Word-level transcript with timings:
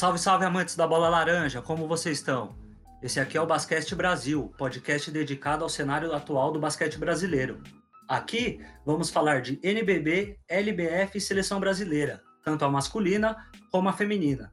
Salve, 0.00 0.18
salve, 0.18 0.46
amantes 0.46 0.74
da 0.76 0.86
bola 0.86 1.10
laranja, 1.10 1.60
como 1.60 1.86
vocês 1.86 2.16
estão? 2.16 2.56
Esse 3.02 3.20
aqui 3.20 3.36
é 3.36 3.40
o 3.42 3.46
Basquete 3.46 3.94
Brasil, 3.94 4.50
podcast 4.56 5.10
dedicado 5.10 5.62
ao 5.62 5.68
cenário 5.68 6.14
atual 6.14 6.50
do 6.50 6.58
basquete 6.58 6.96
brasileiro. 6.96 7.62
Aqui 8.08 8.64
vamos 8.86 9.10
falar 9.10 9.42
de 9.42 9.60
NBB, 9.62 10.38
LBF 10.48 11.18
e 11.18 11.20
seleção 11.20 11.60
brasileira, 11.60 12.22
tanto 12.42 12.64
a 12.64 12.70
masculina 12.70 13.36
como 13.70 13.90
a 13.90 13.92
feminina. 13.92 14.50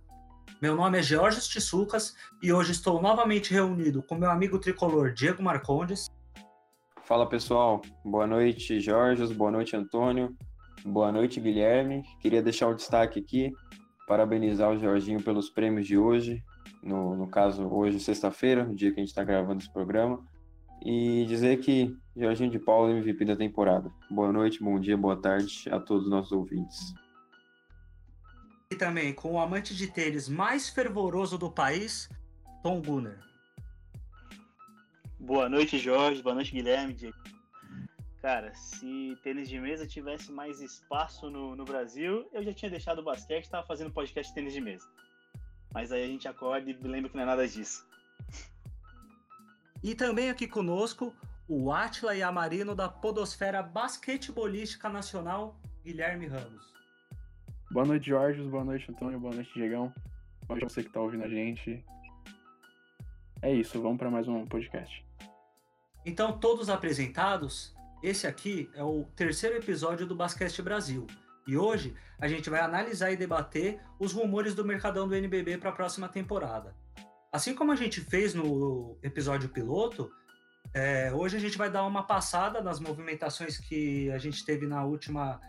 Meu 0.61 0.75
nome 0.75 0.99
é 0.99 1.01
Georges 1.01 1.47
Tissucas 1.47 2.13
e 2.43 2.51
hoje 2.51 2.73
estou 2.73 3.01
novamente 3.01 3.53
reunido 3.53 4.03
com 4.03 4.15
meu 4.15 4.29
amigo 4.29 4.59
tricolor 4.59 5.13
Diego 5.13 5.41
Marcondes. 5.41 6.07
Fala 7.05 7.25
pessoal, 7.25 7.81
boa 8.03 8.27
noite 8.27 8.81
Jorge, 8.81 9.33
boa 9.33 9.49
noite 9.49 9.77
Antônio, 9.77 10.35
boa 10.83 11.09
noite 11.09 11.39
Guilherme. 11.39 12.03
Queria 12.19 12.43
deixar 12.43 12.67
um 12.67 12.75
destaque 12.75 13.21
aqui 13.21 13.53
parabenizar 14.07 14.71
o 14.71 14.79
Jorginho 14.79 15.21
pelos 15.21 15.49
prêmios 15.49 15.85
de 15.85 15.97
hoje, 15.97 16.41
no, 16.81 17.15
no 17.15 17.27
caso, 17.27 17.67
hoje, 17.67 17.99
sexta-feira, 17.99 18.63
no 18.63 18.73
dia 18.73 18.91
que 18.91 18.99
a 18.99 19.03
gente 19.03 19.09
está 19.09 19.23
gravando 19.23 19.61
esse 19.61 19.71
programa, 19.71 20.25
e 20.81 21.25
dizer 21.27 21.59
que 21.59 21.93
Jorginho 22.15 22.49
de 22.49 22.57
Paulo 22.57 22.89
é 22.89 22.97
MVP 22.97 23.25
da 23.25 23.35
temporada. 23.35 23.91
Boa 24.09 24.31
noite, 24.31 24.63
bom 24.63 24.79
dia, 24.79 24.95
boa 24.95 25.21
tarde 25.21 25.67
a 25.69 25.79
todos 25.79 26.05
os 26.05 26.09
nossos 26.09 26.31
ouvintes. 26.31 26.93
E 28.71 28.75
também 28.75 29.13
com 29.13 29.33
o 29.33 29.39
amante 29.39 29.75
de 29.75 29.87
tênis 29.87 30.29
mais 30.29 30.69
fervoroso 30.69 31.37
do 31.37 31.51
país, 31.51 32.09
Tom 32.63 32.81
Gunner. 32.81 33.19
Boa 35.19 35.49
noite, 35.49 35.77
Jorge. 35.77 36.21
Boa 36.21 36.35
noite, 36.35 36.51
Guilherme. 36.53 36.95
Cara, 38.27 38.53
se 38.53 39.17
tênis 39.23 39.47
de 39.47 39.57
mesa 39.57 39.87
tivesse 39.87 40.33
mais 40.33 40.59
espaço 40.59 41.29
no, 41.29 41.55
no 41.55 41.63
Brasil, 41.63 42.27
eu 42.33 42.43
já 42.43 42.51
tinha 42.51 42.69
deixado 42.69 42.99
o 42.99 43.01
basquete 43.01 43.43
e 43.43 43.45
estava 43.45 43.65
fazendo 43.65 43.89
podcast 43.89 44.29
de 44.29 44.35
tênis 44.35 44.53
de 44.53 44.59
mesa. 44.59 44.85
Mas 45.73 45.93
aí 45.93 46.03
a 46.03 46.07
gente 46.07 46.27
acorda 46.27 46.69
e 46.69 46.73
lembra 46.73 47.09
que 47.09 47.15
não 47.15 47.23
é 47.23 47.25
nada 47.25 47.47
disso. 47.47 47.87
E 49.81 49.95
também 49.95 50.29
aqui 50.29 50.45
conosco 50.45 51.15
o 51.47 51.71
Atila 51.71 52.17
e 52.17 52.21
Amarino 52.21 52.75
da 52.75 52.89
Podosfera 52.89 53.63
Basquetebolística 53.63 54.89
Nacional, 54.89 55.57
Guilherme 55.81 56.27
Ramos. 56.27 56.73
Boa 57.71 57.85
noite, 57.85 58.07
Jorge. 58.07 58.41
Boa 58.41 58.65
noite, 58.65 58.91
Antônio. 58.91 59.21
Boa 59.21 59.33
noite, 59.33 59.53
Diegão. 59.53 59.93
Boa 60.45 60.59
noite 60.59 60.73
você 60.73 60.83
que 60.83 60.89
está 60.89 60.99
ouvindo 60.99 61.23
a 61.23 61.29
gente. 61.29 61.81
É 63.41 63.53
isso, 63.53 63.81
vamos 63.81 63.97
para 63.97 64.11
mais 64.11 64.27
um 64.27 64.45
podcast. 64.45 65.01
Então, 66.05 66.37
todos 66.37 66.69
apresentados, 66.69 67.76
esse 68.01 68.27
aqui 68.27 68.69
é 68.75 68.83
o 68.83 69.05
terceiro 69.15 69.55
episódio 69.55 70.05
do 70.05 70.15
Basquete 70.15 70.61
Brasil. 70.61 71.07
E 71.47 71.57
hoje 71.57 71.95
a 72.19 72.27
gente 72.27 72.49
vai 72.49 72.59
analisar 72.59 73.11
e 73.11 73.15
debater 73.15 73.79
os 73.99 74.11
rumores 74.11 74.53
do 74.53 74.65
mercadão 74.65 75.07
do 75.07 75.15
NBB 75.15 75.57
para 75.57 75.69
a 75.69 75.73
próxima 75.73 76.07
temporada. 76.07 76.75
Assim 77.31 77.55
como 77.55 77.71
a 77.71 77.75
gente 77.75 78.01
fez 78.01 78.33
no 78.33 78.97
episódio 79.01 79.49
piloto, 79.49 80.11
é, 80.73 81.11
hoje 81.13 81.37
a 81.37 81.39
gente 81.39 81.57
vai 81.57 81.69
dar 81.69 81.85
uma 81.85 82.03
passada 82.03 82.61
nas 82.61 82.79
movimentações 82.79 83.57
que 83.57 84.11
a 84.11 84.17
gente 84.17 84.45
teve 84.45 84.67
na 84.67 84.83
última 84.83 85.39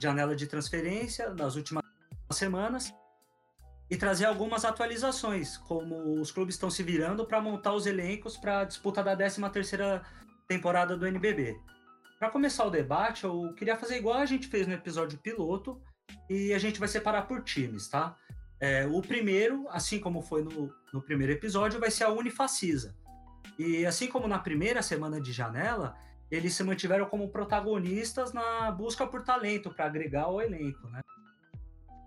janela 0.00 0.34
de 0.36 0.46
transferência, 0.46 1.34
nas 1.34 1.56
últimas 1.56 1.84
semanas, 2.32 2.92
e 3.90 3.96
trazer 3.96 4.26
algumas 4.26 4.64
atualizações, 4.64 5.56
como 5.56 6.20
os 6.20 6.30
clubes 6.30 6.54
estão 6.54 6.70
se 6.70 6.82
virando 6.82 7.26
para 7.26 7.40
montar 7.40 7.72
os 7.72 7.86
elencos 7.86 8.36
para 8.36 8.60
a 8.60 8.64
disputa 8.64 9.02
da 9.02 9.16
13 9.16 9.48
terceira 9.50 10.02
temporada 10.46 10.96
do 10.96 11.06
NBB. 11.06 11.58
Para 12.18 12.30
começar 12.30 12.64
o 12.64 12.70
debate, 12.70 13.24
eu 13.24 13.54
queria 13.54 13.76
fazer 13.76 13.96
igual 13.96 14.18
a 14.18 14.26
gente 14.26 14.48
fez 14.48 14.66
no 14.66 14.74
episódio 14.74 15.18
piloto 15.18 15.80
e 16.28 16.52
a 16.52 16.58
gente 16.58 16.80
vai 16.80 16.88
separar 16.88 17.28
por 17.28 17.44
times, 17.44 17.88
tá? 17.88 18.16
É, 18.58 18.84
o 18.86 19.00
primeiro, 19.00 19.68
assim 19.68 20.00
como 20.00 20.20
foi 20.20 20.42
no, 20.42 20.74
no 20.92 21.00
primeiro 21.00 21.32
episódio, 21.32 21.78
vai 21.78 21.92
ser 21.92 22.04
a 22.04 22.08
Unifacisa. 22.08 22.96
E 23.56 23.86
assim 23.86 24.08
como 24.08 24.26
na 24.26 24.38
primeira 24.38 24.82
semana 24.82 25.20
de 25.20 25.32
janela, 25.32 25.96
eles 26.28 26.54
se 26.54 26.64
mantiveram 26.64 27.06
como 27.06 27.30
protagonistas 27.30 28.32
na 28.32 28.70
busca 28.72 29.06
por 29.06 29.22
talento 29.22 29.70
para 29.70 29.86
agregar 29.86 30.24
ao 30.24 30.42
elenco, 30.42 30.88
né? 30.88 31.00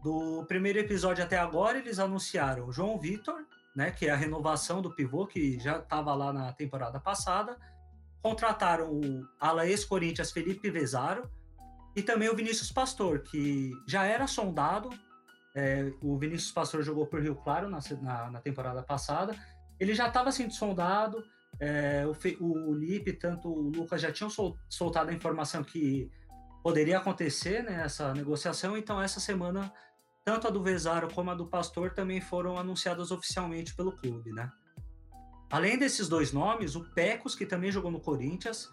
Do 0.04 0.44
primeiro 0.46 0.80
episódio 0.80 1.24
até 1.24 1.38
agora, 1.38 1.78
eles 1.78 2.00
anunciaram 2.00 2.72
João 2.72 3.00
Vitor, 3.00 3.46
né, 3.74 3.92
que 3.92 4.08
é 4.08 4.12
a 4.12 4.16
renovação 4.16 4.82
do 4.82 4.94
pivô 4.94 5.26
que 5.26 5.58
já 5.60 5.78
estava 5.78 6.14
lá 6.14 6.34
na 6.34 6.52
temporada 6.52 7.00
passada, 7.00 7.58
contrataram 8.22 8.92
o 8.92 9.26
ala 9.40 9.66
ex-Corinthians 9.66 10.32
Felipe 10.32 10.70
Vezaro 10.70 11.30
e 11.96 12.02
também 12.02 12.30
o 12.30 12.36
Vinícius 12.36 12.72
Pastor, 12.72 13.20
que 13.20 13.72
já 13.88 14.06
era 14.06 14.28
sondado. 14.28 14.90
É, 15.54 15.92
o 16.02 16.18
Vinícius 16.18 16.52
Pastor 16.52 16.84
jogou 16.84 17.06
por 17.06 17.22
Rio 17.22 17.36
Claro 17.36 17.70
na, 17.70 17.80
na, 18.02 18.32
na 18.32 18.42
temporada 18.42 18.82
passada. 18.82 19.36
Ele 19.80 19.94
já 19.94 20.08
estava 20.08 20.32
sendo 20.32 20.54
sondado. 20.54 21.24
É, 21.60 22.06
o, 22.40 22.70
o 22.70 22.74
Lipe, 22.74 23.14
tanto 23.14 23.50
o 23.50 23.70
Lucas 23.70 24.02
já 24.02 24.12
tinham 24.12 24.30
sol, 24.30 24.58
soltado 24.70 25.10
a 25.10 25.14
informação 25.14 25.64
que 25.64 26.10
poderia 26.64 26.98
acontecer 26.98 27.64
né, 27.64 27.82
essa 27.84 28.14
negociação. 28.14 28.78
Então, 28.78 29.02
essa 29.02 29.20
semana, 29.20 29.72
tanto 30.24 30.48
a 30.48 30.52
do 30.52 30.64
Vezaro 30.64 31.14
como 31.14 31.32
a 31.32 31.36
do 31.36 31.50
Pastor 31.50 31.94
também 31.94 32.22
foram 32.22 32.58
anunciadas 32.58 33.12
oficialmente 33.12 33.76
pelo 33.76 33.98
clube, 33.98 34.32
né? 34.32 34.50
Além 35.52 35.78
desses 35.78 36.08
dois 36.08 36.32
nomes, 36.32 36.76
o 36.76 36.84
Pecos, 36.94 37.36
que 37.36 37.46
também 37.46 37.72
jogou 37.72 37.92
no 37.92 38.00
Corinthians, 38.00 38.72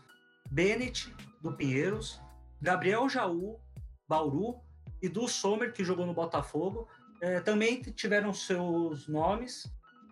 Bennett, 0.49 1.12
do 1.43 1.53
Pinheiros, 1.53 2.21
Gabriel 2.61 3.09
Jaú, 3.09 3.61
Bauru, 4.09 4.61
e 5.03 5.09
do 5.09 5.28
Sommer, 5.28 5.72
que 5.72 5.84
jogou 5.84 6.06
no 6.06 6.15
Botafogo, 6.15 6.88
é, 7.21 7.41
também 7.41 7.83
tiveram 7.83 8.33
seus 8.33 9.09
nomes 9.09 9.71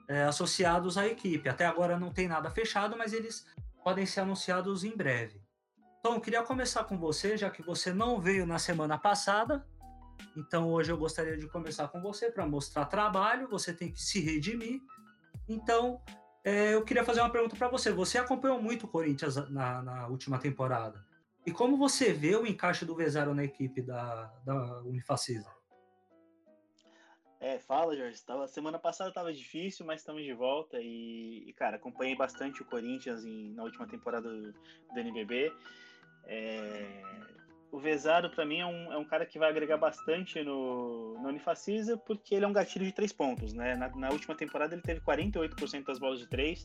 é, 0.09 0.25
associados 0.25 0.97
à 0.97 1.07
equipe. 1.07 1.49
Até 1.49 1.67
agora 1.67 1.99
não 1.99 2.13
tem 2.13 2.29
nada 2.29 2.51
fechado, 2.51 2.97
mas 2.97 3.13
eles 3.13 3.47
podem 3.83 4.07
ser 4.07 4.21
anunciados 4.21 4.85
em 4.85 4.97
breve. 4.97 5.41
Então, 5.99 6.21
queria 6.21 6.43
começar 6.43 6.85
com 6.85 6.99
você, 6.99 7.37
já 7.37 7.51
que 7.51 7.63
você 7.63 7.93
não 7.93 8.21
veio 8.21 8.47
na 8.47 8.59
semana 8.59 8.97
passada. 8.97 9.67
Então, 10.37 10.69
hoje 10.69 10.93
eu 10.93 10.97
gostaria 10.97 11.37
de 11.37 11.49
começar 11.49 11.89
com 11.89 12.01
você 12.01 12.31
para 12.31 12.47
mostrar 12.47 12.85
trabalho. 12.87 13.49
Você 13.49 13.73
tem 13.73 13.91
que 13.91 14.01
se 14.01 14.21
redimir. 14.21 14.81
Então, 15.49 16.01
é, 16.47 16.75
eu 16.75 16.85
queria 16.85 17.03
fazer 17.03 17.21
uma 17.21 17.29
pergunta 17.29 17.57
para 17.57 17.67
você. 17.67 17.91
Você 17.91 18.19
acompanhou 18.19 18.63
muito 18.63 18.87
o 18.87 18.89
Corinthians 18.89 19.35
na, 19.51 19.83
na, 19.83 20.07
última 20.07 20.39
temporada. 20.39 21.05
E 21.45 21.51
como 21.51 21.77
você 21.77 22.13
vê 22.13 22.37
o 22.37 22.47
encaixe 22.47 22.85
do 22.85 22.95
Vezaro 22.95 23.35
na 23.35 23.43
equipe 23.43 23.83
da, 23.83 24.27
da 24.45 24.81
Unifacisa? 24.83 25.51
É, 27.41 27.59
fala, 27.59 27.97
Jorge. 27.97 28.25
Tava, 28.25 28.47
semana 28.47 28.79
passada 28.79 29.09
estava 29.09 29.33
difícil, 29.33 29.85
mas 29.85 30.03
estamos 30.03 30.23
de 30.23 30.33
volta. 30.35 30.79
E, 30.81 31.49
e, 31.49 31.53
cara, 31.53 31.79
acompanhei 31.79 32.15
bastante 32.15 32.63
o 32.63 32.65
Corinthians 32.65 33.25
em, 33.25 33.53
na 33.53 33.65
última 33.65 33.89
temporada 33.89 34.29
do, 34.29 34.53
do 34.53 35.01
NBB. 35.01 35.53
É, 36.27 37.03
o 37.71 37.79
Vezaro, 37.79 38.31
para 38.31 38.45
mim, 38.45 38.61
é 38.61 38.67
um, 38.67 38.93
é 38.93 38.97
um 38.97 39.05
cara 39.05 39.27
que 39.27 39.39
vai 39.39 39.51
agregar 39.51 39.77
bastante 39.77 40.43
no, 40.43 41.19
no 41.21 41.29
Unifacisa, 41.29 41.97
porque 41.97 42.35
ele 42.35 42.45
é 42.45 42.49
um 42.49 42.53
gatilho 42.53 42.87
de 42.87 42.93
três 42.93 43.13
pontos, 43.13 43.53
né? 43.53 43.75
Na, 43.75 43.89
na 43.89 44.11
última 44.11 44.35
temporada 44.35 44.75
ele 44.75 44.83
teve 44.83 45.01
48% 45.01 45.85
das 45.85 45.99
bolas 45.99 46.19
de 46.19 46.27
três, 46.27 46.65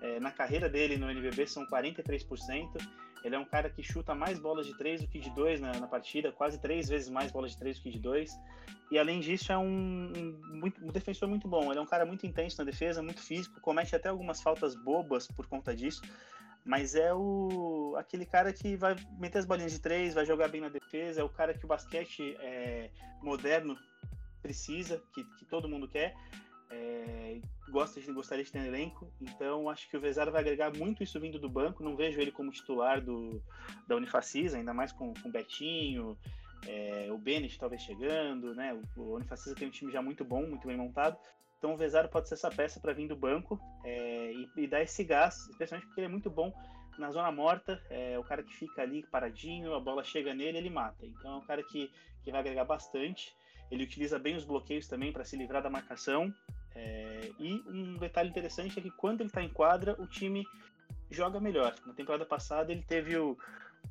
é, 0.00 0.20
na 0.20 0.30
carreira 0.30 0.68
dele 0.68 0.96
no 0.96 1.10
NBB 1.10 1.46
são 1.46 1.66
43%. 1.66 2.68
Ele 3.24 3.34
é 3.34 3.38
um 3.38 3.44
cara 3.44 3.68
que 3.68 3.82
chuta 3.82 4.14
mais 4.14 4.38
bolas 4.38 4.66
de 4.66 4.76
três 4.78 5.00
do 5.00 5.08
que 5.08 5.18
de 5.18 5.30
dois 5.30 5.60
na, 5.60 5.72
na 5.72 5.86
partida, 5.88 6.30
quase 6.30 6.60
três 6.60 6.88
vezes 6.88 7.08
mais 7.08 7.32
bolas 7.32 7.52
de 7.52 7.58
três 7.58 7.76
do 7.76 7.82
que 7.82 7.90
de 7.90 7.98
dois. 7.98 8.30
E 8.88 8.98
além 8.98 9.18
disso, 9.18 9.50
é 9.50 9.58
um, 9.58 10.12
um, 10.16 10.40
muito, 10.58 10.84
um 10.84 10.92
defensor 10.92 11.28
muito 11.28 11.48
bom. 11.48 11.72
Ele 11.72 11.80
é 11.80 11.82
um 11.82 11.86
cara 11.86 12.06
muito 12.06 12.24
intenso 12.24 12.56
na 12.58 12.64
defesa, 12.64 13.02
muito 13.02 13.20
físico, 13.20 13.60
comete 13.60 13.96
até 13.96 14.08
algumas 14.08 14.40
faltas 14.40 14.76
bobas 14.76 15.26
por 15.26 15.46
conta 15.46 15.74
disso 15.74 16.02
mas 16.66 16.96
é 16.96 17.14
o 17.14 17.94
aquele 17.96 18.26
cara 18.26 18.52
que 18.52 18.76
vai 18.76 18.96
meter 19.18 19.38
as 19.38 19.46
bolinhas 19.46 19.72
de 19.72 19.78
três, 19.78 20.12
vai 20.12 20.26
jogar 20.26 20.48
bem 20.48 20.60
na 20.60 20.68
defesa, 20.68 21.20
é 21.20 21.24
o 21.24 21.28
cara 21.28 21.54
que 21.54 21.64
o 21.64 21.68
basquete 21.68 22.36
é, 22.40 22.90
moderno 23.22 23.78
precisa, 24.42 25.00
que, 25.14 25.24
que 25.38 25.44
todo 25.44 25.68
mundo 25.68 25.88
quer, 25.88 26.14
é, 26.70 27.40
gosta 27.70 28.00
de, 28.00 28.12
gostaria 28.12 28.44
de 28.44 28.50
ter 28.50 28.58
no 28.58 28.66
elenco, 28.66 29.08
então 29.20 29.70
acho 29.70 29.88
que 29.88 29.96
o 29.96 30.00
Vezara 30.00 30.30
vai 30.30 30.40
agregar 30.40 30.76
muito 30.76 31.04
isso 31.04 31.20
vindo 31.20 31.38
do 31.38 31.48
banco, 31.48 31.84
não 31.84 31.96
vejo 31.96 32.20
ele 32.20 32.32
como 32.32 32.50
titular 32.50 33.00
do, 33.00 33.40
da 33.86 33.94
Unifacisa, 33.94 34.58
ainda 34.58 34.74
mais 34.74 34.90
com, 34.90 35.14
com 35.14 35.28
o 35.28 35.32
Betinho, 35.32 36.18
é, 36.66 37.08
o 37.12 37.18
Bennett 37.18 37.58
talvez 37.58 37.82
chegando, 37.82 38.54
né? 38.56 38.76
O, 38.96 39.02
o 39.02 39.14
Unifacisa 39.14 39.54
tem 39.54 39.68
um 39.68 39.70
time 39.70 39.92
já 39.92 40.02
muito 40.02 40.24
bom, 40.24 40.44
muito 40.46 40.66
bem 40.66 40.76
montado, 40.76 41.16
então 41.58 41.74
o 41.74 41.76
Vezaro 41.76 42.08
pode 42.08 42.28
ser 42.28 42.34
essa 42.34 42.50
peça 42.50 42.80
para 42.80 42.92
vir 42.92 43.08
do 43.08 43.16
banco 43.16 43.58
é, 43.84 44.32
e, 44.32 44.48
e, 44.56 44.66
dar 44.66 44.82
esse 44.82 45.02
gás, 45.02 45.48
especialmente 45.50 45.86
porque 45.86 46.00
ele 46.00 46.06
é 46.06 46.10
muito 46.10 46.30
bom 46.30 46.52
na 46.98 47.10
zona 47.10 47.30
morta, 47.30 47.80
é 47.90 48.18
o 48.18 48.24
cara 48.24 48.42
que 48.42 48.54
fica 48.54 48.82
ali 48.82 49.04
paradinho, 49.10 49.74
a 49.74 49.80
bola 49.80 50.02
chega 50.02 50.34
nele, 50.34 50.58
ele 50.58 50.70
mata. 50.70 51.04
Então 51.04 51.34
é 51.34 51.36
um 51.36 51.44
cara 51.44 51.62
que, 51.62 51.90
que 52.22 52.30
vai 52.30 52.40
agregar 52.40 52.64
bastante. 52.64 53.34
Ele 53.70 53.84
utiliza 53.84 54.18
bem 54.18 54.36
os 54.36 54.44
bloqueios 54.44 54.86
também 54.86 55.12
para 55.12 55.24
se 55.24 55.36
livrar 55.36 55.62
da 55.62 55.68
marcação. 55.68 56.32
É, 56.74 57.30
e 57.38 57.62
um 57.66 57.96
detalhe 57.98 58.30
interessante 58.30 58.78
é 58.78 58.82
que 58.82 58.90
quando 58.90 59.20
ele 59.20 59.28
está 59.28 59.42
em 59.42 59.48
quadra, 59.48 60.00
o 60.00 60.06
time 60.06 60.46
joga 61.10 61.40
melhor. 61.40 61.74
Na 61.86 61.92
temporada 61.92 62.24
passada 62.24 62.72
ele 62.72 62.82
teve 62.82 63.16
o, 63.16 63.36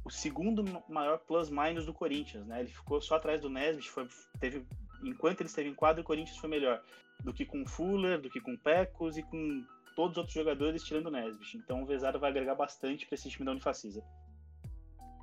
o 0.04 0.10
segundo 0.10 0.64
maior 0.90 1.20
plus-minus 1.20 1.86
do 1.86 1.94
Corinthians, 1.94 2.46
né? 2.46 2.62
Ele 2.62 2.70
ficou 2.70 3.02
só 3.02 3.16
atrás 3.16 3.42
do 3.42 3.50
Nesbitt, 3.50 3.90
foi, 3.90 4.08
teve 4.40 4.66
enquanto 5.04 5.42
ele 5.42 5.50
esteve 5.50 5.70
em 5.70 5.76
quadro, 5.76 6.02
o 6.02 6.06
Corinthians 6.06 6.38
foi 6.38 6.50
melhor 6.50 6.82
do 7.24 7.34
que 7.34 7.46
com 7.46 7.66
Fuller, 7.66 8.20
do 8.20 8.30
que 8.30 8.40
com 8.40 8.58
Pecos 8.58 9.18
e 9.18 9.24
com 9.24 9.66
todos 9.96 10.12
os 10.12 10.18
outros 10.18 10.34
jogadores 10.34 10.84
tirando 10.84 11.08
o 11.08 11.12
Nesbitt. 11.12 11.58
Então 11.58 11.84
o 11.84 11.86
Vezaro 11.86 12.20
vai 12.20 12.30
agregar 12.30 12.56
bastante 12.56 13.06
para 13.06 13.16
esse 13.16 13.30
time 13.30 13.46
da 13.46 13.52
Unifacisa. 13.52 14.04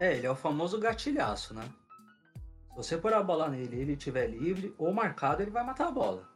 É, 0.01 0.17
ele 0.17 0.27
é 0.27 0.31
o 0.31 0.37
famoso 0.37 0.79
gatilhaço, 0.81 1.55
né? 1.55 1.69
Se 2.71 2.77
você 2.77 2.97
pôr 2.97 3.13
a 3.13 3.23
bola 3.23 3.49
nele 3.49 3.77
e 3.77 3.81
ele 3.81 3.93
estiver 3.93 4.27
livre 4.27 4.75
ou 4.79 4.93
marcado, 4.93 5.43
ele 5.43 5.51
vai 5.51 5.63
matar 5.63 5.89
a 5.89 5.93
bola. 5.93 6.27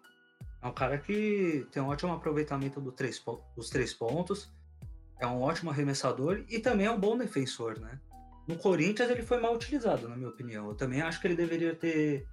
É 0.62 0.67
um 0.67 0.73
cara 0.73 0.99
que 0.99 1.67
tem 1.73 1.83
um 1.83 1.88
ótimo 1.88 2.12
aproveitamento 2.12 2.81
do 2.81 2.93
três, 2.93 3.23
dos 3.56 3.71
três 3.71 3.94
pontos, 3.94 4.53
é 5.19 5.27
um 5.27 5.41
ótimo 5.41 5.71
arremessador 5.71 6.44
e 6.49 6.59
também 6.59 6.87
é 6.87 6.91
um 6.91 7.00
bom 7.00 7.17
defensor, 7.17 7.79
né? 7.81 7.99
No 8.47 8.56
Corinthians 8.56 9.11
ele 9.11 9.23
foi 9.23 9.41
mal 9.41 9.55
utilizado, 9.55 10.09
na 10.09 10.17
minha 10.17 10.29
opinião. 10.29 10.69
Eu 10.69 10.75
também 10.75 11.00
acho 11.00 11.21
que 11.21 11.27
ele 11.27 11.35
deveria 11.35 11.75
ter, 11.75 12.27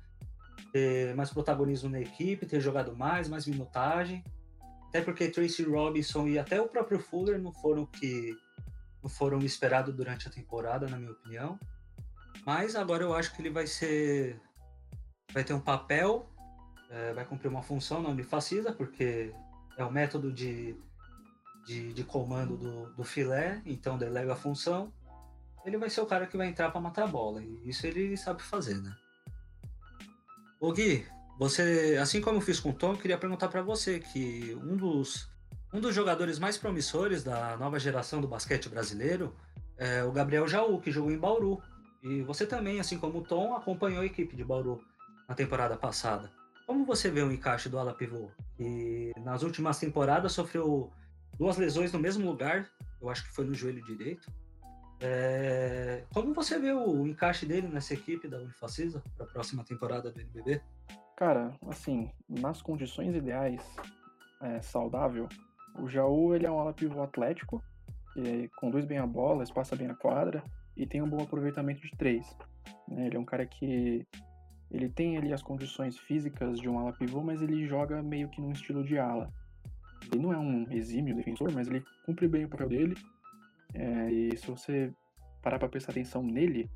ter 0.71 1.15
mais 1.15 1.29
protagonismo 1.29 1.89
na 1.89 1.99
equipe, 1.99 2.45
ter 2.45 2.59
jogado 2.59 2.95
mais, 2.95 3.27
mais 3.27 3.45
minutagem. 3.45 4.23
Até 4.89 5.01
porque 5.01 5.29
Tracy 5.29 5.63
Robinson 5.63 6.27
e 6.27 6.37
até 6.37 6.61
o 6.61 6.67
próprio 6.67 6.99
Fuller 6.99 7.41
não 7.41 7.51
foram 7.51 7.85
que 7.85 8.35
não 9.01 9.09
foram 9.09 9.39
esperados 9.39 9.93
durante 9.93 10.27
a 10.27 10.31
temporada, 10.31 10.87
na 10.87 10.97
minha 10.97 11.11
opinião. 11.11 11.59
Mas 12.45 12.75
agora 12.75 13.03
eu 13.03 13.13
acho 13.13 13.35
que 13.35 13.41
ele 13.41 13.49
vai 13.49 13.67
ser. 13.67 14.39
Vai 15.33 15.43
ter 15.43 15.53
um 15.53 15.59
papel, 15.59 16.29
é, 16.89 17.13
vai 17.13 17.25
cumprir 17.25 17.49
uma 17.49 17.63
função 17.63 18.01
na 18.01 18.09
Unifacisa, 18.09 18.71
porque 18.71 19.33
é 19.77 19.83
o 19.83 19.91
método 19.91 20.31
de, 20.31 20.75
de, 21.65 21.91
de 21.91 22.03
comando 22.03 22.55
do, 22.55 22.93
do 22.93 23.03
filé, 23.03 23.61
então 23.65 23.97
delega 23.97 24.33
a 24.33 24.35
função 24.35 24.93
ele 25.65 25.77
vai 25.77 25.89
ser 25.89 26.01
o 26.01 26.05
cara 26.05 26.27
que 26.27 26.37
vai 26.37 26.47
entrar 26.47 26.71
para 26.71 26.81
matar 26.81 27.03
a 27.05 27.07
bola. 27.07 27.41
E 27.41 27.69
isso 27.69 27.87
ele 27.87 28.17
sabe 28.17 28.41
fazer, 28.41 28.81
né? 28.81 28.95
Ô 30.63 30.71
Gui, 30.71 31.05
você, 31.37 31.97
assim 32.01 32.21
como 32.21 32.37
eu 32.37 32.41
fiz 32.41 32.57
com 32.57 32.69
o 32.69 32.73
Tom, 32.73 32.93
eu 32.93 32.97
queria 32.97 33.17
perguntar 33.17 33.49
para 33.49 33.61
você 33.61 33.99
que 33.99 34.57
um 34.63 34.77
dos, 34.77 35.27
um 35.73 35.81
dos 35.81 35.93
jogadores 35.93 36.39
mais 36.39 36.57
promissores 36.57 37.21
da 37.21 37.57
nova 37.57 37.77
geração 37.77 38.21
do 38.21 38.29
basquete 38.29 38.69
brasileiro 38.69 39.35
é 39.75 40.05
o 40.05 40.11
Gabriel 40.13 40.47
Jaú, 40.47 40.79
que 40.79 40.89
jogou 40.89 41.11
em 41.11 41.17
Bauru. 41.17 41.61
E 42.01 42.21
você 42.21 42.45
também, 42.45 42.79
assim 42.79 42.97
como 42.97 43.19
o 43.19 43.21
Tom, 43.21 43.53
acompanhou 43.53 44.03
a 44.03 44.05
equipe 44.05 44.37
de 44.37 44.43
Bauru 44.45 44.81
na 45.27 45.35
temporada 45.35 45.75
passada. 45.75 46.31
Como 46.65 46.85
você 46.85 47.11
vê 47.11 47.21
o 47.21 47.29
encaixe 47.33 47.67
do 47.67 47.77
ala 47.77 47.93
pivô? 47.93 48.31
Que 48.55 49.11
nas 49.17 49.43
últimas 49.43 49.77
temporadas 49.79 50.31
sofreu 50.31 50.93
duas 51.37 51.57
lesões 51.57 51.91
no 51.91 51.99
mesmo 51.99 52.25
lugar, 52.25 52.69
eu 53.01 53.09
acho 53.09 53.25
que 53.25 53.35
foi 53.35 53.43
no 53.43 53.53
joelho 53.53 53.83
direito. 53.83 54.31
É... 55.05 56.05
Como 56.13 56.33
você 56.33 56.57
vê 56.57 56.71
o 56.71 57.05
encaixe 57.05 57.45
dele 57.45 57.67
nessa 57.67 57.93
equipe 57.93 58.25
da 58.29 58.37
Unifacisa 58.37 59.03
para 59.17 59.25
a 59.25 59.29
próxima 59.29 59.61
temporada 59.65 60.09
do 60.09 60.21
NBB? 60.21 60.61
Cara, 61.17 61.53
assim, 61.67 62.09
nas 62.29 62.61
condições 62.61 63.13
ideais, 63.13 63.61
é, 64.41 64.61
saudável, 64.61 65.27
o 65.77 65.89
Jaú 65.89 66.33
ele 66.33 66.45
é 66.45 66.51
um 66.51 66.57
ala 66.57 66.73
pivô 66.73 67.03
atlético, 67.03 67.61
conduz 68.55 68.85
bem 68.85 68.97
a 68.97 69.05
bola, 69.05 69.43
espaça 69.43 69.75
bem 69.75 69.89
a 69.89 69.95
quadra 69.95 70.41
e 70.77 70.87
tem 70.87 71.01
um 71.01 71.09
bom 71.09 71.21
aproveitamento 71.21 71.81
de 71.81 71.91
três. 71.97 72.25
Né? 72.87 73.07
Ele 73.07 73.17
é 73.17 73.19
um 73.19 73.25
cara 73.25 73.45
que 73.45 74.07
ele 74.71 74.89
tem 74.89 75.17
ali 75.17 75.33
as 75.33 75.43
condições 75.43 75.97
físicas 75.97 76.59
de 76.59 76.69
um 76.69 76.79
ala 76.79 76.93
pivô, 76.93 77.21
mas 77.21 77.41
ele 77.41 77.67
joga 77.67 78.01
meio 78.01 78.29
que 78.29 78.39
num 78.39 78.51
estilo 78.51 78.83
de 78.83 78.97
ala. 78.97 79.29
Ele 80.11 80.21
não 80.21 80.33
é 80.33 80.37
um 80.37 80.65
exímio 80.71 81.15
defensor, 81.15 81.51
mas 81.51 81.67
ele 81.67 81.83
cumpre 82.05 82.27
bem 82.27 82.45
o 82.45 82.49
papel 82.49 82.69
dele 82.69 82.95
é, 83.73 84.11
e 84.11 84.37
se 84.37 84.47
você 84.47 84.93
parar 85.41 85.59
para 85.59 85.69
prestar 85.69 85.91
atenção 85.91 86.23
nele, 86.23 86.69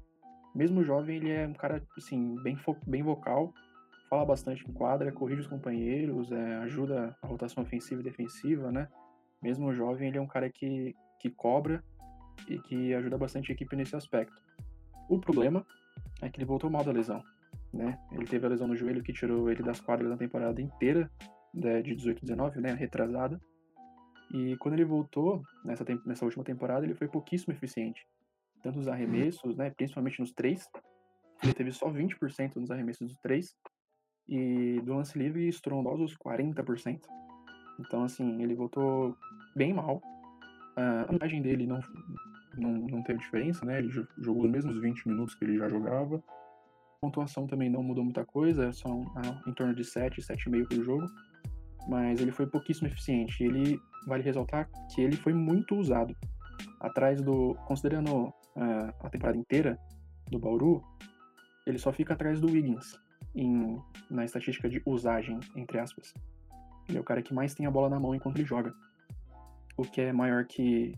mesmo 0.56 0.84
jovem, 0.84 1.18
ele 1.18 1.32
é 1.32 1.48
um 1.48 1.54
cara 1.54 1.84
assim 1.98 2.36
bem 2.42 2.58
bem 2.86 3.04
vocal, 3.04 3.54
fala 4.10 4.26
bastante 4.26 4.68
em 4.68 4.74
quadra, 4.74 5.12
corrige 5.12 5.42
os 5.42 5.48
companheiros, 5.48 6.32
é, 6.32 6.56
ajuda 6.58 7.16
a 7.22 7.28
rotação 7.28 7.64
ofensiva 7.64 8.02
e 8.02 8.04
defensiva, 8.04 8.72
né? 8.72 8.88
Mesmo 9.42 9.74
jovem, 9.74 10.08
ele 10.08 10.18
é 10.18 10.22
um 10.22 10.28
cara 10.28 10.50
que, 10.50 10.96
que 11.20 11.30
cobra 11.30 11.84
e 12.48 12.58
que 12.60 12.94
ajuda 12.94 13.18
bastante 13.18 13.52
a 13.52 13.54
equipe 13.54 13.76
nesse 13.76 13.96
aspecto. 13.96 14.42
O 15.10 15.20
problema 15.20 15.66
é 16.22 16.30
que 16.30 16.40
ele 16.40 16.46
voltou 16.46 16.70
mal 16.70 16.84
da 16.84 16.92
lesão, 16.92 17.24
né? 17.74 18.00
Ele 18.12 18.26
teve 18.26 18.46
a 18.46 18.50
lesão 18.50 18.68
no 18.68 18.76
joelho 18.76 19.04
que 19.04 19.14
tirou 19.14 19.50
ele 19.52 19.64
das 19.64 19.80
quadras 19.80 20.10
na 20.10 20.18
temporada 20.18 20.62
inteira 20.62 21.10
né, 21.54 21.82
de 21.82 21.96
18-19, 21.96 22.56
né? 22.56 22.74
Retrasada. 22.74 23.40
E 24.34 24.58
quando 24.58 24.74
ele 24.74 24.86
voltou 24.86 25.42
nessa, 25.64 25.86
nessa 26.06 26.26
última 26.26 26.44
temporada, 26.44 26.86
ele 26.86 26.96
foi 26.96 27.08
pouquíssimo 27.08 27.54
eficiente. 27.54 28.06
Tanto 28.62 28.78
nos 28.78 28.88
arremessos, 28.88 29.56
né, 29.56 29.70
principalmente 29.70 30.20
nos 30.20 30.32
três. 30.32 30.70
Ele 31.44 31.54
teve 31.54 31.72
só 31.72 31.90
20% 31.90 32.56
nos 32.56 32.72
arremessos 32.72 33.08
dos 33.08 33.18
três. 33.20 33.56
E 34.28 34.82
do 34.82 34.96
lance 34.96 35.18
livre, 35.18 35.48
estrondosos 35.48 36.18
40%. 36.18 37.00
Então, 37.80 38.04
assim, 38.04 38.42
ele 38.42 38.56
voltou 38.56 39.16
bem 39.56 39.74
mal. 39.74 40.02
A 40.76 41.14
imagem 41.14 41.42
dele 41.42 41.66
não, 41.66 41.80
não, 42.58 42.72
não 42.72 43.04
teve 43.04 43.20
diferença, 43.20 43.66
né? 43.66 43.80
Ele 43.80 43.90
jogou 43.90 44.44
os 44.44 44.52
mesmos 44.52 44.78
20 44.78 45.08
minutos 45.08 45.36
que 45.36 45.46
ele 45.46 45.58
já 45.58 45.70
jogava. 45.70 46.18
A 46.18 47.00
pontuação 47.00 47.48
também 47.48 47.70
não 47.70 47.82
mudou 47.82 48.04
muita 48.04 48.26
coisa, 48.26 48.74
são 48.74 49.06
em 49.48 49.54
torno 49.54 49.74
de 49.74 49.84
7, 49.84 50.22
7,5 50.22 50.68
por 50.68 50.84
jogo. 50.84 51.08
Mas 51.88 52.20
ele 52.20 52.32
foi 52.32 52.46
pouquíssimo 52.48 52.88
eficiente. 52.88 53.44
Ele 53.44 53.80
vale 54.06 54.24
ressaltar 54.24 54.70
que 54.94 55.02
ele 55.02 55.16
foi 55.16 55.34
muito 55.34 55.76
usado. 55.76 56.16
Atrás 56.80 57.22
do. 57.22 57.56
Considerando 57.66 58.28
uh, 58.28 58.94
a 59.00 59.10
temporada 59.10 59.38
inteira 59.38 59.80
do 60.30 60.40
Bauru, 60.40 60.82
ele 61.66 61.78
só 61.78 61.92
fica 61.92 62.14
atrás 62.14 62.40
do 62.40 62.48
Wiggins 62.48 62.98
em, 63.36 63.82
na 64.10 64.26
estatística 64.26 64.70
de 64.70 64.82
usagem, 64.86 65.40
entre 65.56 65.80
aspas. 65.80 66.14
Ele 66.88 66.98
é 66.98 67.02
o 67.02 67.04
cara 67.04 67.22
que 67.22 67.34
mais 67.34 67.54
tem 67.54 67.66
a 67.66 67.72
bola 67.72 67.90
na 67.90 68.00
mão 68.00 68.16
enquanto 68.16 68.38
ele 68.38 68.46
joga. 68.46 68.74
O 69.76 69.84
que 69.84 70.02
é 70.02 70.14
maior 70.14 70.46
que 70.46 70.94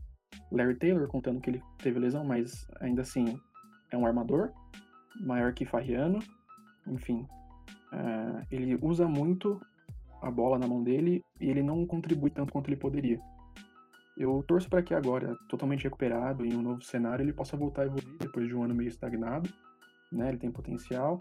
Larry 0.52 0.76
Taylor, 0.76 1.08
contando 1.08 1.42
que 1.42 1.50
ele 1.50 1.62
teve 1.80 2.00
lesão, 2.00 2.24
mas 2.24 2.68
ainda 2.80 3.02
assim 3.02 3.40
é 3.92 3.98
um 3.98 4.06
armador. 4.06 4.52
Maior 5.20 5.54
que 5.54 5.66
Farriano. 5.66 6.20
Enfim, 6.88 7.28
uh, 7.92 8.46
ele 8.50 8.78
usa 8.82 9.08
muito 9.08 9.62
a 10.22 10.30
bola 10.30 10.58
na 10.58 10.68
mão 10.68 10.84
dele 10.84 11.24
e 11.40 11.50
ele 11.50 11.64
não 11.64 11.86
contribui 11.86 12.30
tanto 12.30 12.52
quanto 12.52 12.70
ele 12.70 12.78
poderia. 12.78 13.20
Eu 14.18 14.44
torço 14.46 14.70
para 14.70 14.84
que 14.84 14.94
agora, 14.94 15.34
totalmente 15.48 15.84
recuperado 15.84 16.46
em 16.46 16.54
um 16.54 16.62
novo 16.62 16.82
cenário, 16.82 17.24
ele 17.24 17.32
possa 17.32 17.56
voltar 17.56 17.84
a 17.84 17.86
evoluir 17.86 18.18
depois 18.20 18.48
de 18.48 18.56
um 18.56 18.64
ano 18.64 18.76
meio 18.76 18.90
estagnado. 18.90 19.50
Né? 20.12 20.28
Ele 20.28 20.38
tem 20.38 20.52
potencial, 20.52 21.20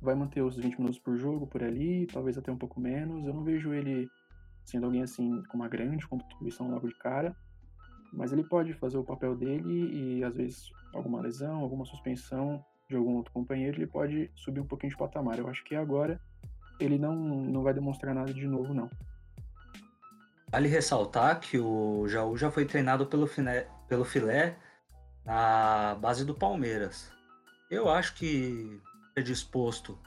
vai 0.00 0.14
manter 0.16 0.42
os 0.42 0.56
20 0.56 0.78
minutos 0.78 0.98
por 0.98 1.16
jogo 1.16 1.46
por 1.46 1.62
ali, 1.62 2.06
talvez 2.06 2.36
até 2.36 2.50
um 2.50 2.56
pouco 2.56 2.80
menos. 2.80 3.24
Eu 3.24 3.32
não 3.32 3.44
vejo 3.44 3.72
ele 3.72 4.08
sendo 4.64 4.86
alguém 4.86 5.02
assim 5.02 5.42
com 5.44 5.56
uma 5.56 5.68
grande 5.68 6.06
contribuição 6.06 6.68
logo 6.68 6.88
de 6.88 6.94
cara, 6.94 7.36
mas 8.12 8.32
ele 8.32 8.44
pode 8.44 8.72
fazer 8.74 8.98
o 8.98 9.04
papel 9.04 9.36
dele 9.36 10.18
e 10.18 10.24
às 10.24 10.34
vezes 10.34 10.70
alguma 10.92 11.20
lesão, 11.20 11.60
alguma 11.60 11.84
suspensão 11.84 12.64
de 12.88 12.96
algum 12.96 13.16
outro 13.16 13.32
companheiro, 13.32 13.78
ele 13.78 13.86
pode 13.86 14.30
subir 14.34 14.60
um 14.60 14.66
pouquinho 14.66 14.90
de 14.90 14.96
patamar. 14.96 15.38
Eu 15.38 15.48
acho 15.48 15.64
que 15.64 15.74
agora 15.74 16.20
ele 16.82 16.98
não, 16.98 17.14
não 17.14 17.62
vai 17.62 17.72
demonstrar 17.72 18.14
nada 18.14 18.32
de 18.32 18.46
novo, 18.46 18.74
não. 18.74 18.90
Vale 20.50 20.68
ressaltar 20.68 21.40
que 21.40 21.58
o 21.58 22.06
Jaú 22.08 22.36
já 22.36 22.50
foi 22.50 22.66
treinado 22.66 23.06
pelo, 23.06 23.26
Finé, 23.26 23.66
pelo 23.88 24.04
Filé 24.04 24.58
na 25.24 25.94
base 25.94 26.24
do 26.24 26.34
Palmeiras. 26.34 27.10
Eu 27.70 27.88
acho 27.88 28.14
que 28.14 28.80
é 29.16 29.22
disposto 29.22 29.98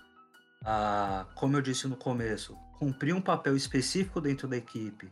a, 0.64 1.26
como 1.36 1.58
eu 1.58 1.62
disse 1.62 1.88
no 1.88 1.96
começo, 1.96 2.56
cumprir 2.78 3.14
um 3.16 3.22
papel 3.22 3.56
específico 3.56 4.22
dentro 4.22 4.48
da 4.48 4.58
equipe 4.58 5.10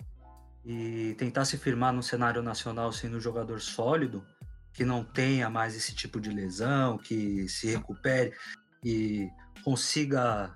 e 0.65 1.15
tentar 1.17 1.46
se 1.46 1.58
firmar 1.58 1.93
no 1.93 2.03
cenário 2.03 2.41
nacional 2.41 2.91
sendo 2.91 3.17
um 3.17 3.22
jogador 3.22 3.60
sólido, 3.60 4.25
que 4.72 4.86
não 4.86 5.03
tenha 5.03 5.50
mais 5.50 5.75
esse 5.75 5.93
tipo 5.96 6.20
de 6.20 6.29
lesão, 6.29 6.98
que 6.98 7.48
se 7.50 7.67
recupere 7.67 8.34
e 8.84 9.29
consiga 9.63 10.55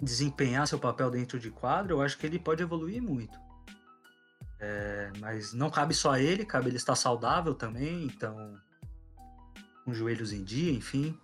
desempenhar 0.00 0.66
seu 0.66 0.78
papel 0.78 1.10
dentro 1.10 1.38
de 1.38 1.50
quadro, 1.50 1.94
eu 1.94 2.02
acho 2.02 2.18
que 2.18 2.26
ele 2.26 2.38
pode 2.38 2.62
evoluir 2.62 3.02
muito. 3.02 3.38
É, 4.58 5.12
mas 5.20 5.52
não 5.52 5.70
cabe 5.70 5.94
só 5.94 6.12
a 6.12 6.20
ele, 6.20 6.44
cabe 6.44 6.68
ele 6.68 6.76
estar 6.76 6.96
saudável 6.96 7.54
também, 7.54 8.04
então 8.04 8.54
com 9.84 9.94
joelhos 9.94 10.32
em 10.32 10.42
dia, 10.42 10.72
enfim. 10.72 11.18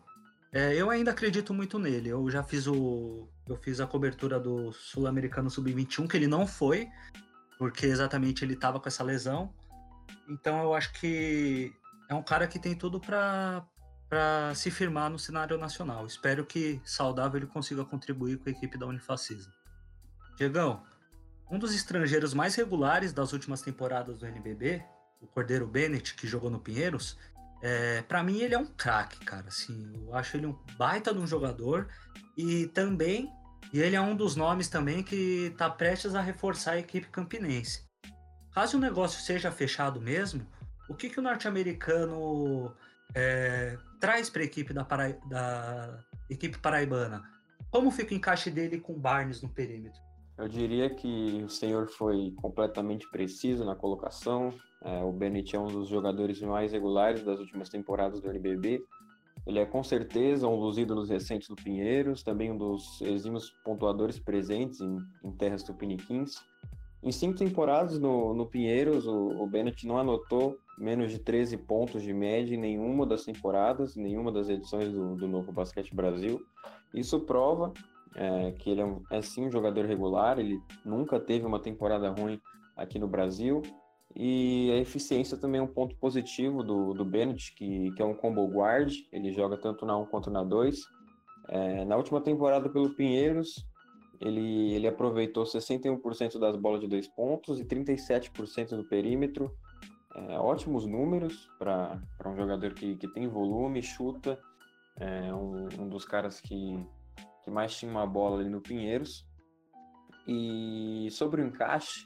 É, 0.52 0.74
eu 0.74 0.90
ainda 0.90 1.10
acredito 1.10 1.52
muito 1.52 1.78
nele. 1.78 2.10
Eu 2.10 2.30
já 2.30 2.42
fiz 2.42 2.66
o, 2.66 3.28
eu 3.48 3.56
fiz 3.56 3.80
a 3.80 3.86
cobertura 3.86 4.38
do 4.38 4.70
Sul-Americano 4.72 5.50
Sub-21 5.50 6.06
que 6.06 6.16
ele 6.16 6.26
não 6.26 6.46
foi, 6.46 6.88
porque 7.58 7.86
exatamente 7.86 8.44
ele 8.44 8.54
estava 8.54 8.78
com 8.78 8.88
essa 8.88 9.02
lesão. 9.02 9.52
Então 10.28 10.62
eu 10.62 10.74
acho 10.74 10.92
que 10.92 11.72
é 12.08 12.14
um 12.14 12.22
cara 12.22 12.46
que 12.46 12.58
tem 12.58 12.74
tudo 12.74 13.00
para 13.00 13.66
para 14.12 14.54
se 14.54 14.70
firmar 14.70 15.08
no 15.08 15.18
cenário 15.18 15.56
nacional. 15.56 16.04
Espero 16.04 16.44
que 16.44 16.78
saudável 16.84 17.38
ele 17.38 17.46
consiga 17.46 17.82
contribuir 17.82 18.36
com 18.36 18.50
a 18.50 18.52
equipe 18.52 18.76
da 18.76 18.84
Unifacisa. 18.84 19.50
Diegão, 20.36 20.82
um 21.50 21.58
dos 21.58 21.74
estrangeiros 21.74 22.34
mais 22.34 22.54
regulares 22.54 23.14
das 23.14 23.32
últimas 23.32 23.62
temporadas 23.62 24.18
do 24.18 24.26
NBB, 24.26 24.84
o 25.18 25.26
Cordeiro 25.26 25.66
Bennett, 25.66 26.14
que 26.14 26.28
jogou 26.28 26.50
no 26.50 26.60
Pinheiros, 26.60 27.16
É, 27.64 28.02
para 28.02 28.22
mim 28.24 28.40
ele 28.40 28.54
é 28.54 28.58
um 28.58 28.66
craque, 28.66 29.24
cara. 29.24 29.46
Assim, 29.46 29.92
eu 29.94 30.14
acho 30.14 30.36
ele 30.36 30.46
um 30.46 30.58
baita 30.76 31.14
de 31.14 31.20
um 31.20 31.26
jogador 31.26 31.88
e 32.36 32.66
também 32.66 33.32
e 33.72 33.80
ele 33.80 33.96
é 33.96 34.00
um 34.00 34.16
dos 34.16 34.36
nomes 34.36 34.68
também 34.68 35.02
que 35.02 35.46
está 35.52 35.70
prestes 35.70 36.14
a 36.14 36.20
reforçar 36.20 36.72
a 36.72 36.78
equipe 36.78 37.06
campinense. 37.06 37.84
Caso 38.52 38.76
o 38.76 38.80
negócio 38.80 39.22
seja 39.22 39.50
fechado 39.50 40.00
mesmo, 40.00 40.46
o 40.88 40.94
que, 40.94 41.08
que 41.08 41.20
o 41.20 41.22
norte-americano 41.22 42.74
é, 43.14 43.76
traz 44.00 44.30
para 44.30 44.42
a 44.42 44.44
equipe 44.44 44.72
da, 44.72 44.84
Para... 44.84 45.10
da 45.28 45.98
equipe 46.28 46.58
paraibana? 46.58 47.22
Como 47.70 47.90
fica 47.90 48.12
o 48.12 48.16
encaixe 48.16 48.50
dele 48.50 48.78
com 48.80 48.98
Barnes 48.98 49.42
no 49.42 49.48
perímetro? 49.48 50.00
Eu 50.36 50.48
diria 50.48 50.90
que 50.90 51.42
o 51.44 51.48
senhor 51.48 51.88
foi 51.88 52.32
completamente 52.36 53.08
preciso 53.10 53.64
na 53.64 53.76
colocação. 53.76 54.52
É, 54.82 55.02
o 55.02 55.12
Bennett 55.12 55.54
é 55.54 55.58
um 55.58 55.66
dos 55.66 55.88
jogadores 55.88 56.40
mais 56.40 56.72
regulares 56.72 57.22
das 57.22 57.38
últimas 57.38 57.68
temporadas 57.68 58.20
do 58.20 58.28
NBB. 58.28 58.82
Ele 59.46 59.58
é 59.58 59.66
com 59.66 59.82
certeza 59.82 60.46
um 60.48 60.58
dos 60.60 60.78
ídolos 60.78 61.10
recentes 61.10 61.48
do 61.48 61.56
Pinheiros, 61.56 62.22
também 62.22 62.50
um 62.50 62.56
dos 62.56 63.00
exímios 63.02 63.50
pontuadores 63.64 64.18
presentes 64.18 64.80
em, 64.80 64.98
em 65.24 65.32
terras 65.32 65.62
tupiniquins. 65.62 66.36
Em 67.02 67.10
cinco 67.10 67.38
temporadas 67.38 67.98
no, 67.98 68.32
no 68.32 68.46
Pinheiros, 68.46 69.06
o, 69.06 69.42
o 69.42 69.46
Bennett 69.46 69.86
não 69.86 69.98
anotou 69.98 70.56
menos 70.78 71.10
de 71.10 71.18
13 71.18 71.56
pontos 71.58 72.02
de 72.02 72.12
média 72.12 72.54
em 72.54 72.58
nenhuma 72.58 73.06
das 73.06 73.24
temporadas, 73.24 73.96
nenhuma 73.96 74.32
das 74.32 74.48
edições 74.48 74.92
do, 74.92 75.16
do 75.16 75.28
Novo 75.28 75.52
Basquete 75.52 75.94
Brasil. 75.94 76.40
Isso 76.94 77.20
prova 77.20 77.72
é, 78.14 78.52
que 78.52 78.70
ele 78.70 78.80
é, 78.80 78.84
um, 78.84 79.02
é 79.10 79.22
sim 79.22 79.46
um 79.46 79.50
jogador 79.50 79.84
regular, 79.86 80.38
ele 80.38 80.60
nunca 80.84 81.18
teve 81.18 81.46
uma 81.46 81.60
temporada 81.60 82.10
ruim 82.10 82.40
aqui 82.76 82.98
no 82.98 83.08
Brasil. 83.08 83.62
E 84.14 84.70
a 84.72 84.76
eficiência 84.76 85.38
também 85.38 85.58
é 85.58 85.64
um 85.64 85.66
ponto 85.66 85.96
positivo 85.96 86.62
do, 86.62 86.92
do 86.92 87.04
Bennett, 87.04 87.54
que, 87.54 87.90
que 87.92 88.02
é 88.02 88.04
um 88.04 88.14
combo 88.14 88.46
guard, 88.46 88.92
ele 89.10 89.32
joga 89.32 89.56
tanto 89.56 89.86
na 89.86 89.96
1 89.96 90.06
quanto 90.06 90.30
na 90.30 90.44
2. 90.44 90.78
É, 91.48 91.84
na 91.84 91.96
última 91.96 92.20
temporada 92.20 92.68
pelo 92.68 92.94
Pinheiros, 92.94 93.66
ele, 94.20 94.74
ele 94.74 94.86
aproveitou 94.86 95.44
61% 95.44 96.38
das 96.38 96.56
bolas 96.56 96.80
de 96.80 96.86
dois 96.86 97.08
pontos 97.08 97.58
e 97.58 97.64
37% 97.64 98.76
do 98.76 98.84
perímetro. 98.84 99.50
É, 100.14 100.38
ótimos 100.38 100.86
números 100.86 101.48
para 101.58 102.00
um 102.26 102.36
jogador 102.36 102.74
que, 102.74 102.96
que 102.96 103.08
tem 103.08 103.26
volume, 103.28 103.82
chuta. 103.82 104.38
É 104.96 105.32
um, 105.32 105.68
um 105.80 105.88
dos 105.88 106.04
caras 106.04 106.40
que, 106.40 106.86
que 107.44 107.50
mais 107.50 107.76
tinha 107.76 107.90
uma 107.90 108.06
bola 108.06 108.40
ali 108.40 108.48
no 108.48 108.60
Pinheiros. 108.60 109.26
E 110.26 111.08
sobre 111.10 111.42
o 111.42 111.46
encaixe, 111.46 112.04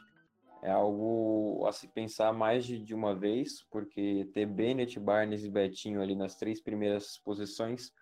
é 0.62 0.70
algo 0.70 1.64
a 1.66 1.72
se 1.72 1.86
pensar 1.88 2.32
mais 2.32 2.64
de, 2.64 2.78
de 2.78 2.94
uma 2.94 3.14
vez, 3.14 3.62
porque 3.70 4.28
ter 4.32 4.46
Bennett, 4.46 4.98
Barnes 4.98 5.44
e 5.44 5.50
Betinho 5.50 6.00
ali 6.00 6.14
nas 6.14 6.34
três 6.34 6.62
primeiras 6.62 7.18
posições, 7.25 7.92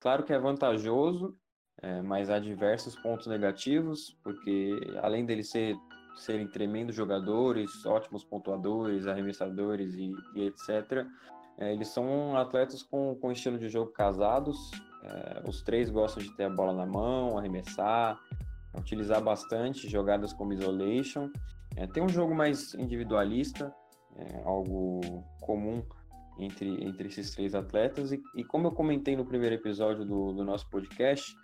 claro 0.00 0.24
que 0.24 0.32
é 0.32 0.38
vantajoso, 0.38 1.36
é, 1.82 2.00
mas 2.02 2.30
há 2.30 2.38
diversos 2.38 2.96
pontos 3.02 3.26
negativos, 3.26 4.16
porque 4.22 4.78
além 5.02 5.26
deles 5.26 5.50
ser, 5.50 5.76
serem 6.16 6.46
tremendos 6.46 6.94
jogadores, 6.94 7.84
ótimos 7.84 8.24
pontuadores, 8.24 9.06
arremessadores 9.06 9.94
e, 9.94 10.12
e 10.34 10.46
etc., 10.46 11.06
é, 11.56 11.72
eles 11.72 11.88
são 11.88 12.36
atletas 12.36 12.82
com, 12.82 13.14
com 13.20 13.30
estilo 13.30 13.58
de 13.58 13.68
jogo 13.68 13.92
casados, 13.92 14.72
é, 15.04 15.42
os 15.48 15.62
três 15.62 15.90
gostam 15.90 16.22
de 16.22 16.34
ter 16.34 16.44
a 16.44 16.50
bola 16.50 16.72
na 16.72 16.86
mão, 16.86 17.38
arremessar, 17.38 18.18
utilizar 18.76 19.22
bastante 19.22 19.88
jogadas 19.88 20.32
como 20.32 20.52
isolation. 20.52 21.30
É, 21.76 21.86
tem 21.86 22.02
um 22.02 22.08
jogo 22.08 22.34
mais 22.34 22.74
individualista, 22.74 23.72
é, 24.16 24.42
algo 24.44 25.00
comum 25.40 25.82
entre, 26.38 26.84
entre 26.84 27.08
esses 27.08 27.30
três 27.32 27.54
atletas, 27.54 28.12
e, 28.12 28.20
e 28.34 28.42
como 28.42 28.66
eu 28.66 28.72
comentei 28.72 29.14
no 29.14 29.24
primeiro 29.24 29.54
episódio 29.54 30.04
do, 30.04 30.32
do 30.32 30.44
nosso 30.44 30.68
podcast, 30.70 31.34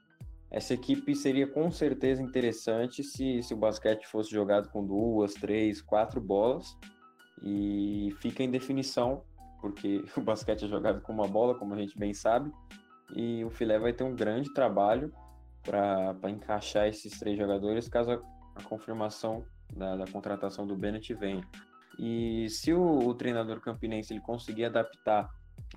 essa 0.50 0.75
equipe 0.75 1.14
seria 1.14 1.47
com 1.47 1.71
certeza 1.71 2.23
interessante 2.23 3.04
se, 3.04 3.42
se 3.42 3.54
o 3.54 3.57
basquete 3.57 4.07
fosse 4.07 4.30
jogado 4.30 4.69
com 4.71 4.85
duas, 4.85 5.35
três, 5.35 5.80
quatro 5.80 6.21
bolas 6.21 6.76
e 7.42 8.12
fica 8.21 8.42
em 8.42 8.50
definição, 8.50 9.23
porque 9.61 10.04
o 10.16 10.21
basquete 10.21 10.64
é 10.64 10.69
jogado 10.69 11.00
com 11.02 11.12
uma 11.12 11.28
bola, 11.28 11.54
como 11.54 11.75
a 11.75 11.78
gente 11.78 11.97
bem 11.97 12.12
sabe, 12.12 12.50
e 13.14 13.45
o 13.45 13.50
Filé 13.50 13.78
vai 13.78 13.92
ter 13.92 14.04
um 14.04 14.14
grande 14.14 14.52
trabalho 14.52 15.12
para 15.62 16.30
encaixar 16.30 16.88
esses 16.88 17.19
três 17.19 17.38
jogadores 17.38 17.88
caso 17.88 18.12
a, 18.12 18.23
a 18.57 18.62
confirmação 18.64 19.45
da, 19.73 19.97
da, 19.97 20.07
contratação 20.07 20.66
do 20.66 20.76
Bennett 20.76 21.12
venha. 21.14 21.47
E 21.99 22.49
se 22.49 22.73
o, 22.73 23.07
o 23.07 23.14
treinador 23.14 23.61
campinense 23.61 24.12
ele 24.12 24.21
conseguir 24.21 24.64
adaptar 24.64 25.28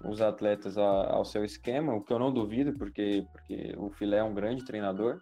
os 0.04 0.22
atletas 0.22 0.78
a, 0.78 1.12
ao 1.12 1.26
seu 1.26 1.44
esquema, 1.44 1.94
o 1.94 2.02
que 2.02 2.12
eu 2.12 2.20
não 2.20 2.34
duvido, 2.34 2.74
porque, 2.74 3.26
porque 3.32 3.74
o 3.78 3.90
Filé 3.90 4.18
é 4.18 4.24
um 4.24 4.34
grande 4.34 4.66
treinador. 4.66 5.20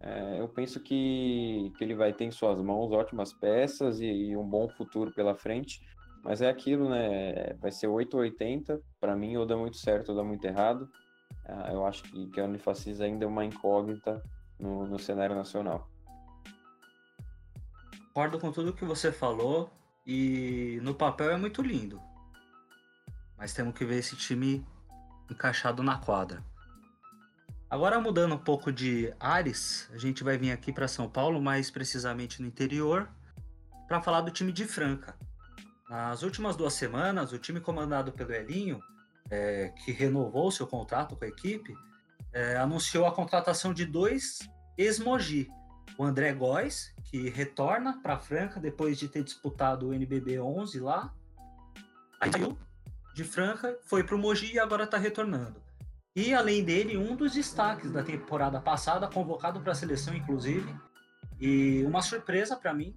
É, 0.00 0.40
eu 0.40 0.48
penso 0.48 0.80
que, 0.80 1.72
que 1.76 1.84
ele 1.84 1.94
vai 1.94 2.12
ter 2.12 2.24
em 2.24 2.30
suas 2.30 2.60
mãos 2.60 2.92
ótimas 2.92 3.32
peças 3.32 4.00
e, 4.00 4.06
e 4.06 4.36
um 4.36 4.48
bom 4.48 4.68
futuro 4.68 5.12
pela 5.12 5.34
frente. 5.34 5.80
Mas 6.22 6.40
é 6.40 6.48
aquilo, 6.48 6.88
né? 6.88 7.54
Vai 7.60 7.70
ser 7.70 7.86
8 7.86 8.14
ou 8.14 8.20
80. 8.20 8.80
Para 9.00 9.14
mim, 9.14 9.36
ou 9.36 9.46
dá 9.46 9.56
muito 9.56 9.76
certo 9.76 10.10
ou 10.10 10.16
dá 10.16 10.24
muito 10.24 10.44
errado. 10.44 10.88
Ah, 11.46 11.70
eu 11.72 11.84
acho 11.84 12.02
que, 12.04 12.26
que 12.30 12.40
a 12.40 12.44
Unifacis 12.44 13.00
ainda 13.00 13.24
é 13.24 13.28
uma 13.28 13.44
incógnita 13.44 14.22
no, 14.58 14.86
no 14.86 14.98
cenário 14.98 15.36
nacional. 15.36 15.88
Concordo 18.08 18.38
com 18.38 18.52
tudo 18.52 18.72
que 18.72 18.84
você 18.84 19.10
falou 19.10 19.70
e 20.06 20.78
no 20.82 20.94
papel 20.94 21.30
é 21.30 21.36
muito 21.36 21.60
lindo. 21.60 22.00
Mas 23.36 23.52
temos 23.52 23.74
que 23.74 23.84
ver 23.84 23.98
esse 23.98 24.16
time 24.16 24.66
encaixado 25.30 25.82
na 25.82 25.98
quadra. 25.98 26.44
Agora 27.68 27.98
mudando 28.00 28.34
um 28.34 28.38
pouco 28.38 28.70
de 28.70 29.12
ares, 29.18 29.90
a 29.92 29.98
gente 29.98 30.22
vai 30.22 30.38
vir 30.38 30.52
aqui 30.52 30.72
para 30.72 30.86
São 30.86 31.08
Paulo, 31.08 31.40
mais 31.42 31.70
precisamente 31.70 32.40
no 32.40 32.46
interior, 32.46 33.08
para 33.88 34.00
falar 34.00 34.20
do 34.20 34.30
time 34.30 34.52
de 34.52 34.64
Franca. 34.64 35.16
Nas 35.88 36.22
últimas 36.22 36.56
duas 36.56 36.74
semanas, 36.74 37.32
o 37.32 37.38
time 37.38 37.60
comandado 37.60 38.12
pelo 38.12 38.32
Elinho, 38.32 38.80
é, 39.30 39.72
que 39.84 39.90
renovou 39.92 40.50
seu 40.50 40.66
contrato 40.66 41.16
com 41.16 41.24
a 41.24 41.28
equipe, 41.28 41.74
é, 42.32 42.56
anunciou 42.56 43.06
a 43.06 43.12
contratação 43.12 43.74
de 43.74 43.84
dois 43.84 44.38
ex-Mogi. 44.76 45.48
O 45.96 46.04
André 46.04 46.32
Góes, 46.32 46.94
que 47.04 47.28
retorna 47.28 48.00
para 48.02 48.18
Franca 48.18 48.58
depois 48.58 48.98
de 48.98 49.08
ter 49.08 49.22
disputado 49.22 49.88
o 49.88 49.94
NBB 49.94 50.40
11 50.40 50.80
lá. 50.80 51.14
Aí 52.20 52.32
saiu 52.32 52.58
de 53.14 53.24
Franca, 53.24 53.78
foi 53.84 54.02
para 54.02 54.16
o 54.16 54.18
Mogi 54.18 54.52
e 54.52 54.58
agora 54.58 54.84
está 54.84 54.98
retornando. 54.98 55.62
E 56.16 56.34
além 56.34 56.64
dele, 56.64 56.96
um 56.96 57.16
dos 57.16 57.32
destaques 57.32 57.90
da 57.90 58.02
temporada 58.02 58.60
passada, 58.60 59.08
convocado 59.08 59.60
para 59.60 59.72
a 59.72 59.74
seleção 59.74 60.14
inclusive, 60.14 60.74
e 61.40 61.82
uma 61.84 62.02
surpresa 62.02 62.56
para 62.56 62.74
mim, 62.74 62.96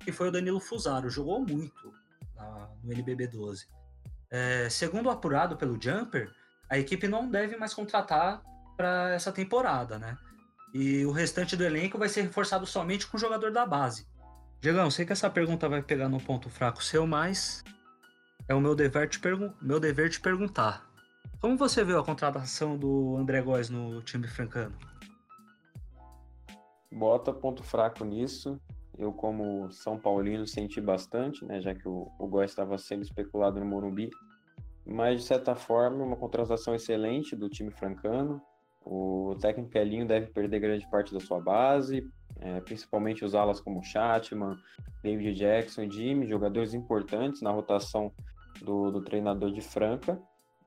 que 0.00 0.12
foi 0.12 0.28
o 0.28 0.32
Danilo 0.32 0.60
Fusaro, 0.60 1.08
jogou 1.08 1.40
muito 1.40 1.92
na, 2.34 2.68
no 2.82 2.92
NBB 2.92 3.28
12. 3.28 3.66
É, 4.30 4.68
segundo 4.68 5.10
apurado 5.10 5.56
pelo 5.56 5.80
Jumper, 5.80 6.30
a 6.68 6.78
equipe 6.78 7.06
não 7.06 7.28
deve 7.28 7.56
mais 7.56 7.74
contratar 7.74 8.42
para 8.76 9.10
essa 9.12 9.30
temporada, 9.30 9.98
né? 9.98 10.16
E 10.72 11.04
o 11.04 11.12
restante 11.12 11.56
do 11.56 11.64
elenco 11.64 11.98
vai 11.98 12.08
ser 12.08 12.22
reforçado 12.22 12.66
somente 12.66 13.06
com 13.06 13.16
o 13.16 13.20
jogador 13.20 13.52
da 13.52 13.66
base. 13.66 14.06
Diegão, 14.60 14.90
sei 14.90 15.04
que 15.04 15.12
essa 15.12 15.28
pergunta 15.28 15.68
vai 15.68 15.82
pegar 15.82 16.08
no 16.08 16.20
ponto 16.20 16.48
fraco 16.48 16.82
seu, 16.82 17.06
mas 17.06 17.62
é 18.48 18.54
o 18.54 18.60
meu 18.60 18.74
dever 18.74 19.08
te, 19.08 19.20
meu 19.60 19.78
dever 19.78 20.10
te 20.10 20.20
perguntar. 20.20 20.90
Como 21.40 21.56
você 21.56 21.84
viu 21.84 21.98
a 21.98 22.04
contratação 22.04 22.76
do 22.76 23.16
André 23.16 23.42
Góes 23.42 23.68
no 23.68 24.00
time 24.02 24.28
francano? 24.28 24.76
Bota 26.90 27.32
ponto 27.32 27.62
fraco 27.62 28.04
nisso. 28.04 28.60
Eu, 28.98 29.12
como 29.12 29.70
São 29.72 29.98
Paulino, 29.98 30.46
senti 30.46 30.80
bastante, 30.80 31.44
né, 31.44 31.60
já 31.60 31.74
que 31.74 31.88
o, 31.88 32.10
o 32.18 32.26
Góes 32.26 32.50
estava 32.50 32.76
sendo 32.76 33.02
especulado 33.02 33.58
no 33.58 33.66
Morumbi. 33.66 34.10
Mas, 34.84 35.22
de 35.22 35.26
certa 35.26 35.54
forma, 35.54 36.04
uma 36.04 36.16
contratação 36.16 36.74
excelente 36.74 37.34
do 37.34 37.48
time 37.48 37.70
francano. 37.70 38.40
O 38.84 39.36
técnico 39.40 39.78
Elinho 39.78 40.06
deve 40.06 40.26
perder 40.26 40.60
grande 40.60 40.88
parte 40.90 41.14
da 41.14 41.20
sua 41.20 41.40
base, 41.40 42.08
é, 42.40 42.60
principalmente 42.60 43.24
os 43.24 43.34
alas 43.34 43.60
como 43.60 43.82
Chatman, 43.82 44.56
David 45.02 45.38
Jackson 45.38 45.82
e 45.82 45.90
Jimmy, 45.90 46.28
jogadores 46.28 46.74
importantes 46.74 47.40
na 47.42 47.50
rotação 47.50 48.12
do, 48.60 48.90
do 48.90 49.02
treinador 49.02 49.50
de 49.52 49.60
Franca. 49.60 50.20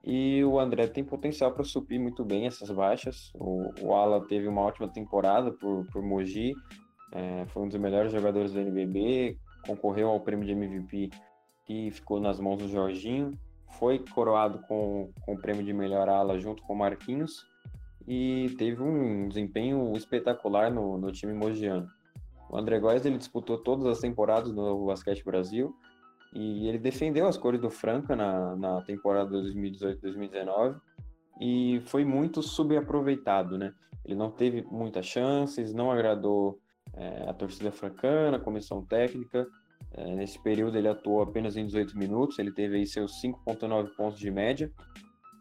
E 0.03 0.43
o 0.43 0.59
André 0.59 0.87
tem 0.87 1.03
potencial 1.03 1.51
para 1.51 1.63
suprir 1.63 1.99
muito 1.99 2.23
bem 2.23 2.45
essas 2.45 2.69
baixas. 2.69 3.31
O, 3.35 3.71
o 3.81 3.93
Ala 3.93 4.25
teve 4.27 4.47
uma 4.47 4.61
ótima 4.61 4.87
temporada 4.87 5.51
por, 5.51 5.85
por 5.91 6.03
Mogi, 6.03 6.53
é, 7.11 7.45
foi 7.47 7.63
um 7.63 7.67
dos 7.67 7.79
melhores 7.79 8.11
jogadores 8.11 8.53
do 8.53 8.59
NBB, 8.59 9.37
concorreu 9.65 10.09
ao 10.09 10.19
prêmio 10.19 10.45
de 10.45 10.51
MVP 10.51 11.09
que 11.65 11.89
ficou 11.89 12.19
nas 12.19 12.39
mãos 12.39 12.57
do 12.57 12.67
Jorginho, 12.67 13.31
foi 13.79 13.99
coroado 13.99 14.59
com, 14.67 15.11
com 15.21 15.33
o 15.33 15.41
prêmio 15.41 15.63
de 15.63 15.73
melhor 15.73 16.07
ala 16.07 16.37
junto 16.39 16.61
com 16.63 16.73
o 16.73 16.77
Marquinhos 16.77 17.43
e 18.07 18.53
teve 18.57 18.81
um 18.83 19.27
desempenho 19.27 19.91
espetacular 19.95 20.71
no, 20.71 20.97
no 20.97 21.11
time 21.11 21.33
mogiano. 21.33 21.87
O 22.49 22.57
André 22.57 22.79
Góes 22.79 23.05
ele 23.05 23.17
disputou 23.17 23.57
todas 23.57 23.85
as 23.87 23.99
temporadas 23.99 24.53
no 24.53 24.85
Basquete 24.85 25.23
Brasil, 25.23 25.75
E 26.35 26.67
ele 26.67 26.77
defendeu 26.77 27.27
as 27.27 27.37
cores 27.37 27.61
do 27.61 27.69
Franca 27.69 28.13
na, 28.13 28.57
na 28.57 28.81
temporada 28.81 29.31
2018-2019 29.37 30.75
e 31.39 31.81
foi 31.85 32.03
muito 32.03 32.43
subaproveitado, 32.43 33.57
né? 33.57 33.73
Ele 34.03 34.15
não 34.15 34.29
teve 34.29 34.61
muitas 34.63 35.05
chances, 35.05 35.73
não 35.73 35.89
agradou 35.89 36.59
é, 36.93 37.29
a 37.29 37.33
torcida 37.33 37.71
francana, 37.71 38.35
a 38.35 38.39
comissão 38.39 38.85
técnica. 38.85 39.47
É, 39.93 40.13
nesse 40.13 40.37
período 40.43 40.77
ele 40.77 40.89
atuou 40.89 41.21
apenas 41.21 41.55
em 41.55 41.65
18 41.65 41.97
minutos, 41.97 42.37
ele 42.37 42.51
teve 42.51 42.75
aí 42.75 42.85
seus 42.85 43.21
5.9 43.21 43.95
pontos 43.95 44.19
de 44.19 44.29
média, 44.29 44.69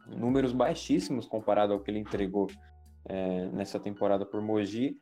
números 0.06 0.52
baixíssimos 0.52 1.26
comparado 1.26 1.72
ao 1.72 1.80
que 1.80 1.90
ele 1.90 1.98
entregou 1.98 2.46
é, 3.06 3.46
nessa 3.46 3.80
temporada 3.80 4.24
por 4.24 4.40
Mogi. 4.40 4.96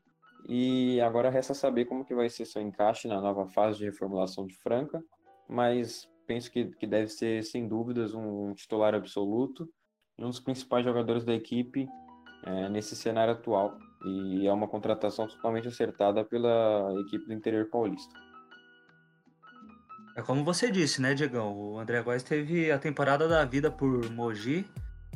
E 0.49 1.01
agora 1.03 1.29
resta 1.29 1.53
saber 1.53 1.85
como 1.85 2.05
que 2.05 2.15
vai 2.15 2.31
ser 2.31 2.47
seu 2.47 2.63
encaixe 2.63 3.07
na 3.07 3.21
nova 3.21 3.47
fase 3.47 3.79
de 3.79 3.85
reformulação 3.85 4.47
de 4.47 4.57
Franca, 4.57 5.03
mas 5.53 6.09
penso 6.27 6.51
que, 6.51 6.65
que 6.77 6.87
deve 6.87 7.09
ser, 7.09 7.45
sem 7.45 7.69
dúvidas, 7.69 8.15
um 8.15 8.55
titular 8.55 8.95
absoluto 8.95 9.69
e 10.19 10.25
um 10.25 10.31
dos 10.31 10.41
principais 10.41 10.85
jogadores 10.85 11.25
da 11.25 11.35
equipe 11.35 11.87
é, 12.45 12.69
nesse 12.69 12.97
cenário 12.97 13.35
atual. 13.35 13.79
E 14.05 14.47
é 14.47 14.53
uma 14.53 14.67
contratação 14.67 15.29
totalmente 15.29 15.69
acertada 15.69 16.25
pela 16.25 16.93
equipe 17.07 17.27
do 17.27 17.33
interior 17.33 17.69
paulista. 17.71 18.15
É 20.17 20.23
como 20.23 20.45
você 20.45 20.71
disse, 20.71 21.01
né, 21.01 21.15
Diegão? 21.15 21.57
O 21.57 21.79
André 21.79 22.03
Góes 22.03 22.23
teve 22.23 22.71
a 22.71 22.79
temporada 22.79 23.29
da 23.29 23.45
vida 23.45 23.71
por 23.71 24.11
Mogi, 24.11 24.67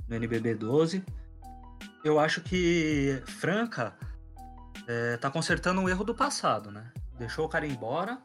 no 0.08 0.16
NBB 0.16 0.54
12. 0.54 1.04
Eu 2.04 2.20
acho 2.20 2.40
que 2.42 3.20
Franca 3.26 3.94
é, 4.86 5.16
tá 5.16 5.30
consertando 5.30 5.80
um 5.80 5.88
erro 5.88 6.04
do 6.04 6.14
passado, 6.14 6.70
né? 6.70 6.92
Deixou 7.18 7.44
o 7.44 7.48
cara 7.48 7.66
embora, 7.66 8.22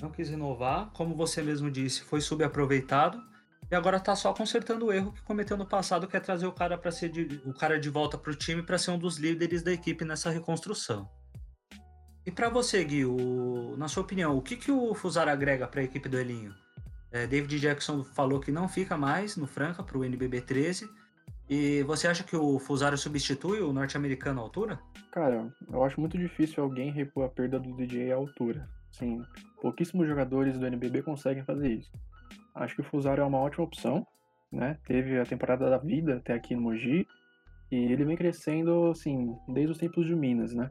não 0.00 0.10
quis 0.10 0.30
inovar, 0.30 0.90
como 0.92 1.14
você 1.14 1.42
mesmo 1.42 1.70
disse, 1.70 2.02
foi 2.02 2.20
subaproveitado 2.20 3.22
e 3.70 3.74
agora 3.74 3.98
tá 3.98 4.14
só 4.14 4.32
consertando 4.32 4.86
o 4.86 4.92
erro 4.92 5.12
que 5.12 5.22
cometeu 5.22 5.56
no 5.56 5.66
passado, 5.66 6.06
que 6.06 6.16
é 6.16 6.20
trazer 6.20 6.46
o 6.46 6.52
cara 6.52 6.76
para 6.76 6.90
ser 6.90 7.08
de, 7.08 7.40
o 7.44 7.54
cara 7.54 7.78
de 7.78 7.88
volta 7.88 8.18
para 8.18 8.30
o 8.30 8.34
time 8.34 8.62
para 8.62 8.78
ser 8.78 8.90
um 8.90 8.98
dos 8.98 9.16
líderes 9.16 9.62
da 9.62 9.72
equipe 9.72 10.04
nessa 10.04 10.30
reconstrução. 10.30 11.08
E 12.26 12.30
para 12.30 12.48
você, 12.48 12.82
Gui, 12.84 13.04
o, 13.04 13.74
na 13.76 13.88
sua 13.88 14.02
opinião, 14.02 14.36
o 14.36 14.42
que, 14.42 14.56
que 14.56 14.70
o 14.70 14.94
Fusar 14.94 15.28
agrega 15.28 15.66
para 15.66 15.80
a 15.80 15.84
equipe 15.84 16.08
do 16.08 16.18
Elinho? 16.18 16.54
É, 17.10 17.26
David 17.26 17.60
Jackson 17.60 18.02
falou 18.02 18.40
que 18.40 18.50
não 18.50 18.68
fica 18.68 18.96
mais 18.96 19.36
no 19.36 19.46
Franca 19.46 19.82
para 19.82 19.96
o 19.96 20.04
NBB 20.04 20.40
13. 20.40 20.88
E 21.48 21.82
você 21.82 22.08
acha 22.08 22.24
que 22.24 22.34
o 22.34 22.58
Fusaro 22.58 22.96
substitui 22.96 23.60
o 23.60 23.72
norte-americano 23.72 24.40
à 24.40 24.42
altura? 24.42 24.80
Cara, 25.12 25.46
eu 25.70 25.84
acho 25.84 26.00
muito 26.00 26.16
difícil 26.16 26.64
alguém 26.64 26.90
repor 26.90 27.26
a 27.26 27.28
perda 27.28 27.60
do 27.60 27.76
DJ 27.76 28.12
à 28.12 28.16
altura. 28.16 28.68
Sim, 28.94 29.24
pouquíssimos 29.60 30.06
jogadores 30.06 30.56
do 30.56 30.66
NBB 30.66 31.02
conseguem 31.02 31.42
fazer 31.42 31.68
isso. 31.68 31.90
Acho 32.54 32.76
que 32.76 32.80
o 32.80 32.84
Fusaro 32.84 33.20
é 33.20 33.24
uma 33.24 33.38
ótima 33.38 33.64
opção, 33.64 34.06
né? 34.52 34.78
Teve 34.86 35.18
a 35.18 35.26
temporada 35.26 35.68
da 35.68 35.78
vida 35.78 36.18
até 36.18 36.32
aqui 36.32 36.54
no 36.54 36.62
Mogi 36.62 37.04
e 37.72 37.76
ele 37.76 38.04
vem 38.04 38.16
crescendo, 38.16 38.90
assim, 38.90 39.36
desde 39.48 39.72
os 39.72 39.78
tempos 39.78 40.06
de 40.06 40.14
Minas, 40.14 40.54
né? 40.54 40.70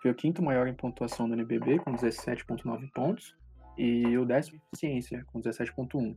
Foi 0.00 0.10
o 0.10 0.14
quinto 0.14 0.42
maior 0.42 0.66
em 0.66 0.74
pontuação 0.74 1.28
do 1.28 1.34
NBB, 1.34 1.78
com 1.80 1.92
17,9 1.92 2.90
pontos, 2.92 3.36
e 3.76 4.16
o 4.16 4.24
décimo 4.24 4.56
em 4.56 4.62
eficiência, 4.68 5.22
com 5.26 5.40
17,1. 5.40 6.16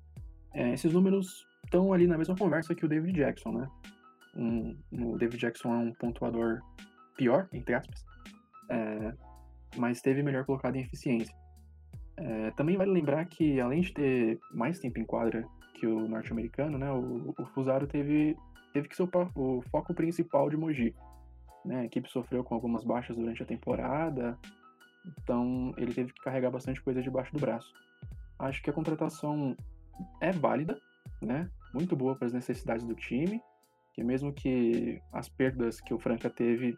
É, 0.53 0.73
esses 0.73 0.93
números 0.93 1.45
estão 1.65 1.91
ali 1.91 2.07
na 2.07 2.17
mesma 2.17 2.35
conversa 2.35 2.73
que 2.73 2.85
o 2.85 2.87
David 2.87 3.13
Jackson, 3.13 3.51
né? 3.51 3.69
Um, 4.37 4.77
o 4.93 5.17
David 5.17 5.37
Jackson 5.37 5.73
é 5.73 5.77
um 5.77 5.91
pontuador 5.91 6.61
pior, 7.17 7.49
entre 7.51 7.75
aspas, 7.75 8.05
é, 8.69 9.13
mas 9.77 10.01
teve 10.01 10.23
melhor 10.23 10.45
colocado 10.45 10.75
em 10.75 10.81
eficiência. 10.81 11.35
É, 12.17 12.51
também 12.51 12.77
vale 12.77 12.91
lembrar 12.91 13.25
que, 13.25 13.59
além 13.59 13.81
de 13.81 13.93
ter 13.93 14.39
mais 14.51 14.79
tempo 14.79 14.99
em 14.99 15.05
quadra 15.05 15.45
que 15.73 15.85
o 15.85 16.07
norte-americano, 16.07 16.77
né, 16.77 16.91
o, 16.91 17.33
o 17.37 17.45
Fusaro 17.47 17.85
teve, 17.87 18.37
teve 18.73 18.87
que 18.87 18.95
ser 18.95 19.03
o, 19.03 19.61
foco 19.69 19.93
principal 19.93 20.49
de 20.49 20.55
Mogi. 20.55 20.95
Né? 21.63 21.81
A 21.81 21.85
equipe 21.85 22.09
sofreu 22.09 22.43
com 22.43 22.55
algumas 22.55 22.83
baixas 22.83 23.17
durante 23.17 23.43
a 23.43 23.45
temporada, 23.45 24.37
então 25.05 25.73
ele 25.77 25.93
teve 25.93 26.13
que 26.13 26.21
carregar 26.21 26.51
bastante 26.51 26.81
coisa 26.81 27.01
debaixo 27.01 27.33
do 27.33 27.39
braço. 27.39 27.71
Acho 28.39 28.61
que 28.63 28.69
a 28.69 28.73
contratação 28.73 29.55
é 30.21 30.31
válida, 30.31 30.79
né? 31.21 31.49
muito 31.73 31.95
boa 31.95 32.15
para 32.15 32.27
as 32.27 32.33
necessidades 32.33 32.85
do 32.85 32.95
time, 32.95 33.41
que 33.93 34.03
mesmo 34.03 34.31
que 34.31 35.01
as 35.11 35.27
perdas 35.27 35.81
que 35.81 35.93
o 35.93 35.99
Franca 35.99 36.29
teve, 36.29 36.77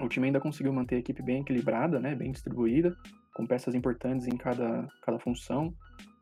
o 0.00 0.08
time 0.08 0.26
ainda 0.26 0.40
conseguiu 0.40 0.72
manter 0.72 0.96
a 0.96 0.98
equipe 0.98 1.22
bem 1.22 1.40
equilibrada, 1.40 1.98
né? 1.98 2.14
bem 2.14 2.32
distribuída, 2.32 2.96
com 3.34 3.46
peças 3.46 3.74
importantes 3.74 4.26
em 4.26 4.36
cada, 4.36 4.86
cada 5.02 5.18
função. 5.18 5.74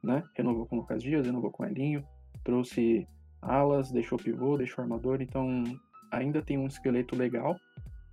Né? 0.03 0.23
Renovou 0.35 0.67
com 0.67 0.77
o 0.77 0.81
Lucas 0.81 1.03
Dias, 1.03 1.27
renovou 1.27 1.51
com 1.51 1.63
o 1.63 1.67
Elinho, 1.67 2.05
trouxe 2.45 3.07
alas, 3.43 3.91
deixou 3.91 4.19
pivô, 4.19 4.57
deixou 4.57 4.83
armador, 4.83 5.21
então 5.21 5.65
ainda 6.11 6.41
tem 6.41 6.57
um 6.57 6.67
esqueleto 6.67 7.17
legal 7.17 7.57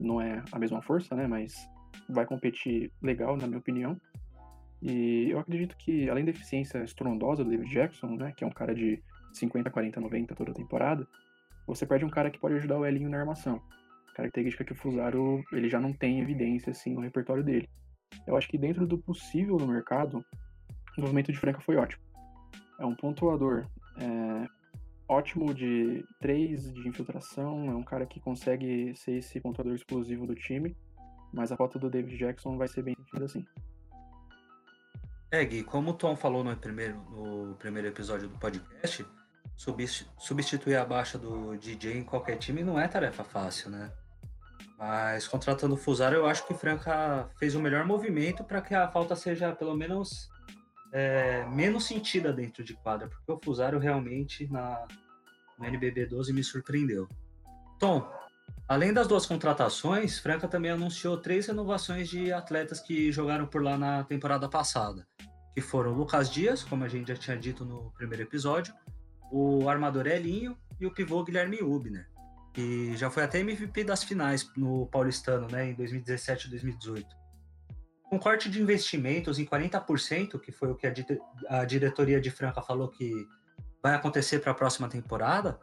não 0.03 0.21
é 0.21 0.43
a 0.51 0.59
mesma 0.59 0.81
força, 0.81 1.15
né? 1.15 1.27
Mas 1.27 1.67
vai 2.09 2.25
competir 2.25 2.91
legal, 3.01 3.37
na 3.37 3.47
minha 3.47 3.59
opinião. 3.59 3.99
E 4.81 5.29
eu 5.29 5.39
acredito 5.39 5.77
que, 5.77 6.09
além 6.09 6.25
da 6.25 6.31
eficiência 6.31 6.83
estrondosa 6.83 7.43
do 7.43 7.49
David 7.49 7.71
Jackson, 7.71 8.07
né? 8.15 8.33
Que 8.35 8.43
é 8.43 8.47
um 8.47 8.51
cara 8.51 8.75
de 8.75 9.01
50, 9.33 9.69
40, 9.69 10.01
90 10.01 10.35
toda 10.35 10.51
a 10.51 10.53
temporada, 10.53 11.07
você 11.65 11.85
perde 11.85 12.03
um 12.03 12.09
cara 12.09 12.29
que 12.29 12.39
pode 12.39 12.55
ajudar 12.55 12.77
o 12.77 12.85
Elinho 12.85 13.09
na 13.09 13.19
armação. 13.19 13.61
Característica 14.13 14.63
que 14.63 14.73
o 14.73 14.75
Fusaro 14.75 15.43
ele 15.51 15.69
já 15.69 15.79
não 15.79 15.93
tem 15.93 16.19
evidência 16.19 16.71
assim 16.71 16.93
no 16.93 17.01
repertório 17.01 17.43
dele. 17.43 17.69
Eu 18.27 18.37
acho 18.37 18.47
que 18.47 18.57
dentro 18.57 18.85
do 18.85 18.97
possível 18.97 19.57
no 19.57 19.67
mercado, 19.67 20.23
o 20.97 21.01
movimento 21.01 21.31
de 21.31 21.37
Franca 21.37 21.59
foi 21.59 21.75
ótimo. 21.75 22.03
É 22.79 22.85
um 22.85 22.95
pontuador 22.95 23.67
é, 23.97 24.47
ótimo 25.07 25.53
de 25.53 26.05
3 26.19 26.73
de 26.73 26.87
infiltração, 26.87 27.65
é 27.71 27.75
um 27.75 27.83
cara 27.83 28.05
que 28.05 28.19
consegue 28.19 28.95
ser 28.95 29.13
esse 29.13 29.39
pontuador 29.39 29.73
explosivo 29.73 30.25
do 30.25 30.35
time, 30.35 30.75
mas 31.33 31.51
a 31.51 31.57
falta 31.57 31.79
do 31.79 31.89
David 31.89 32.17
Jackson 32.17 32.57
vai 32.57 32.67
ser 32.67 32.83
bem 32.83 32.95
sentida 32.95 33.25
assim. 33.25 33.45
É, 35.31 35.43
Gui, 35.43 35.63
como 35.63 35.91
o 35.91 35.93
Tom 35.93 36.15
falou 36.15 36.43
no 36.43 36.55
primeiro, 36.55 36.95
no 37.09 37.55
primeiro 37.55 37.87
episódio 37.87 38.29
do 38.29 38.37
podcast, 38.37 39.03
substituir 40.17 40.75
a 40.75 40.85
baixa 40.85 41.17
do 41.17 41.57
DJ 41.57 41.97
em 41.97 42.03
qualquer 42.03 42.37
time 42.37 42.63
não 42.63 42.79
é 42.79 42.87
tarefa 42.87 43.23
fácil, 43.23 43.71
né? 43.71 43.91
Mas 44.77 45.27
contratando 45.27 45.75
o 45.75 45.77
Fusaro, 45.77 46.15
eu 46.15 46.25
acho 46.25 46.45
que 46.45 46.53
Franca 46.53 47.29
fez 47.37 47.55
o 47.55 47.61
melhor 47.61 47.85
movimento 47.85 48.43
para 48.43 48.61
que 48.61 48.73
a 48.73 48.87
falta 48.87 49.15
seja 49.15 49.53
pelo 49.53 49.75
menos 49.75 50.29
é, 50.91 51.45
menos 51.47 51.85
sentida 51.85 52.31
dentro 52.31 52.63
de 52.63 52.75
quadra, 52.75 53.07
porque 53.07 53.31
o 53.31 53.39
Fusaro 53.43 53.79
realmente 53.79 54.47
na, 54.51 54.85
no 55.57 55.65
NBB 55.65 56.05
12 56.05 56.31
me 56.31 56.43
surpreendeu. 56.43 57.07
Tom, 57.79 58.07
além 58.67 58.93
das 58.93 59.07
duas 59.07 59.25
contratações, 59.25 60.19
Franca 60.19 60.47
também 60.47 60.71
anunciou 60.71 61.17
três 61.17 61.47
renovações 61.47 62.09
de 62.09 62.31
atletas 62.31 62.79
que 62.79 63.11
jogaram 63.11 63.47
por 63.47 63.63
lá 63.63 63.77
na 63.77 64.03
temporada 64.03 64.47
passada, 64.47 65.07
que 65.53 65.61
foram 65.61 65.93
Lucas 65.93 66.29
Dias, 66.29 66.63
como 66.63 66.83
a 66.83 66.87
gente 66.87 67.07
já 67.07 67.15
tinha 67.15 67.37
dito 67.37 67.65
no 67.65 67.91
primeiro 67.97 68.23
episódio, 68.23 68.73
o 69.31 69.67
armador 69.67 70.05
Elinho 70.05 70.55
e 70.79 70.85
o 70.85 70.93
pivô 70.93 71.23
Guilherme 71.23 71.57
Ubner, 71.63 72.07
que 72.53 72.95
já 72.95 73.09
foi 73.09 73.23
até 73.23 73.39
MVP 73.39 73.83
das 73.83 74.03
finais 74.03 74.49
no 74.55 74.85
Paulistano, 74.87 75.47
né, 75.47 75.71
em 75.71 75.73
2017 75.73 76.47
e 76.47 76.49
2018 76.51 77.23
um 78.13 78.19
corte 78.19 78.49
de 78.49 78.61
investimentos 78.61 79.39
em 79.39 79.45
40%, 79.45 80.39
que 80.39 80.51
foi 80.51 80.69
o 80.69 80.75
que 80.75 80.87
a, 80.87 80.93
a 81.49 81.65
diretoria 81.65 82.21
de 82.21 82.29
Franca 82.29 82.61
falou 82.61 82.87
que 82.87 83.27
vai 83.81 83.95
acontecer 83.95 84.39
para 84.39 84.51
a 84.51 84.55
próxima 84.55 84.87
temporada, 84.87 85.59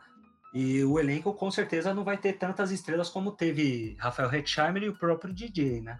e 0.53 0.83
o 0.83 0.98
elenco 0.98 1.33
com 1.33 1.50
certeza 1.50 1.94
não 1.94 2.03
vai 2.03 2.18
ter 2.18 2.35
tantas 2.35 2.72
estrelas 2.72 3.09
como 3.09 3.33
teve 3.33 3.96
Rafael 4.00 4.33
Hetzheimer 4.33 4.83
e 4.83 4.88
o 4.88 4.98
próprio 4.98 5.33
DJ, 5.33 5.81
né? 5.81 5.98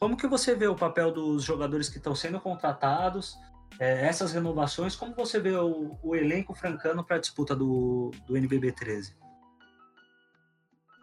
Como 0.00 0.16
que 0.16 0.26
você 0.26 0.54
vê 0.54 0.66
o 0.66 0.74
papel 0.74 1.12
dos 1.12 1.44
jogadores 1.44 1.88
que 1.88 1.98
estão 1.98 2.14
sendo 2.14 2.40
contratados, 2.40 3.36
é, 3.78 4.06
essas 4.06 4.32
renovações, 4.32 4.96
como 4.96 5.14
você 5.14 5.38
vê 5.38 5.54
o, 5.56 5.98
o 6.02 6.16
elenco 6.16 6.54
francano 6.54 7.04
para 7.04 7.16
a 7.16 7.20
disputa 7.20 7.54
do, 7.54 8.10
do 8.26 8.36
NBB 8.36 8.72
13? 8.72 9.14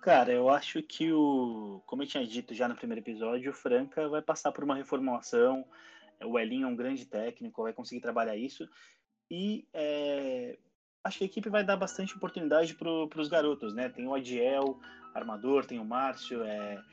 Cara, 0.04 0.34
eu 0.34 0.50
acho 0.50 0.84
que 0.84 1.14
o. 1.14 1.82
Como 1.86 2.04
eu 2.04 2.08
tinha 2.08 2.28
dito 2.28 2.54
já 2.54 2.68
no 2.68 2.76
primeiro 2.76 3.00
episódio, 3.00 3.52
o 3.52 3.56
Franca 3.56 4.06
vai 4.10 4.22
passar 4.22 4.52
por 4.52 4.62
uma 4.62 4.76
reformulação. 4.76 5.66
O 6.26 6.38
Elinho 6.38 6.66
é 6.66 6.70
um 6.70 6.76
grande 6.76 7.06
técnico, 7.06 7.64
vai 7.64 7.72
conseguir 7.72 8.02
trabalhar 8.02 8.36
isso. 8.36 8.68
E 9.32 9.66
é, 9.74 10.58
acho 11.06 11.20
que 11.20 11.24
a 11.24 11.28
equipe 11.28 11.50
vai 11.50 11.64
dar 11.64 11.78
bastante 11.78 12.18
oportunidade 12.18 12.76
para 12.76 13.22
os 13.22 13.30
garotos, 13.30 13.74
né? 13.74 13.88
Tem 13.88 14.06
o 14.06 14.14
Adiel, 14.14 14.78
armador, 15.16 15.66
tem 15.66 15.80
o 15.80 15.86
Márcio. 15.86 16.44
É... 16.44 16.84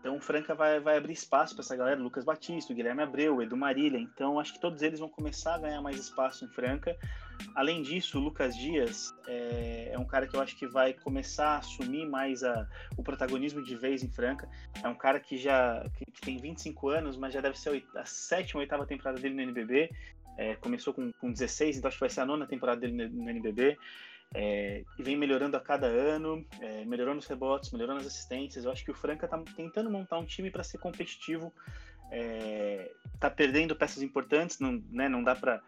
Então 0.00 0.16
o 0.16 0.20
Franca 0.20 0.54
vai, 0.54 0.80
vai 0.80 0.96
abrir 0.96 1.12
espaço 1.12 1.54
para 1.54 1.62
essa 1.62 1.76
galera, 1.76 2.00
Lucas 2.00 2.24
Batista, 2.24 2.72
Guilherme 2.72 3.02
Abreu, 3.02 3.42
Edu 3.42 3.56
Marília. 3.56 4.00
Então 4.00 4.40
acho 4.40 4.54
que 4.54 4.58
todos 4.58 4.80
eles 4.80 4.98
vão 4.98 5.10
começar 5.10 5.56
a 5.56 5.58
ganhar 5.58 5.82
mais 5.82 5.96
espaço 5.98 6.44
em 6.44 6.48
Franca. 6.48 6.96
Além 7.54 7.82
disso, 7.82 8.18
o 8.18 8.20
Lucas 8.22 8.56
Dias 8.56 9.14
é, 9.26 9.90
é, 9.92 9.98
um 9.98 10.04
cara 10.04 10.26
que 10.26 10.34
eu 10.34 10.40
acho 10.40 10.56
que 10.56 10.66
vai 10.66 10.94
começar 10.94 11.48
a 11.48 11.58
assumir 11.58 12.06
mais 12.06 12.42
a, 12.42 12.66
o 12.96 13.02
protagonismo 13.02 13.62
de 13.62 13.76
vez 13.76 14.02
em 14.02 14.10
Franca. 14.10 14.48
É 14.82 14.88
um 14.88 14.94
cara 14.94 15.20
que 15.20 15.36
já 15.36 15.84
que, 15.94 16.10
que 16.10 16.20
tem 16.22 16.38
25 16.38 16.88
anos, 16.88 17.16
mas 17.18 17.34
já 17.34 17.42
deve 17.42 17.58
ser 17.58 17.84
a 17.94 18.04
sétima 18.06 18.58
ou 18.58 18.62
oitava 18.62 18.86
temporada 18.86 19.20
dele 19.20 19.34
no 19.34 19.42
NBB. 19.42 19.90
É, 20.38 20.54
começou 20.56 20.94
com, 20.94 21.12
com 21.12 21.30
16, 21.30 21.76
então 21.76 21.88
acho 21.88 21.98
que 21.98 22.00
vai 22.00 22.08
ser 22.08 22.20
a 22.20 22.26
nona 22.26 22.46
temporada 22.46 22.80
dele 22.80 23.06
no, 23.06 23.24
no 23.24 23.28
NBB. 23.28 23.76
É, 24.32 24.84
vem 24.98 25.16
melhorando 25.16 25.56
a 25.56 25.60
cada 25.60 25.86
ano, 25.86 26.46
é, 26.60 26.84
melhorando 26.84 27.18
os 27.18 27.26
rebotes, 27.26 27.72
melhorando 27.72 28.00
as 28.00 28.06
assistências. 28.06 28.64
Eu 28.64 28.70
acho 28.70 28.84
que 28.84 28.90
o 28.90 28.94
Franca 28.94 29.26
está 29.26 29.38
tentando 29.56 29.90
montar 29.90 30.18
um 30.18 30.24
time 30.24 30.50
para 30.50 30.62
ser 30.62 30.78
competitivo. 30.78 31.52
Está 33.14 33.28
é, 33.28 33.30
perdendo 33.30 33.74
peças 33.74 34.02
importantes, 34.02 34.58
não, 34.58 34.82
né, 34.90 35.08
não 35.08 35.22
dá 35.22 35.34
para 35.34 35.62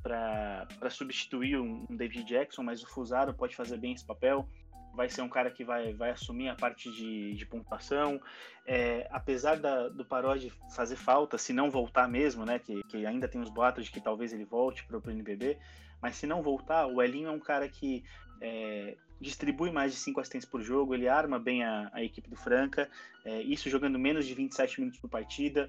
para 0.00 0.90
substituir 0.90 1.58
um, 1.58 1.84
um, 1.90 1.96
David 1.96 2.24
Jackson, 2.24 2.62
mas 2.62 2.82
o 2.82 2.86
Fusaro 2.86 3.34
pode 3.34 3.56
fazer 3.56 3.76
bem 3.78 3.92
esse 3.92 4.04
papel. 4.04 4.48
Vai 4.94 5.08
ser 5.08 5.22
um 5.22 5.28
cara 5.28 5.50
que 5.50 5.64
vai, 5.64 5.92
vai 5.92 6.10
assumir 6.10 6.48
a 6.48 6.54
parte 6.54 6.90
de, 6.92 7.34
de 7.34 7.46
pontuação. 7.46 8.20
É, 8.66 9.08
apesar 9.10 9.56
da, 9.56 9.88
do 9.88 10.04
Parodi 10.04 10.52
fazer 10.74 10.96
falta, 10.96 11.36
se 11.36 11.52
não 11.52 11.70
voltar 11.70 12.08
mesmo, 12.08 12.44
né? 12.44 12.58
Que, 12.58 12.82
que 12.84 13.06
ainda 13.06 13.28
tem 13.28 13.40
os 13.40 13.50
boatos 13.50 13.86
de 13.86 13.90
que 13.90 14.00
talvez 14.00 14.32
ele 14.32 14.44
volte 14.44 14.84
para 14.84 14.98
o 14.98 15.10
NBB, 15.10 15.58
mas 16.00 16.16
se 16.16 16.26
não 16.26 16.42
voltar, 16.42 16.86
o 16.86 17.02
Elinho 17.02 17.28
é 17.28 17.32
um 17.32 17.40
cara 17.40 17.68
que 17.68 18.04
é, 18.40 18.96
distribui 19.20 19.70
mais 19.70 19.92
de 19.92 19.98
5 19.98 20.20
assistências 20.20 20.50
por 20.50 20.62
jogo, 20.62 20.94
ele 20.94 21.08
arma 21.08 21.38
bem 21.38 21.64
a, 21.64 21.90
a 21.92 22.02
equipe 22.02 22.28
do 22.28 22.36
Franca, 22.36 22.88
é, 23.24 23.42
isso 23.42 23.68
jogando 23.68 23.98
menos 23.98 24.26
de 24.26 24.34
27 24.34 24.80
minutos 24.80 25.00
por 25.00 25.10
partida. 25.10 25.68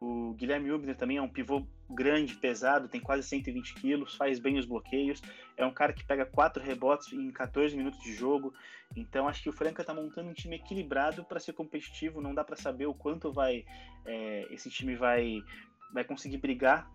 O 0.00 0.34
Guilherme 0.34 0.72
Ubner 0.72 0.96
também 0.96 1.18
é 1.18 1.22
um 1.22 1.28
pivô 1.28 1.64
grande, 1.88 2.34
pesado, 2.34 2.88
tem 2.88 3.00
quase 3.00 3.22
120 3.22 3.74
quilos, 3.74 4.16
faz 4.16 4.40
bem 4.40 4.58
os 4.58 4.66
bloqueios. 4.66 5.22
É 5.56 5.64
um 5.64 5.72
cara 5.72 5.92
que 5.92 6.04
pega 6.04 6.26
quatro 6.26 6.60
rebotes 6.60 7.12
em 7.12 7.30
14 7.30 7.76
minutos 7.76 8.02
de 8.02 8.12
jogo. 8.12 8.52
Então 8.96 9.28
acho 9.28 9.40
que 9.40 9.48
o 9.48 9.52
Franca 9.52 9.82
está 9.82 9.94
montando 9.94 10.28
um 10.28 10.34
time 10.34 10.56
equilibrado 10.56 11.22
para 11.22 11.38
ser 11.38 11.52
competitivo. 11.52 12.20
Não 12.20 12.34
dá 12.34 12.42
para 12.42 12.56
saber 12.56 12.86
o 12.86 12.94
quanto 12.94 13.32
vai 13.32 13.64
é, 14.04 14.48
esse 14.50 14.68
time 14.70 14.96
vai, 14.96 15.40
vai 15.92 16.02
conseguir 16.02 16.38
brigar 16.38 16.90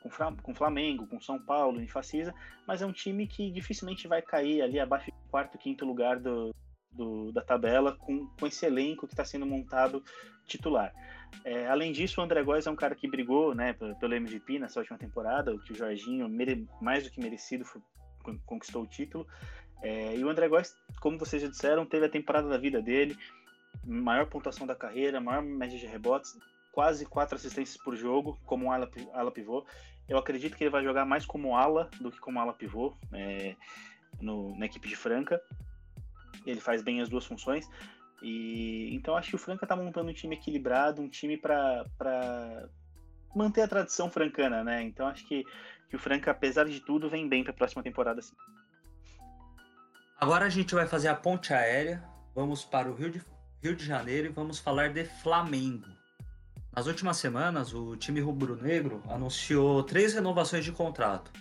com 0.00 0.52
o 0.52 0.54
Flamengo, 0.54 1.06
com 1.06 1.20
São 1.20 1.38
Paulo, 1.38 1.80
em 1.80 1.88
Facisa, 1.88 2.34
mas 2.66 2.82
é 2.82 2.86
um 2.86 2.92
time 2.92 3.26
que 3.26 3.50
dificilmente 3.50 4.06
vai 4.06 4.22
cair 4.22 4.62
ali 4.62 4.78
abaixo 4.78 5.10
do 5.10 5.30
quarto, 5.30 5.58
quinto 5.58 5.84
lugar 5.84 6.18
do, 6.18 6.54
do 6.92 7.32
da 7.32 7.42
tabela 7.42 7.96
com, 7.96 8.26
com 8.26 8.46
esse 8.46 8.64
elenco 8.64 9.06
que 9.06 9.12
está 9.12 9.24
sendo 9.24 9.46
montado 9.46 10.02
titular. 10.46 10.92
É, 11.44 11.66
além 11.68 11.92
disso, 11.92 12.20
o 12.20 12.24
André 12.24 12.42
Góes 12.42 12.66
é 12.66 12.70
um 12.70 12.76
cara 12.76 12.94
que 12.94 13.08
brigou 13.08 13.54
né, 13.54 13.74
pelo 14.00 14.14
MVP 14.14 14.58
nessa 14.58 14.80
última 14.80 14.98
temporada, 14.98 15.54
o 15.54 15.58
que 15.58 15.72
o 15.72 15.76
Jorginho, 15.76 16.28
mais 16.80 17.04
do 17.04 17.10
que 17.10 17.20
merecido, 17.20 17.64
foi, 17.64 17.82
conquistou 18.46 18.82
o 18.82 18.86
título. 18.86 19.26
É, 19.82 20.16
e 20.16 20.24
o 20.24 20.28
André 20.28 20.48
Góes, 20.48 20.74
como 21.00 21.18
vocês 21.18 21.42
já 21.42 21.48
disseram, 21.48 21.86
teve 21.86 22.06
a 22.06 22.10
temporada 22.10 22.48
da 22.48 22.58
vida 22.58 22.82
dele, 22.82 23.16
maior 23.84 24.26
pontuação 24.26 24.66
da 24.66 24.74
carreira, 24.74 25.20
maior 25.20 25.42
média 25.42 25.78
de 25.78 25.86
rebotes, 25.86 26.36
quase 26.78 27.04
quatro 27.04 27.34
assistências 27.34 27.76
por 27.76 27.96
jogo, 27.96 28.38
como 28.46 28.66
um 28.66 28.70
ala, 28.70 28.88
ala 29.12 29.32
pivô. 29.32 29.66
Eu 30.08 30.16
acredito 30.16 30.56
que 30.56 30.62
ele 30.62 30.70
vai 30.70 30.84
jogar 30.84 31.04
mais 31.04 31.26
como 31.26 31.56
ala 31.56 31.90
do 32.00 32.08
que 32.08 32.20
como 32.20 32.38
ala 32.38 32.52
pivô 32.52 32.96
é, 33.12 33.56
no, 34.20 34.56
na 34.56 34.66
equipe 34.66 34.86
de 34.86 34.94
Franca. 34.94 35.42
Ele 36.46 36.60
faz 36.60 36.80
bem 36.80 37.00
as 37.00 37.08
duas 37.08 37.26
funções. 37.26 37.68
E 38.22 38.94
então 38.94 39.16
acho 39.16 39.30
que 39.30 39.34
o 39.34 39.40
Franca 39.40 39.64
está 39.64 39.74
montando 39.74 40.08
um 40.08 40.14
time 40.14 40.36
equilibrado, 40.36 41.02
um 41.02 41.08
time 41.08 41.36
para 41.36 41.84
manter 43.34 43.62
a 43.62 43.68
tradição 43.68 44.08
francana, 44.08 44.62
né? 44.62 44.80
Então 44.84 45.08
acho 45.08 45.26
que, 45.26 45.44
que 45.90 45.96
o 45.96 45.98
Franca, 45.98 46.30
apesar 46.30 46.66
de 46.66 46.78
tudo, 46.78 47.10
vem 47.10 47.28
bem 47.28 47.42
para 47.42 47.50
a 47.50 47.56
próxima 47.56 47.82
temporada. 47.82 48.22
Sim. 48.22 48.36
Agora 50.20 50.46
a 50.46 50.48
gente 50.48 50.76
vai 50.76 50.86
fazer 50.86 51.08
a 51.08 51.16
ponte 51.16 51.52
aérea, 51.52 52.04
vamos 52.36 52.64
para 52.64 52.88
o 52.88 52.94
Rio 52.94 53.10
de, 53.10 53.20
Rio 53.60 53.74
de 53.74 53.84
Janeiro 53.84 54.28
e 54.28 54.30
vamos 54.30 54.60
falar 54.60 54.92
de 54.92 55.04
Flamengo. 55.04 55.97
Nas 56.74 56.86
últimas 56.86 57.16
semanas, 57.16 57.74
o 57.74 57.96
time 57.96 58.20
rubro-negro 58.20 59.02
anunciou 59.08 59.82
três 59.82 60.14
renovações 60.14 60.64
de 60.64 60.72
contrato, 60.72 61.32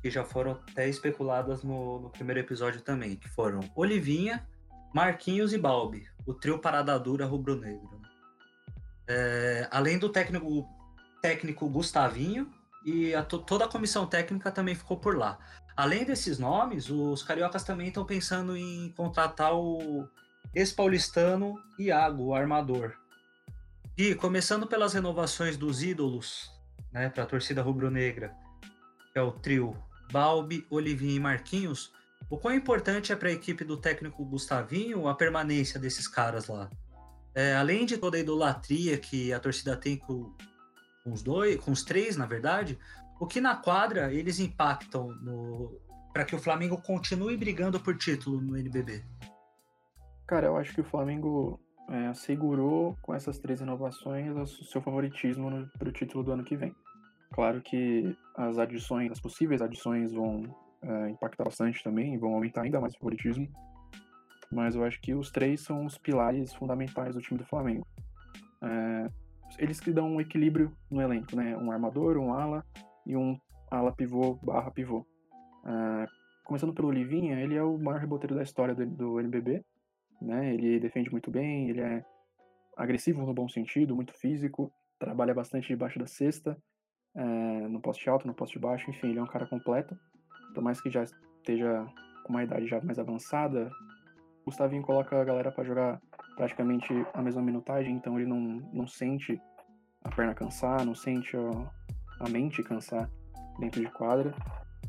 que 0.00 0.10
já 0.10 0.24
foram 0.24 0.52
até 0.52 0.88
especuladas 0.88 1.62
no, 1.62 2.00
no 2.00 2.10
primeiro 2.10 2.40
episódio 2.40 2.80
também, 2.80 3.16
que 3.16 3.28
foram 3.28 3.60
Olivinha, 3.74 4.46
Marquinhos 4.94 5.52
e 5.52 5.58
Balbi, 5.58 6.06
o 6.26 6.32
trio 6.32 6.58
parada 6.58 6.98
dura 6.98 7.26
rubro-negro. 7.26 8.00
É, 9.06 9.68
além 9.70 9.98
do 9.98 10.08
técnico, 10.08 10.66
técnico 11.20 11.68
Gustavinho 11.68 12.50
e 12.84 13.14
a, 13.14 13.22
toda 13.22 13.64
a 13.64 13.68
comissão 13.68 14.06
técnica 14.06 14.50
também 14.50 14.74
ficou 14.74 14.96
por 14.96 15.16
lá. 15.16 15.38
Além 15.76 16.04
desses 16.04 16.38
nomes, 16.38 16.88
os 16.88 17.22
cariocas 17.22 17.64
também 17.64 17.88
estão 17.88 18.04
pensando 18.04 18.56
em 18.56 18.92
contratar 18.96 19.54
o 19.54 20.08
ex-paulistano 20.54 21.54
Iago, 21.78 22.26
o 22.26 22.34
armador. 22.34 22.94
E 23.96 24.12
começando 24.16 24.66
pelas 24.66 24.92
renovações 24.92 25.56
dos 25.56 25.80
ídolos 25.80 26.50
né, 26.92 27.08
para 27.08 27.22
a 27.22 27.26
torcida 27.26 27.62
rubro-negra, 27.62 28.34
que 29.12 29.18
é 29.20 29.22
o 29.22 29.30
trio 29.30 29.76
Balbi, 30.10 30.66
Olivinho 30.68 31.14
e 31.14 31.20
Marquinhos, 31.20 31.92
o 32.28 32.36
quão 32.36 32.52
importante 32.52 33.12
é 33.12 33.16
para 33.16 33.28
a 33.28 33.32
equipe 33.32 33.64
do 33.64 33.76
técnico 33.76 34.24
Gustavinho 34.24 35.06
a 35.06 35.14
permanência 35.14 35.78
desses 35.78 36.08
caras 36.08 36.48
lá? 36.48 36.68
É, 37.36 37.54
além 37.54 37.86
de 37.86 37.96
toda 37.96 38.16
a 38.16 38.20
idolatria 38.20 38.98
que 38.98 39.32
a 39.32 39.38
torcida 39.38 39.76
tem 39.76 39.96
com, 39.96 40.34
com, 41.04 41.12
os 41.12 41.22
dois, 41.22 41.56
com 41.60 41.70
os 41.70 41.84
três, 41.84 42.16
na 42.16 42.26
verdade, 42.26 42.76
o 43.20 43.28
que 43.28 43.40
na 43.40 43.54
quadra 43.54 44.12
eles 44.12 44.40
impactam 44.40 45.08
para 46.12 46.24
que 46.24 46.34
o 46.34 46.40
Flamengo 46.40 46.82
continue 46.82 47.36
brigando 47.36 47.78
por 47.78 47.96
título 47.96 48.40
no 48.40 48.56
NBB? 48.56 49.04
Cara, 50.26 50.48
eu 50.48 50.56
acho 50.56 50.74
que 50.74 50.80
o 50.80 50.84
Flamengo 50.84 51.60
é, 51.88 52.06
assegurou 52.06 52.96
com 53.02 53.14
essas 53.14 53.38
três 53.38 53.60
renovações 53.60 54.34
o 54.36 54.46
seu 54.46 54.80
favoritismo 54.80 55.68
para 55.78 55.88
o 55.88 55.92
título 55.92 56.24
do 56.24 56.32
ano 56.32 56.44
que 56.44 56.56
vem. 56.56 56.74
Claro 57.32 57.60
que 57.60 58.16
as 58.36 58.58
adições, 58.58 59.10
as 59.10 59.20
possíveis 59.20 59.60
adições 59.60 60.12
vão 60.12 60.42
é, 60.82 61.10
impactar 61.10 61.44
bastante 61.44 61.82
também, 61.82 62.18
vão 62.18 62.34
aumentar 62.34 62.62
ainda 62.62 62.80
mais 62.80 62.94
o 62.94 62.98
favoritismo. 62.98 63.48
Mas 64.52 64.76
eu 64.76 64.84
acho 64.84 65.00
que 65.00 65.14
os 65.14 65.30
três 65.30 65.60
são 65.60 65.84
os 65.84 65.98
pilares 65.98 66.54
fundamentais 66.54 67.14
do 67.14 67.20
time 67.20 67.38
do 67.38 67.46
Flamengo. 67.46 67.86
É, 68.62 69.08
eles 69.58 69.80
que 69.80 69.92
dão 69.92 70.08
um 70.08 70.20
equilíbrio 70.20 70.72
no 70.90 71.00
elenco, 71.00 71.34
né? 71.34 71.56
Um 71.56 71.70
armador, 71.70 72.16
um 72.16 72.32
ala 72.32 72.64
e 73.06 73.16
um 73.16 73.36
ala 73.70 73.92
pivô 73.92 74.34
barra 74.42 74.70
pivô. 74.70 75.04
É, 75.66 76.06
começando 76.44 76.72
pelo 76.72 76.90
Livinha, 76.90 77.40
ele 77.40 77.56
é 77.56 77.62
o 77.62 77.78
maior 77.78 78.00
reboteiro 78.00 78.34
da 78.34 78.42
história 78.42 78.74
do, 78.74 78.86
do 78.86 79.20
NBB. 79.20 79.64
Né? 80.20 80.54
Ele 80.54 80.80
defende 80.80 81.10
muito 81.10 81.30
bem, 81.30 81.70
ele 81.70 81.80
é 81.80 82.04
agressivo 82.76 83.24
no 83.24 83.34
bom 83.34 83.48
sentido, 83.48 83.94
muito 83.94 84.12
físico, 84.14 84.72
trabalha 84.98 85.34
bastante 85.34 85.68
debaixo 85.68 85.98
da 85.98 86.06
cesta, 86.06 86.56
é, 87.16 87.22
no 87.68 87.80
poste 87.80 88.08
alto, 88.08 88.26
no 88.26 88.34
poste 88.34 88.58
baixo, 88.58 88.90
enfim, 88.90 89.10
ele 89.10 89.18
é 89.18 89.22
um 89.22 89.26
cara 89.26 89.46
completo 89.46 89.96
por 90.54 90.62
mais 90.62 90.80
que 90.80 90.88
já 90.88 91.02
esteja 91.02 91.84
com 92.22 92.32
uma 92.32 92.44
idade 92.44 92.66
já 92.66 92.80
mais 92.80 92.98
avançada, 92.98 93.68
Gustavinho 94.46 94.82
coloca 94.82 95.20
a 95.20 95.24
galera 95.24 95.50
para 95.50 95.64
jogar 95.64 96.00
praticamente 96.36 96.88
a 97.12 97.20
mesma 97.20 97.42
minutagem, 97.42 97.94
então 97.94 98.18
ele 98.18 98.28
não, 98.28 98.40
não 98.72 98.86
sente 98.86 99.40
a 100.02 100.08
perna 100.10 100.34
cansar, 100.34 100.84
não 100.84 100.94
sente 100.94 101.36
a, 101.36 102.24
a 102.24 102.28
mente 102.28 102.62
cansar 102.62 103.10
dentro 103.58 103.80
de 103.80 103.90
quadra. 103.90 104.34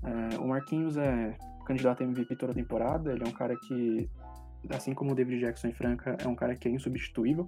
É, 0.04 0.38
o 0.38 0.48
Marquinhos 0.48 0.98
é 0.98 1.38
candidato 1.66 2.02
a 2.02 2.06
MVP 2.06 2.36
toda 2.36 2.52
a 2.52 2.56
temporada, 2.56 3.12
ele 3.12 3.24
é 3.24 3.28
um 3.28 3.32
cara 3.32 3.56
que, 3.56 4.10
assim 4.70 4.94
como 4.94 5.12
o 5.12 5.16
David 5.16 5.40
Jackson 5.40 5.72
Franca, 5.72 6.18
é 6.20 6.28
um 6.28 6.36
cara 6.36 6.56
que 6.56 6.68
é 6.68 6.72
insubstituível, 6.72 7.48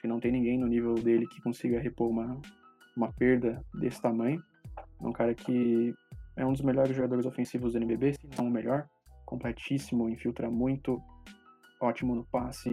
que 0.00 0.06
não 0.06 0.20
tem 0.20 0.32
ninguém 0.32 0.58
no 0.58 0.66
nível 0.66 0.94
dele 0.94 1.26
que 1.26 1.40
consiga 1.42 1.80
repor 1.80 2.08
uma, 2.08 2.40
uma 2.96 3.12
perda 3.12 3.64
desse 3.74 4.00
tamanho. 4.00 4.42
É 5.00 5.06
um 5.06 5.12
cara 5.12 5.34
que 5.34 5.94
é 6.36 6.46
um 6.46 6.52
dos 6.52 6.62
melhores 6.62 6.94
jogadores 6.94 7.26
ofensivos 7.26 7.72
do 7.72 7.78
NBB, 7.78 8.14
se 8.14 8.28
não 8.36 8.46
o 8.46 8.50
melhor. 8.50 8.86
Completíssimo, 9.26 10.08
infiltra 10.08 10.50
muito, 10.50 11.02
ótimo 11.80 12.14
no 12.14 12.24
passe, 12.24 12.72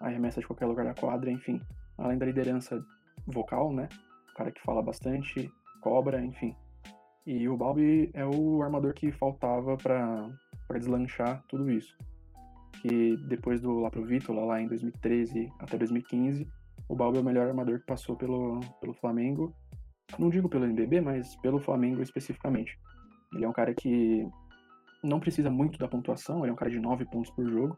arremessa 0.00 0.40
de 0.40 0.46
qualquer 0.46 0.66
lugar 0.66 0.84
da 0.84 0.94
quadra, 0.94 1.30
enfim. 1.30 1.60
Além 1.96 2.18
da 2.18 2.26
liderança 2.26 2.84
vocal, 3.26 3.72
né? 3.72 3.88
O 4.32 4.34
cara 4.34 4.50
que 4.50 4.60
fala 4.62 4.82
bastante, 4.82 5.50
cobra, 5.80 6.20
enfim. 6.24 6.54
E 7.26 7.48
o 7.48 7.56
Balbi 7.56 8.10
é 8.12 8.26
o 8.26 8.62
armador 8.62 8.92
que 8.92 9.10
faltava 9.12 9.76
para 9.76 10.28
deslanchar 10.78 11.42
tudo 11.48 11.70
isso. 11.70 11.96
Que 12.86 13.16
depois 13.16 13.62
do 13.62 13.80
lá 13.80 13.90
pro 13.90 14.04
Vítor, 14.04 14.36
lá 14.36 14.60
em 14.60 14.68
2013 14.68 15.50
até 15.58 15.78
2015, 15.78 16.46
o 16.86 16.94
Balbi 16.94 17.16
é 17.16 17.20
o 17.22 17.24
melhor 17.24 17.48
armador 17.48 17.80
que 17.80 17.86
passou 17.86 18.14
pelo, 18.14 18.60
pelo 18.78 18.92
Flamengo. 18.92 19.54
Não 20.18 20.28
digo 20.28 20.50
pelo 20.50 20.66
NBB, 20.66 21.00
mas 21.00 21.34
pelo 21.36 21.58
Flamengo 21.58 22.02
especificamente. 22.02 22.78
Ele 23.32 23.46
é 23.46 23.48
um 23.48 23.54
cara 23.54 23.72
que 23.72 24.28
não 25.02 25.18
precisa 25.18 25.50
muito 25.50 25.78
da 25.78 25.88
pontuação, 25.88 26.40
ele 26.40 26.50
é 26.50 26.52
um 26.52 26.56
cara 26.56 26.70
de 26.70 26.78
9 26.78 27.06
pontos 27.06 27.30
por 27.30 27.48
jogo, 27.48 27.74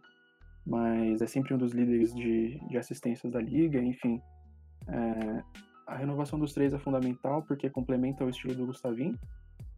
mas 0.66 1.23
é 1.23 1.27
sempre 1.29 1.55
um 1.55 1.59
dos 1.59 1.73
líderes 1.73 2.12
de, 2.12 2.59
de 2.69 2.77
assistências 2.77 3.33
da 3.33 3.40
liga, 3.40 3.81
enfim. 3.81 4.21
É, 4.88 5.42
a 5.87 5.95
renovação 5.95 6.37
dos 6.37 6.53
três 6.53 6.75
é 6.75 6.79
fundamental 6.79 7.42
porque 7.42 7.71
complementa 7.71 8.25
o 8.25 8.29
estilo 8.29 8.57
do 8.57 8.66
Gustavinho, 8.66 9.16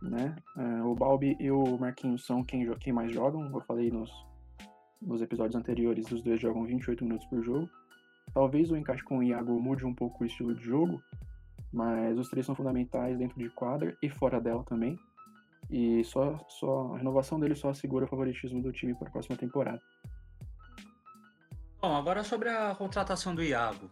né? 0.01 0.35
É, 0.57 0.83
o 0.83 0.95
Balbi 0.95 1.37
e 1.39 1.51
o 1.51 1.77
Marquinhos 1.77 2.25
são 2.25 2.43
quem, 2.43 2.67
quem 2.77 2.95
mais 2.95 3.13
jogam, 3.13 3.51
eu 3.53 3.61
falei 3.61 3.91
nos, 3.91 4.11
nos 5.01 5.23
episódios 5.23 5.55
anteriores, 5.55 6.11
os 6.11 6.23
dois 6.23 6.41
jogam 6.41 6.65
28 6.65 7.05
minutos 7.05 7.27
por 7.27 7.43
jogo. 7.43 7.69
Talvez 8.33 8.71
o 8.71 8.77
encaixe 8.77 9.03
com 9.03 9.19
o 9.19 9.23
Iago 9.23 9.61
mude 9.61 9.87
um 9.87 9.95
pouco 9.95 10.23
o 10.23 10.27
estilo 10.27 10.55
de 10.55 10.63
jogo, 10.63 11.03
mas 11.73 12.19
os 12.19 12.29
três 12.29 12.45
são 12.45 12.55
fundamentais 12.55 13.17
dentro 13.17 13.39
de 13.39 13.49
quadra 13.51 13.97
e 14.03 14.11
fora 14.11 14.41
dela 14.41 14.65
também. 14.65 14.99
E 15.71 16.03
só, 16.05 16.39
só 16.49 16.95
a 16.95 16.99
renovação 16.99 17.39
dele 17.39 17.55
só 17.55 17.71
assegura 17.71 18.05
o 18.05 18.09
favoritismo 18.09 18.63
do 18.63 18.73
time 18.73 18.95
para 18.95 19.09
a 19.09 19.11
próxima 19.13 19.37
temporada. 19.37 19.81
Bom, 21.81 21.95
agora 21.95 22.25
sobre 22.25 22.49
a 22.49 22.75
contratação 22.75 23.35
do 23.35 23.43
Iago. 23.43 23.91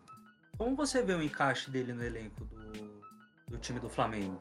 Como 0.59 0.75
você 0.75 1.03
vê 1.03 1.15
o 1.15 1.23
encaixe 1.23 1.71
dele 1.71 1.93
no 1.93 2.03
elenco 2.03 2.45
do, 2.45 3.53
do 3.53 3.59
time 3.59 3.79
do 3.79 3.89
Flamengo? 3.89 4.41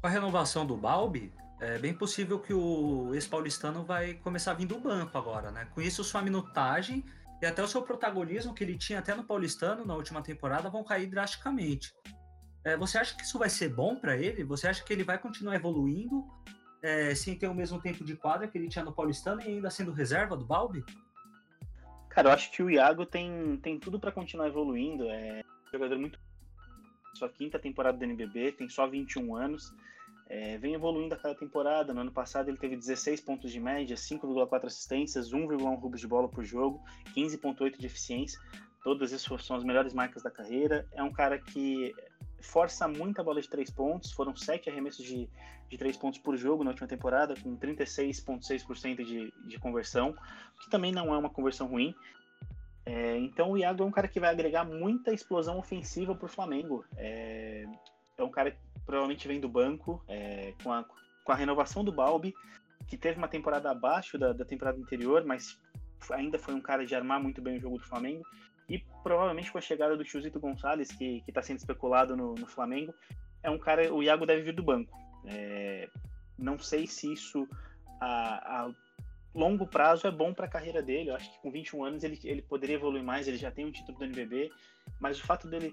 Com 0.00 0.06
a 0.06 0.10
renovação 0.10 0.66
do 0.66 0.76
Balbi, 0.76 1.32
é 1.60 1.78
bem 1.78 1.94
possível 1.94 2.38
que 2.38 2.52
o 2.52 3.14
ex-paulistano 3.14 3.82
vai 3.82 4.14
começar 4.14 4.50
a 4.50 4.54
vir 4.54 4.66
do 4.66 4.78
banco 4.78 5.16
agora, 5.16 5.50
né? 5.50 5.66
Com 5.74 5.80
isso, 5.80 6.04
sua 6.04 6.20
minutagem 6.20 7.04
e 7.40 7.46
até 7.46 7.62
o 7.62 7.68
seu 7.68 7.82
protagonismo 7.82 8.54
que 8.54 8.62
ele 8.62 8.76
tinha 8.76 8.98
até 8.98 9.14
no 9.14 9.24
paulistano 9.24 9.84
na 9.84 9.94
última 9.94 10.22
temporada 10.22 10.68
vão 10.68 10.84
cair 10.84 11.06
drasticamente. 11.06 11.94
É, 12.64 12.76
você 12.76 12.98
acha 12.98 13.16
que 13.16 13.22
isso 13.22 13.38
vai 13.38 13.48
ser 13.48 13.68
bom 13.68 13.96
para 13.96 14.16
ele? 14.16 14.44
Você 14.44 14.68
acha 14.68 14.84
que 14.84 14.92
ele 14.92 15.04
vai 15.04 15.18
continuar 15.18 15.54
evoluindo 15.54 16.26
é, 16.82 17.14
sem 17.14 17.34
ter 17.38 17.48
o 17.48 17.54
mesmo 17.54 17.80
tempo 17.80 18.04
de 18.04 18.16
quadra 18.16 18.48
que 18.48 18.58
ele 18.58 18.68
tinha 18.68 18.84
no 18.84 18.92
paulistano 18.92 19.40
e 19.40 19.44
ainda 19.44 19.70
sendo 19.70 19.92
reserva 19.92 20.36
do 20.36 20.44
Balbi? 20.44 20.84
Cara, 22.10 22.28
eu 22.28 22.32
acho 22.32 22.50
que 22.50 22.62
o 22.62 22.70
Iago 22.70 23.06
tem, 23.06 23.56
tem 23.58 23.78
tudo 23.78 24.00
para 24.00 24.10
continuar 24.10 24.48
evoluindo. 24.48 25.04
É 25.04 25.42
um 25.68 25.70
jogador 25.70 25.98
muito. 25.98 26.18
Sua 27.14 27.28
quinta 27.28 27.58
temporada 27.58 27.96
do 27.96 28.04
NBB, 28.04 28.52
tem 28.52 28.68
só 28.68 28.86
21 28.86 29.36
anos. 29.36 29.72
É, 30.28 30.58
vem 30.58 30.74
evoluindo 30.74 31.14
a 31.14 31.18
cada 31.18 31.34
temporada. 31.34 31.94
No 31.94 32.00
ano 32.00 32.12
passado 32.12 32.48
ele 32.48 32.56
teve 32.56 32.76
16 32.76 33.20
pontos 33.20 33.52
de 33.52 33.60
média, 33.60 33.96
5,4 33.96 34.66
assistências, 34.66 35.30
1,1 35.30 35.78
roubos 35.78 36.00
de 36.00 36.06
bola 36.06 36.28
por 36.28 36.44
jogo, 36.44 36.82
15,8 37.14 37.78
de 37.78 37.86
eficiência. 37.86 38.40
Todas 38.82 39.12
essas 39.12 39.44
são 39.44 39.56
as 39.56 39.64
melhores 39.64 39.92
marcas 39.92 40.22
da 40.22 40.30
carreira. 40.30 40.86
É 40.92 41.02
um 41.02 41.12
cara 41.12 41.38
que 41.38 41.94
força 42.40 42.86
muito 42.86 43.20
a 43.20 43.24
bola 43.24 43.40
de 43.40 43.48
três 43.48 43.70
pontos. 43.70 44.12
Foram 44.12 44.34
sete 44.34 44.68
arremessos 44.68 45.04
de, 45.04 45.28
de 45.68 45.76
três 45.76 45.96
pontos 45.96 46.18
por 46.18 46.36
jogo 46.36 46.64
na 46.64 46.70
última 46.70 46.86
temporada, 46.86 47.34
com 47.40 47.56
36,6% 47.56 49.04
de, 49.04 49.32
de 49.48 49.58
conversão, 49.58 50.14
que 50.60 50.70
também 50.70 50.92
não 50.92 51.14
é 51.14 51.18
uma 51.18 51.30
conversão 51.30 51.66
ruim. 51.66 51.94
É, 52.84 53.18
então 53.18 53.50
o 53.50 53.58
Iago 53.58 53.82
é 53.82 53.86
um 53.86 53.90
cara 53.90 54.06
que 54.06 54.20
vai 54.20 54.30
agregar 54.30 54.64
muita 54.64 55.12
explosão 55.12 55.58
ofensiva 55.58 56.14
para 56.14 56.26
o 56.26 56.28
Flamengo. 56.28 56.84
É, 56.96 57.64
é, 58.16 58.22
um 58.22 58.30
cara 58.30 58.50
que 58.50 58.58
provavelmente 58.84 59.26
vem 59.26 59.40
do 59.40 59.48
banco, 59.48 60.02
é, 60.08 60.54
com, 60.62 60.72
a, 60.72 60.84
com 61.24 61.32
a 61.32 61.34
renovação 61.34 61.84
do 61.84 61.92
Balbi, 61.92 62.34
que 62.86 62.96
teve 62.96 63.18
uma 63.18 63.28
temporada 63.28 63.70
abaixo 63.70 64.16
da, 64.18 64.32
da 64.32 64.44
temporada 64.44 64.78
anterior, 64.78 65.24
mas 65.24 65.58
ainda 66.10 66.38
foi 66.38 66.54
um 66.54 66.60
cara 66.60 66.86
de 66.86 66.94
armar 66.94 67.20
muito 67.20 67.42
bem 67.42 67.56
o 67.56 67.60
jogo 67.60 67.78
do 67.78 67.84
Flamengo. 67.84 68.24
E 68.68 68.78
provavelmente 69.02 69.52
com 69.52 69.58
a 69.58 69.60
chegada 69.60 69.96
do 69.96 70.04
Chusito 70.04 70.40
Gonçalves, 70.40 70.90
que 70.90 71.22
está 71.26 71.40
sendo 71.42 71.58
especulado 71.58 72.16
no, 72.16 72.34
no, 72.34 72.46
Flamengo, 72.46 72.92
é 73.42 73.50
um 73.50 73.58
cara. 73.58 73.92
O 73.94 74.02
Iago 74.02 74.26
deve 74.26 74.42
vir 74.42 74.54
do 74.54 74.62
banco. 74.62 74.96
É, 75.24 75.88
não 76.36 76.58
sei 76.58 76.86
se 76.86 77.12
isso 77.12 77.48
a, 78.00 78.64
a, 78.64 78.70
longo 79.34 79.66
prazo 79.66 80.06
é 80.06 80.10
bom 80.10 80.34
para 80.34 80.46
a 80.46 80.50
carreira 80.50 80.82
dele. 80.82 81.10
Eu 81.10 81.14
acho 81.14 81.32
que 81.32 81.40
com 81.40 81.50
21 81.50 81.84
anos 81.84 82.02
ele, 82.02 82.18
ele 82.24 82.42
poderia 82.42 82.74
evoluir 82.74 83.04
mais. 83.04 83.28
Ele 83.28 83.36
já 83.36 83.52
tem 83.52 83.66
um 83.66 83.70
título 83.70 83.98
do 83.98 84.04
NBB, 84.04 84.50
mas 84.98 85.20
o 85.20 85.24
fato 85.24 85.48
dele 85.48 85.72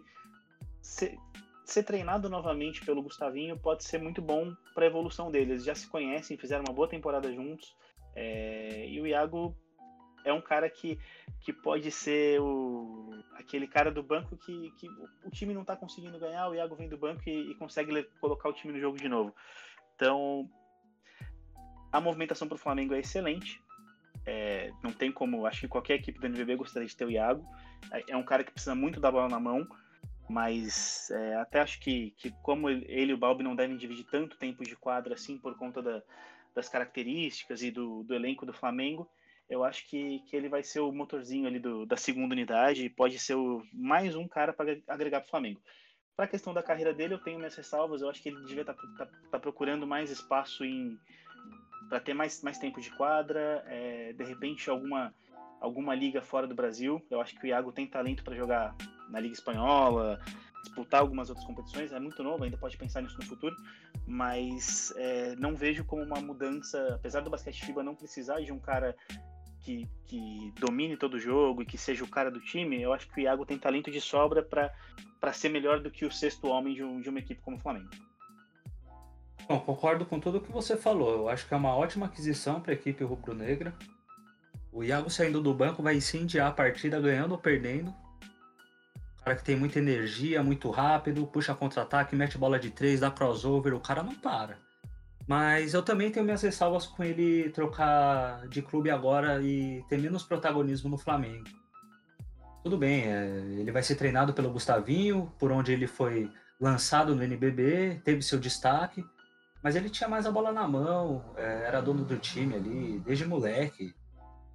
ser, 0.79 1.17
ser 1.65 1.83
treinado 1.83 2.29
novamente 2.29 2.85
pelo 2.85 3.01
Gustavinho 3.01 3.57
pode 3.57 3.83
ser 3.83 3.99
muito 3.99 4.21
bom 4.21 4.53
para 4.73 4.85
a 4.85 4.87
evolução 4.87 5.31
dele. 5.31 5.53
Eles 5.53 5.63
já 5.63 5.75
se 5.75 5.87
conhecem, 5.87 6.37
fizeram 6.37 6.63
uma 6.67 6.73
boa 6.73 6.87
temporada 6.87 7.31
juntos. 7.33 7.75
É, 8.15 8.87
e 8.87 8.99
o 9.01 9.07
Iago 9.07 9.55
é 10.23 10.31
um 10.31 10.41
cara 10.41 10.69
que, 10.69 10.99
que 11.41 11.51
pode 11.51 11.91
ser 11.91 12.39
o, 12.39 13.11
aquele 13.35 13.67
cara 13.67 13.91
do 13.91 14.01
banco 14.01 14.37
que, 14.37 14.71
que 14.71 14.87
o 15.25 15.29
time 15.29 15.53
não 15.53 15.61
está 15.61 15.75
conseguindo 15.75 16.19
ganhar, 16.19 16.47
o 16.47 16.55
Iago 16.55 16.75
vem 16.75 16.87
do 16.87 16.97
banco 16.97 17.21
e, 17.27 17.51
e 17.51 17.55
consegue 17.55 18.03
colocar 18.19 18.49
o 18.49 18.53
time 18.53 18.73
no 18.73 18.79
jogo 18.79 18.97
de 18.97 19.09
novo. 19.09 19.33
Então, 19.95 20.49
a 21.91 22.01
movimentação 22.01 22.47
para 22.47 22.55
o 22.55 22.59
Flamengo 22.59 22.93
é 22.93 22.99
excelente. 22.99 23.61
É, 24.25 24.71
não 24.81 24.91
tem 24.91 25.11
como, 25.11 25.45
acho 25.45 25.61
que 25.61 25.67
qualquer 25.67 25.95
equipe 25.95 26.19
do 26.19 26.29
NVB 26.29 26.55
gostaria 26.55 26.87
de 26.87 26.95
ter 26.95 27.05
o 27.05 27.11
Iago. 27.11 27.45
É, 27.91 28.11
é 28.11 28.17
um 28.17 28.23
cara 28.23 28.43
que 28.43 28.51
precisa 28.51 28.73
muito 28.73 28.99
da 28.99 29.11
bola 29.11 29.27
na 29.27 29.39
mão, 29.39 29.67
mas 30.33 31.11
é, 31.11 31.35
até 31.35 31.59
acho 31.59 31.79
que, 31.79 32.11
que 32.17 32.31
como 32.41 32.67
ele 32.67 33.11
e 33.11 33.13
o 33.13 33.17
Balbi 33.17 33.43
não 33.43 33.55
devem 33.55 33.77
dividir 33.77 34.05
tanto 34.05 34.35
tempo 34.35 34.63
de 34.63 34.75
quadra 34.75 35.13
assim 35.13 35.37
por 35.37 35.55
conta 35.55 35.79
da, 35.79 36.01
das 36.55 36.67
características 36.67 37.61
e 37.61 37.69
do, 37.69 38.03
do 38.03 38.15
elenco 38.15 38.43
do 38.43 38.51
Flamengo, 38.51 39.07
eu 39.47 39.63
acho 39.63 39.87
que, 39.87 40.19
que 40.21 40.35
ele 40.35 40.49
vai 40.49 40.63
ser 40.63 40.79
o 40.79 40.91
motorzinho 40.91 41.45
ali 41.45 41.59
do, 41.59 41.85
da 41.85 41.95
segunda 41.95 42.33
unidade 42.33 42.83
e 42.83 42.89
pode 42.89 43.19
ser 43.19 43.35
o, 43.35 43.61
mais 43.71 44.15
um 44.15 44.27
cara 44.27 44.51
para 44.51 44.75
agregar 44.87 45.19
para 45.19 45.27
o 45.27 45.29
Flamengo. 45.29 45.61
Para 46.15 46.25
a 46.25 46.27
questão 46.27 46.53
da 46.53 46.63
carreira 46.63 46.93
dele, 46.93 47.13
eu 47.13 47.23
tenho 47.23 47.37
minhas 47.37 47.55
ressalvas. 47.55 48.01
Eu 48.01 48.09
acho 48.09 48.21
que 48.21 48.29
ele 48.29 48.43
devia 48.45 48.61
estar 48.61 48.73
tá, 48.73 49.05
tá, 49.05 49.07
tá 49.31 49.39
procurando 49.39 49.85
mais 49.85 50.09
espaço 50.09 50.65
em 50.65 50.97
para 51.89 51.99
ter 51.99 52.13
mais, 52.13 52.41
mais 52.41 52.57
tempo 52.57 52.79
de 52.79 52.89
quadra, 52.91 53.63
é, 53.67 54.13
de 54.13 54.23
repente 54.23 54.69
alguma 54.69 55.13
alguma 55.63 55.95
liga 55.95 56.21
fora 56.21 56.45
do 56.45 56.53
Brasil. 56.53 57.01
Eu 57.09 57.21
acho 57.21 57.35
que 57.35 57.45
o 57.45 57.47
Iago 57.47 57.71
tem 57.71 57.87
talento 57.87 58.23
para 58.23 58.35
jogar 58.35 58.75
na 59.13 59.19
Liga 59.19 59.35
Espanhola, 59.35 60.19
disputar 60.63 61.01
algumas 61.01 61.29
outras 61.29 61.45
competições. 61.45 61.91
É 61.91 61.99
muito 61.99 62.21
novo, 62.23 62.43
ainda 62.43 62.57
pode 62.57 62.75
pensar 62.75 63.01
nisso 63.01 63.17
no 63.17 63.25
futuro, 63.25 63.55
mas 64.07 64.91
é, 64.97 65.35
não 65.35 65.55
vejo 65.55 65.85
como 65.85 66.03
uma 66.03 66.19
mudança, 66.19 66.95
apesar 66.95 67.21
do 67.21 67.29
basquete 67.29 67.63
FIBA 67.63 67.83
não 67.83 67.95
precisar 67.95 68.41
de 68.41 68.51
um 68.51 68.59
cara 68.59 68.95
que, 69.59 69.87
que 70.05 70.53
domine 70.59 70.97
todo 70.97 71.13
o 71.13 71.19
jogo 71.19 71.61
e 71.61 71.65
que 71.65 71.77
seja 71.77 72.03
o 72.03 72.07
cara 72.07 72.29
do 72.29 72.41
time, 72.41 72.81
eu 72.81 72.91
acho 72.91 73.07
que 73.07 73.21
o 73.21 73.21
Iago 73.21 73.45
tem 73.45 73.57
talento 73.57 73.89
de 73.91 74.01
sobra 74.01 74.43
para 74.43 75.33
ser 75.33 75.49
melhor 75.49 75.79
do 75.79 75.91
que 75.91 76.05
o 76.05 76.11
sexto 76.11 76.47
homem 76.47 76.73
de, 76.73 76.83
um, 76.83 76.99
de 76.99 77.07
uma 77.07 77.19
equipe 77.19 77.41
como 77.41 77.55
o 77.57 77.59
Flamengo. 77.59 77.89
Bom, 79.47 79.59
concordo 79.59 80.05
com 80.05 80.19
tudo 80.19 80.39
o 80.39 80.41
que 80.41 80.51
você 80.51 80.75
falou. 80.75 81.13
Eu 81.13 81.29
acho 81.29 81.47
que 81.47 81.53
é 81.53 81.57
uma 81.57 81.75
ótima 81.75 82.07
aquisição 82.07 82.59
para 82.59 82.71
a 82.71 82.75
equipe 82.75 83.03
rubro-negra. 83.03 83.73
O 84.71 84.83
Iago 84.83 85.09
saindo 85.09 85.41
do 85.41 85.53
banco 85.53 85.83
vai 85.83 85.95
incendiar 85.95 86.47
a 86.47 86.53
partida, 86.53 86.99
ganhando 86.99 87.33
ou 87.33 87.37
perdendo. 87.37 87.93
Cara 89.23 89.37
que 89.37 89.43
tem 89.43 89.55
muita 89.55 89.79
energia, 89.79 90.43
muito 90.43 90.69
rápido, 90.69 91.25
puxa 91.25 91.55
contra-ataque, 91.55 92.15
mete 92.15 92.37
bola 92.37 92.59
de 92.59 92.69
três, 92.69 92.99
dá 92.99 93.09
crossover, 93.09 93.73
o 93.73 93.79
cara 93.79 94.03
não 94.03 94.15
para. 94.15 94.57
Mas 95.25 95.73
eu 95.73 95.81
também 95.81 96.11
tenho 96.11 96.25
minhas 96.25 96.41
ressalvas 96.41 96.85
com 96.85 97.03
ele 97.03 97.49
trocar 97.51 98.47
de 98.49 98.61
clube 98.61 98.89
agora 98.89 99.41
e 99.41 99.83
ter 99.87 99.97
menos 99.97 100.23
protagonismo 100.23 100.89
no 100.89 100.97
Flamengo. 100.97 101.45
Tudo 102.63 102.77
bem, 102.77 103.03
é, 103.03 103.27
ele 103.57 103.71
vai 103.71 103.83
ser 103.83 103.95
treinado 103.95 104.33
pelo 104.33 104.49
Gustavinho, 104.49 105.31
por 105.37 105.51
onde 105.51 105.71
ele 105.71 105.87
foi 105.87 106.29
lançado 106.59 107.15
no 107.15 107.23
NBB, 107.23 108.01
teve 108.03 108.21
seu 108.21 108.39
destaque, 108.39 109.03
mas 109.61 109.75
ele 109.75 109.89
tinha 109.89 110.09
mais 110.09 110.25
a 110.25 110.31
bola 110.31 110.51
na 110.51 110.67
mão, 110.67 111.23
é, 111.37 111.63
era 111.67 111.81
dono 111.81 112.03
do 112.03 112.17
time 112.17 112.55
ali, 112.55 112.99
desde 112.99 113.25
moleque. 113.25 113.93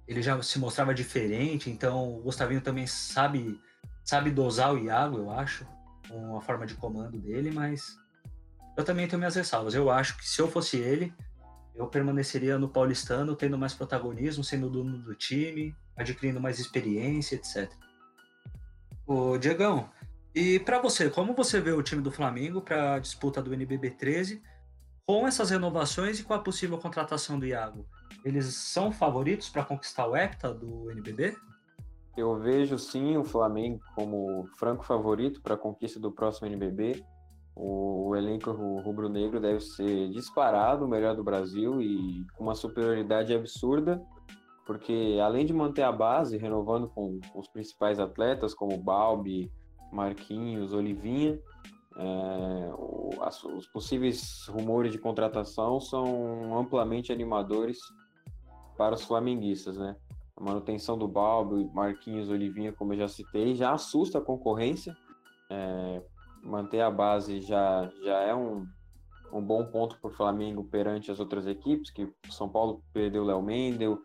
Ele 0.07 0.21
já 0.23 0.41
se 0.41 0.57
mostrava 0.57 0.93
diferente, 0.93 1.69
então 1.69 2.17
o 2.17 2.21
Gustavinho 2.21 2.61
também 2.61 2.87
sabe, 2.87 3.59
sabe 4.03 4.31
dosar 4.31 4.73
o 4.73 4.77
Iago, 4.77 5.17
eu 5.17 5.31
acho, 5.31 5.65
com 6.07 6.37
a 6.37 6.41
forma 6.41 6.65
de 6.65 6.75
comando 6.75 7.17
dele, 7.17 7.51
mas 7.51 7.95
eu 8.77 8.83
também 8.83 9.07
tenho 9.07 9.19
minhas 9.19 9.35
ressalvas. 9.35 9.73
Eu 9.73 9.89
acho 9.89 10.17
que 10.17 10.27
se 10.27 10.41
eu 10.41 10.49
fosse 10.49 10.77
ele, 10.77 11.13
eu 11.75 11.87
permaneceria 11.87 12.57
no 12.57 12.69
Paulistano, 12.69 13.35
tendo 13.35 13.57
mais 13.57 13.73
protagonismo, 13.73 14.43
sendo 14.43 14.69
dono 14.69 14.97
do 14.97 15.15
time, 15.15 15.75
adquirindo 15.95 16.39
mais 16.39 16.59
experiência, 16.59 17.35
etc. 17.35 17.71
Ô, 19.05 19.37
Diegão, 19.37 19.89
e 20.33 20.59
para 20.59 20.79
você, 20.79 21.09
como 21.09 21.33
você 21.33 21.59
vê 21.59 21.71
o 21.71 21.81
time 21.81 22.01
do 22.01 22.11
Flamengo 22.11 22.61
para 22.61 22.95
a 22.95 22.99
disputa 22.99 23.41
do 23.41 23.53
NBB 23.53 23.91
13 23.91 24.41
com 25.05 25.27
essas 25.27 25.49
renovações 25.49 26.19
e 26.19 26.23
com 26.23 26.33
a 26.33 26.39
possível 26.39 26.77
contratação 26.77 27.39
do 27.39 27.45
Iago? 27.45 27.87
Eles 28.23 28.45
são 28.53 28.91
favoritos 28.91 29.49
para 29.49 29.65
conquistar 29.65 30.05
o 30.05 30.15
hepta 30.15 30.53
do 30.53 30.91
NBB? 30.91 31.35
Eu 32.17 32.37
vejo 32.37 32.77
sim 32.77 33.17
o 33.17 33.23
Flamengo 33.23 33.79
como 33.95 34.45
franco 34.57 34.83
favorito 34.83 35.41
para 35.41 35.55
a 35.55 35.57
conquista 35.57 35.99
do 35.99 36.11
próximo 36.11 36.47
NBB. 36.47 37.03
O, 37.55 38.09
o 38.09 38.15
elenco 38.15 38.51
rubro-negro 38.51 39.39
deve 39.39 39.59
ser 39.59 40.09
disparado 40.09 40.85
o 40.85 40.87
melhor 40.87 41.15
do 41.15 41.23
Brasil 41.23 41.81
e 41.81 42.25
com 42.35 42.43
uma 42.43 42.55
superioridade 42.55 43.33
absurda, 43.33 44.01
porque 44.65 45.17
além 45.21 45.45
de 45.45 45.53
manter 45.53 45.83
a 45.83 45.91
base, 45.91 46.37
renovando 46.37 46.87
com 46.89 47.19
os 47.35 47.47
principais 47.47 47.99
atletas 47.99 48.53
como 48.53 48.77
Balbi, 48.77 49.51
Marquinhos, 49.91 50.73
Olivinha, 50.73 51.39
é, 51.97 52.71
o, 52.73 53.09
as, 53.21 53.43
os 53.43 53.67
possíveis 53.67 54.47
rumores 54.47 54.91
de 54.91 54.97
contratação 54.97 55.79
são 55.79 56.57
amplamente 56.57 57.11
animadores 57.11 57.77
para 58.77 58.95
os 58.95 59.03
flamenguistas, 59.03 59.77
né? 59.77 59.95
A 60.39 60.43
manutenção 60.43 60.97
do 60.97 61.07
Balbi, 61.07 61.69
Marquinhos, 61.73 62.29
Olivinha, 62.29 62.71
como 62.71 62.93
eu 62.93 62.97
já 62.97 63.07
citei, 63.07 63.55
já 63.55 63.73
assusta 63.73 64.19
a 64.19 64.21
concorrência. 64.21 64.95
É, 65.49 66.01
manter 66.43 66.81
a 66.81 66.89
base 66.89 67.41
já, 67.41 67.91
já 68.03 68.21
é 68.21 68.33
um, 68.33 68.65
um 69.33 69.41
bom 69.41 69.65
ponto 69.65 69.97
para 69.99 70.09
o 70.09 70.13
Flamengo 70.13 70.63
perante 70.63 71.11
as 71.11 71.19
outras 71.19 71.45
equipes, 71.45 71.91
que 71.91 72.07
São 72.29 72.47
Paulo 72.47 72.81
perdeu 72.93 73.23
Léo 73.23 73.41
Mendel, 73.41 73.99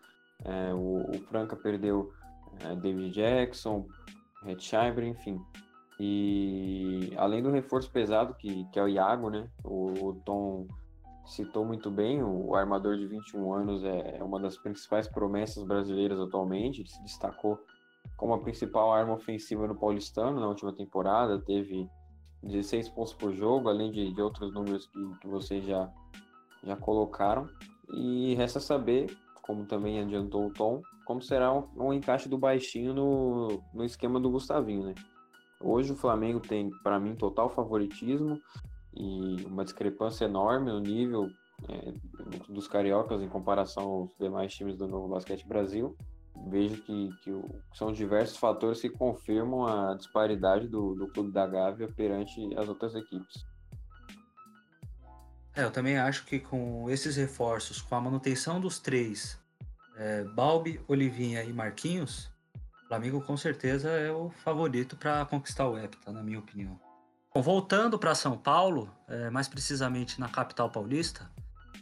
é, 0.45 0.75
o, 0.75 1.11
o, 1.11 1.19
Franca 1.29 1.55
perdeu 1.55 2.13
é, 2.61 2.75
David 2.75 3.13
Jackson, 3.13 3.87
Red 4.43 4.59
Scheiber, 4.59 5.05
enfim. 5.05 5.41
E 6.01 7.13
além 7.17 7.43
do 7.43 7.51
reforço 7.51 7.91
pesado, 7.91 8.35
que, 8.35 8.65
que 8.73 8.79
é 8.79 8.83
o 8.83 8.89
Iago, 8.89 9.31
né? 9.31 9.49
O, 9.63 10.09
o 10.09 10.15
Tom 10.25 10.67
citou 11.27 11.65
muito 11.65 11.91
bem, 11.91 12.23
o 12.23 12.55
armador 12.55 12.97
de 12.97 13.07
21 13.07 13.53
anos 13.53 13.85
é, 13.85 14.19
é 14.19 14.23
uma 14.23 14.39
das 14.39 14.57
principais 14.57 15.09
promessas 15.09 15.65
brasileiras 15.65 16.19
atualmente, 16.21 16.81
ele 16.81 16.89
se 16.89 17.03
destacou 17.03 17.59
como 18.17 18.35
a 18.35 18.39
principal 18.39 18.93
arma 18.93 19.15
ofensiva 19.15 19.67
no 19.67 19.75
Paulistano 19.75 20.39
na 20.39 20.49
última 20.49 20.73
temporada, 20.73 21.41
teve 21.41 21.89
16 22.43 22.91
pontos 22.91 23.13
por 23.13 23.33
jogo, 23.33 23.69
além 23.69 23.91
de, 23.91 24.13
de 24.13 24.23
outros 24.23 24.53
números 24.53 24.87
que, 24.87 25.19
que 25.21 25.27
vocês 25.27 25.65
já, 25.65 25.91
já 26.63 26.77
colocaram. 26.77 27.49
E 27.93 28.35
resta 28.35 28.61
saber, 28.61 29.17
como 29.43 29.67
também 29.67 30.01
adiantou 30.01 30.47
o 30.47 30.53
Tom, 30.53 30.83
como 31.05 31.21
será 31.21 31.53
um, 31.53 31.67
um 31.77 31.93
encaixe 31.93 32.29
do 32.29 32.39
baixinho 32.39 32.95
no, 32.95 33.63
no 33.73 33.85
esquema 33.85 34.21
do 34.21 34.31
Gustavinho, 34.31 34.85
né? 34.85 34.95
Hoje 35.61 35.93
o 35.93 35.97
Flamengo 35.97 36.41
tem, 36.41 36.71
para 36.83 37.01
mim, 37.01 37.15
total 37.15 37.49
favoritismo 37.49 38.41
e 38.97 39.45
uma 39.45 39.65
discrepância 39.65 40.25
enorme 40.25 40.71
no 40.71 40.81
nível 40.81 41.29
é, 41.69 41.95
dos 42.49 42.69
cariocas 42.69 43.23
em 43.23 43.29
comparação 43.29 43.85
aos 43.85 44.17
demais 44.19 44.53
times 44.55 44.77
do 44.77 44.87
Novo 44.87 45.09
Basquete 45.09 45.47
Brasil. 45.47 45.97
Vejo 46.49 46.83
que, 46.83 47.11
que 47.23 47.31
são 47.73 47.93
diversos 47.93 48.37
fatores 48.37 48.81
que 48.81 48.91
confirmam 48.91 49.67
a 49.67 49.95
disparidade 49.95 50.69
do, 50.69 50.95
do 50.95 51.09
Clube 51.09 51.33
da 51.33 51.47
Gávea 51.47 51.89
perante 51.97 52.41
as 52.57 52.69
outras 52.69 52.95
equipes. 52.95 53.47
É, 55.57 55.63
eu 55.63 55.71
também 55.71 55.97
acho 55.97 56.27
que 56.27 56.41
com 56.41 56.91
esses 56.91 57.17
reforços, 57.17 57.81
com 57.81 57.95
a 57.95 58.01
manutenção 58.01 58.61
dos 58.61 58.81
três, 58.81 59.39
é, 59.97 60.25
Balbi, 60.25 60.81
Olivinha 60.89 61.45
e 61.45 61.53
Marquinhos, 61.53 62.33
o 62.85 62.89
Flamengo 62.89 63.21
com 63.23 63.37
certeza 63.37 63.89
é 63.91 64.11
o 64.11 64.31
favorito 64.31 64.97
para 64.97 65.25
conquistar 65.27 65.69
o 65.69 65.79
Hepta, 65.79 66.13
na 66.13 66.23
minha 66.23 66.41
opinião. 66.41 66.79
Voltando 67.37 67.99
para 67.99 68.15
São 68.15 68.39
Paulo, 68.39 68.89
é, 69.09 69.29
mais 69.29 69.49
precisamente 69.49 70.21
na 70.21 70.29
capital 70.29 70.71
paulista, 70.71 71.29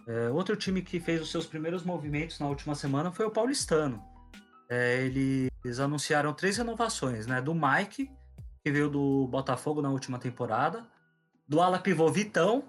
é, 0.06 0.30
outro 0.30 0.56
time 0.56 0.80
que 0.80 0.98
fez 0.98 1.20
os 1.20 1.30
seus 1.30 1.46
primeiros 1.46 1.84
movimentos 1.84 2.38
na 2.38 2.48
última 2.48 2.74
semana 2.74 3.12
foi 3.12 3.26
o 3.26 3.30
Paulistano. 3.30 4.02
É, 4.68 5.02
eles 5.02 5.78
anunciaram 5.78 6.32
três 6.32 6.56
renovações, 6.56 7.26
né? 7.26 7.42
Do 7.42 7.54
Mike, 7.54 8.10
que 8.64 8.72
veio 8.72 8.88
do 8.88 9.26
Botafogo 9.28 9.82
na 9.82 9.90
última 9.90 10.18
temporada, 10.18 10.86
do 11.46 11.60
ala 11.60 11.78
pivô 11.78 12.10
Vitão, 12.10 12.64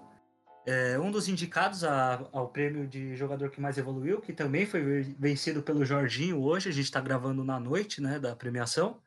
é, 0.66 0.98
um 0.98 1.10
dos 1.10 1.26
indicados 1.26 1.84
a, 1.84 2.28
ao 2.32 2.48
prêmio 2.48 2.86
de 2.86 3.16
jogador 3.16 3.50
que 3.50 3.60
mais 3.60 3.78
evoluiu, 3.78 4.20
que 4.20 4.32
também 4.32 4.66
foi 4.66 5.02
vencido 5.18 5.62
pelo 5.62 5.86
Jorginho 5.86 6.42
hoje. 6.42 6.68
A 6.68 6.72
gente 6.72 6.84
está 6.84 7.00
gravando 7.00 7.42
na 7.42 7.58
noite 7.58 8.02
né, 8.02 8.18
da 8.18 8.36
premiação. 8.36 9.00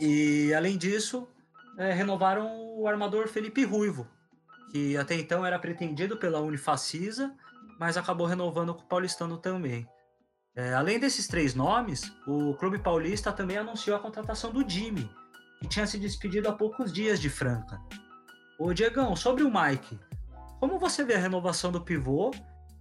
E 0.00 0.52
além 0.54 0.76
disso, 0.76 1.28
é, 1.78 1.92
renovaram 1.92 2.48
o 2.78 2.86
armador 2.86 3.28
Felipe 3.28 3.64
Ruivo, 3.64 4.06
que 4.70 4.96
até 4.96 5.14
então 5.14 5.44
era 5.44 5.58
pretendido 5.58 6.16
pela 6.16 6.40
Unifacisa, 6.40 7.34
mas 7.78 7.96
acabou 7.96 8.26
renovando 8.26 8.74
com 8.74 8.82
o 8.82 8.86
Paulistano 8.86 9.38
também. 9.38 9.86
É, 10.56 10.72
além 10.74 11.00
desses 11.00 11.26
três 11.26 11.54
nomes, 11.54 12.12
o 12.26 12.54
Clube 12.54 12.78
Paulista 12.78 13.32
também 13.32 13.58
anunciou 13.58 13.96
a 13.96 14.00
contratação 14.00 14.52
do 14.52 14.68
Jimmy, 14.68 15.10
que 15.58 15.66
tinha 15.66 15.86
se 15.86 15.98
despedido 15.98 16.48
há 16.48 16.52
poucos 16.52 16.92
dias 16.92 17.20
de 17.20 17.28
Franca. 17.28 17.80
Ô 18.58 18.72
Diegão, 18.72 19.16
sobre 19.16 19.42
o 19.42 19.52
Mike, 19.52 19.98
como 20.60 20.78
você 20.78 21.04
vê 21.04 21.14
a 21.14 21.18
renovação 21.18 21.72
do 21.72 21.80
pivô 21.80 22.30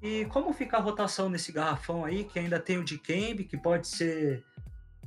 e 0.01 0.25
como 0.25 0.53
fica 0.53 0.77
a 0.77 0.79
rotação 0.79 1.29
nesse 1.29 1.51
garrafão 1.51 2.06
aí, 2.06 2.25
que 2.25 2.38
ainda 2.38 2.60
tem 2.60 2.77
o 2.77 2.84
Dikembe, 2.84 3.45
que 3.45 3.58
pode 3.58 3.88
ser 3.88 4.43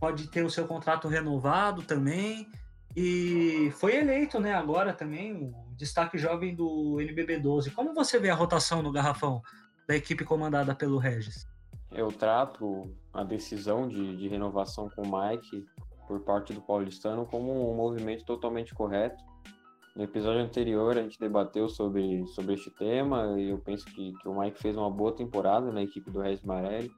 pode 0.00 0.28
ter 0.28 0.44
o 0.44 0.50
seu 0.50 0.66
contrato 0.66 1.08
renovado 1.08 1.82
também. 1.82 2.50
E 2.96 3.70
foi 3.72 3.96
eleito, 3.96 4.40
né, 4.40 4.54
agora 4.54 4.92
também 4.92 5.34
o 5.34 5.54
destaque 5.76 6.16
jovem 6.16 6.54
do 6.54 6.98
NBB 7.00 7.38
12. 7.38 7.70
Como 7.72 7.92
você 7.92 8.18
vê 8.18 8.30
a 8.30 8.34
rotação 8.34 8.80
no 8.80 8.90
garrafão 8.90 9.42
da 9.86 9.94
equipe 9.94 10.24
comandada 10.24 10.74
pelo 10.74 10.96
Regis? 10.96 11.46
Eu 11.92 12.08
trato 12.08 12.90
a 13.12 13.22
decisão 13.22 13.86
de, 13.86 14.16
de 14.16 14.28
renovação 14.28 14.88
com 14.96 15.02
o 15.02 15.28
Mike 15.28 15.66
por 16.08 16.20
parte 16.20 16.52
do 16.52 16.60
paulistano 16.62 17.26
como 17.26 17.70
um 17.70 17.76
movimento 17.76 18.24
totalmente 18.24 18.74
correto 18.74 19.22
no 19.96 20.04
episódio 20.04 20.42
anterior 20.42 20.98
a 20.98 21.02
gente 21.02 21.18
debateu 21.18 21.70
sobre, 21.70 22.26
sobre 22.26 22.52
este 22.52 22.70
tema 22.70 23.40
e 23.40 23.48
eu 23.48 23.58
penso 23.58 23.86
que, 23.86 24.12
que 24.12 24.28
o 24.28 24.38
Mike 24.38 24.60
fez 24.60 24.76
uma 24.76 24.90
boa 24.90 25.10
temporada 25.10 25.72
na 25.72 25.82
equipe 25.82 26.10
do 26.10 26.20
Regis 26.20 26.44
Marelli. 26.44 26.92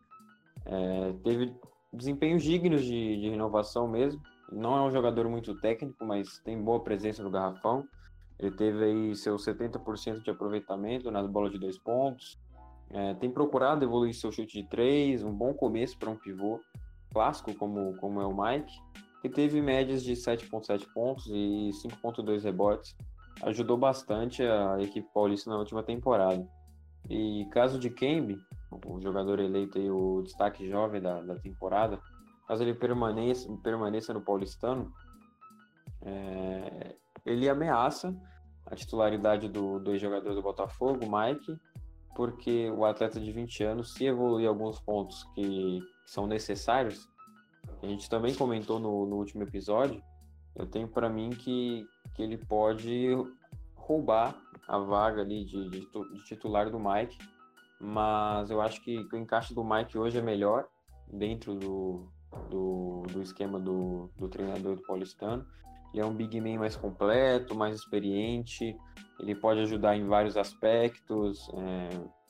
É, 0.67 1.13
teve 1.23 1.55
desempenhos 1.93 2.43
dignos 2.43 2.83
de, 2.83 3.21
de 3.21 3.31
renovação 3.31 3.87
mesmo. 3.87 4.21
Não 4.51 4.77
é 4.77 4.83
um 4.83 4.91
jogador 4.91 5.29
muito 5.29 5.55
técnico, 5.61 6.05
mas 6.05 6.39
tem 6.39 6.61
boa 6.61 6.81
presença 6.81 7.23
no 7.23 7.31
garrafão. 7.31 7.87
Ele 8.39 8.55
teve 8.55 8.85
aí 8.85 9.15
seus 9.17 9.45
70% 9.45 10.23
de 10.23 10.31
aproveitamento 10.31 11.11
nas 11.11 11.27
bolas 11.27 11.53
de 11.53 11.59
dois 11.59 11.79
pontos. 11.79 12.39
É, 12.91 13.15
tem 13.15 13.31
procurado 13.31 13.85
evoluir 13.85 14.15
seu 14.15 14.33
chute 14.33 14.63
de 14.63 14.69
três, 14.69 15.23
um 15.23 15.33
bom 15.33 15.53
começo 15.53 15.99
para 15.99 16.09
um 16.09 16.17
pivô 16.17 16.61
clássico 17.13 17.55
como, 17.55 17.95
como 17.97 18.21
é 18.21 18.27
o 18.27 18.35
Mike 18.35 18.73
que 19.21 19.29
teve 19.29 19.61
médias 19.61 20.03
de 20.03 20.13
7,7 20.13 20.87
pontos 20.93 21.27
e 21.27 21.71
5,2 21.85 22.43
rebotes. 22.43 22.97
Ajudou 23.43 23.77
bastante 23.77 24.43
a 24.43 24.81
equipe 24.81 25.09
paulista 25.13 25.51
na 25.51 25.59
última 25.59 25.83
temporada. 25.83 26.47
E 27.09 27.47
caso 27.53 27.79
de 27.79 27.91
Kembe, 27.91 28.39
o 28.87 29.01
jogador 29.01 29.41
eleito 29.41 29.79
aí, 29.79 29.91
o 29.91 30.23
destaque 30.23 30.69
jovem 30.69 31.01
da, 31.01 31.21
da 31.21 31.37
temporada, 31.37 32.01
caso 32.49 32.63
ele 32.63 32.73
permaneça, 32.73 33.47
permaneça 33.63 34.15
no 34.15 34.23
paulistano, 34.23 34.91
é, 36.01 36.97
ele 37.27 37.47
ameaça 37.47 38.17
a 38.65 38.75
titularidade 38.75 39.49
do, 39.49 39.79
do 39.79 39.97
jogador 39.99 40.35
do 40.35 40.43
Botafogo, 40.43 41.01
Mike, 41.07 41.61
porque 42.17 42.71
o 42.71 42.87
atleta 42.87 43.21
de 43.21 43.31
20 43.31 43.65
anos, 43.65 43.95
se 43.95 44.07
evoluir 44.07 44.49
alguns 44.49 44.81
pontos 44.81 45.25
que 45.35 45.81
são 46.07 46.27
necessários, 46.27 47.07
a 47.83 47.87
gente 47.87 48.09
também 48.09 48.35
comentou 48.35 48.81
no, 48.81 49.07
no 49.07 49.17
último 49.17 49.43
episódio, 49.43 50.03
eu 50.57 50.67
tenho 50.67 50.89
para 50.89 51.09
mim 51.09 51.31
que, 51.31 51.87
que 52.15 52.23
ele 52.23 52.39
pode 52.39 53.11
roubar 53.75 54.35
a 54.67 54.79
vaga 54.79 55.21
ali 55.21 55.45
de, 55.45 55.69
de, 55.69 55.81
de, 55.81 56.25
titular 56.25 56.71
do 56.71 56.81
Mike, 56.81 57.17
mas 57.81 58.51
eu 58.51 58.61
acho 58.61 58.83
que, 58.83 59.07
o 59.13 59.17
encaixe 59.17 59.55
do 59.55 59.63
Mike 59.63 59.97
hoje 59.97 60.19
é 60.19 60.23
melhor 60.23 60.67
dentro 61.11 61.55
do, 61.55 62.11
do, 62.51 63.03
do 63.13 63.23
esquema 63.23 63.59
do, 63.59 64.11
do 64.17 64.29
treinador 64.29 64.77
do 64.77 64.83
paulistano. 64.83 65.47
Ele 65.93 66.03
é 66.03 66.07
um 66.07 66.15
big 66.15 66.41
man 66.41 66.59
mais 66.59 66.77
completo, 66.77 67.55
mais 67.55 67.75
experiente, 67.75 68.77
ele 69.19 69.35
pode 69.35 69.61
ajudar 69.61 69.97
em 69.97 70.07
vários 70.07 70.37
aspectos, 70.37 71.49
é, 71.55 71.89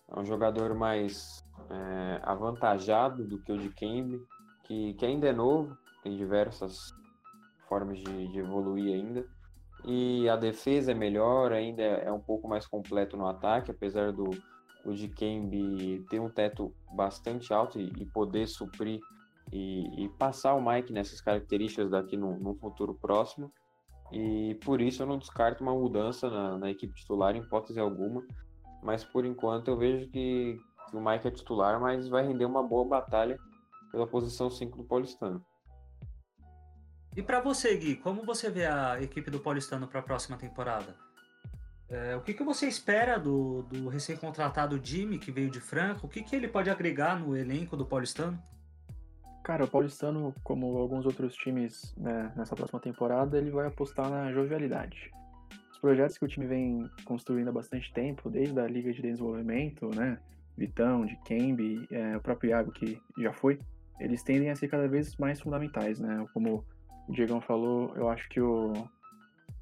é 0.08 0.18
um 0.18 0.24
jogador 0.24 0.74
mais 0.74 1.44
é, 1.70 2.20
avantajado 2.22 3.26
do 3.26 3.38
que 3.38 3.52
o 3.52 3.58
de 3.58 3.68
Kembe, 3.70 4.20
que, 4.64 4.94
que 4.94 5.04
ainda 5.04 5.28
é 5.28 5.32
novo, 5.32 5.76
tem 6.02 6.16
diversas 6.16 6.94
formas 7.68 7.98
de, 7.98 8.28
de 8.28 8.38
evoluir 8.38 8.94
ainda. 8.94 9.26
E 9.84 10.28
a 10.28 10.36
defesa 10.36 10.92
é 10.92 10.94
melhor, 10.94 11.52
ainda 11.52 11.82
é, 11.82 12.06
é 12.06 12.12
um 12.12 12.20
pouco 12.20 12.48
mais 12.48 12.66
completo 12.66 13.16
no 13.16 13.26
ataque, 13.26 13.70
apesar 13.70 14.12
do, 14.12 14.30
do 14.84 14.94
Dikembe 14.94 16.04
ter 16.08 16.20
um 16.20 16.30
teto 16.30 16.74
bastante 16.94 17.52
alto 17.52 17.78
e, 17.78 17.92
e 17.98 18.06
poder 18.06 18.46
suprir 18.46 19.00
e, 19.52 20.04
e, 20.04 20.08
passar 20.10 20.54
o 20.54 20.64
Mike 20.64 20.92
nessas 20.92 21.20
características 21.20 21.90
daqui 21.90 22.16
no, 22.16 22.38
no, 22.38 22.54
futuro 22.54 22.94
próximo. 22.94 23.52
E 24.12 24.54
por 24.64 24.80
isso 24.80 25.02
eu 25.02 25.06
não 25.06 25.18
descarto 25.18 25.62
uma 25.62 25.74
mudança 25.74 26.28
na, 26.30 26.58
na, 26.58 26.70
equipe 26.70 26.94
titular 26.94 27.34
em 27.34 27.40
hipótese 27.40 27.80
alguma. 27.80 28.22
Mas 28.82 29.04
por 29.04 29.24
enquanto 29.24 29.68
eu 29.68 29.76
vejo 29.76 30.08
que, 30.10 30.58
que 30.90 30.96
o 30.96 31.04
Mike 31.04 31.28
é 31.28 31.30
titular, 31.30 31.80
mas 31.80 32.08
vai 32.08 32.26
render 32.26 32.44
uma 32.44 32.62
boa 32.62 32.84
batalha 32.84 33.38
pela 33.90 34.06
posição 34.06 34.50
5 34.50 34.76
do 34.76 34.84
Paulistano. 34.84 35.44
E 37.16 37.22
para 37.22 37.40
você, 37.40 37.76
Gui, 37.76 37.96
como 37.96 38.24
você 38.24 38.50
vê 38.50 38.66
a 38.66 39.02
equipe 39.02 39.30
do 39.30 39.40
Paulistano 39.40 39.88
para 39.88 40.00
a 40.00 40.02
próxima 40.02 40.36
temporada? 40.36 40.94
É, 41.88 42.14
o 42.14 42.20
que, 42.20 42.34
que 42.34 42.44
você 42.44 42.68
espera 42.68 43.18
do, 43.18 43.62
do 43.62 43.88
recém-contratado 43.88 44.78
Jimmy, 44.82 45.18
que 45.18 45.32
veio 45.32 45.50
de 45.50 45.58
Franco? 45.58 46.06
O 46.06 46.08
que, 46.08 46.22
que 46.22 46.36
ele 46.36 46.46
pode 46.46 46.68
agregar 46.68 47.18
no 47.18 47.34
elenco 47.34 47.76
do 47.76 47.86
Paulistano? 47.86 48.40
Cara, 49.48 49.64
o 49.64 49.66
Paulistano, 49.68 50.34
como 50.44 50.76
alguns 50.76 51.06
outros 51.06 51.34
times 51.34 51.96
né, 51.96 52.30
nessa 52.36 52.54
próxima 52.54 52.78
temporada, 52.78 53.38
ele 53.38 53.50
vai 53.50 53.66
apostar 53.66 54.10
na 54.10 54.30
jovialidade. 54.30 55.10
Os 55.70 55.78
projetos 55.78 56.18
que 56.18 56.24
o 56.26 56.28
time 56.28 56.46
vem 56.46 56.86
construindo 57.06 57.48
há 57.48 57.52
bastante 57.52 57.90
tempo, 57.94 58.28
desde 58.28 58.60
a 58.60 58.66
Liga 58.66 58.92
de 58.92 59.00
Desenvolvimento, 59.00 59.88
né? 59.94 60.18
Vitão, 60.54 61.06
de 61.06 61.16
Kembe, 61.24 61.88
é, 61.90 62.18
o 62.18 62.20
próprio 62.20 62.50
Iago, 62.50 62.72
que 62.72 63.00
já 63.16 63.32
foi, 63.32 63.58
eles 63.98 64.22
tendem 64.22 64.50
a 64.50 64.54
ser 64.54 64.68
cada 64.68 64.86
vez 64.86 65.16
mais 65.16 65.40
fundamentais, 65.40 65.98
né? 65.98 66.26
Como 66.34 66.62
o 67.08 67.12
Diegão 67.14 67.40
falou, 67.40 67.96
eu 67.96 68.06
acho 68.10 68.28
que 68.28 68.42
o 68.42 68.74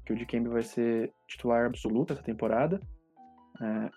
que 0.05 0.11
o 0.11 0.17
Dikembe 0.17 0.49
vai 0.49 0.63
ser 0.63 1.13
titular 1.29 1.65
absoluto 1.65 2.11
essa 2.11 2.21
temporada. 2.21 2.81
É, 3.61 3.89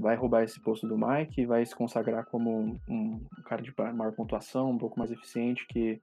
vai 0.00 0.16
roubar 0.16 0.42
esse 0.42 0.58
posto 0.58 0.86
do 0.86 0.96
Mike, 0.96 1.46
vai 1.46 1.64
se 1.64 1.74
consagrar 1.74 2.24
como 2.26 2.50
um, 2.50 2.80
um 2.88 3.20
cara 3.44 3.62
de 3.62 3.72
maior 3.94 4.12
pontuação, 4.12 4.70
um 4.70 4.78
pouco 4.78 4.98
mais 4.98 5.10
eficiente, 5.10 5.66
que 5.68 6.00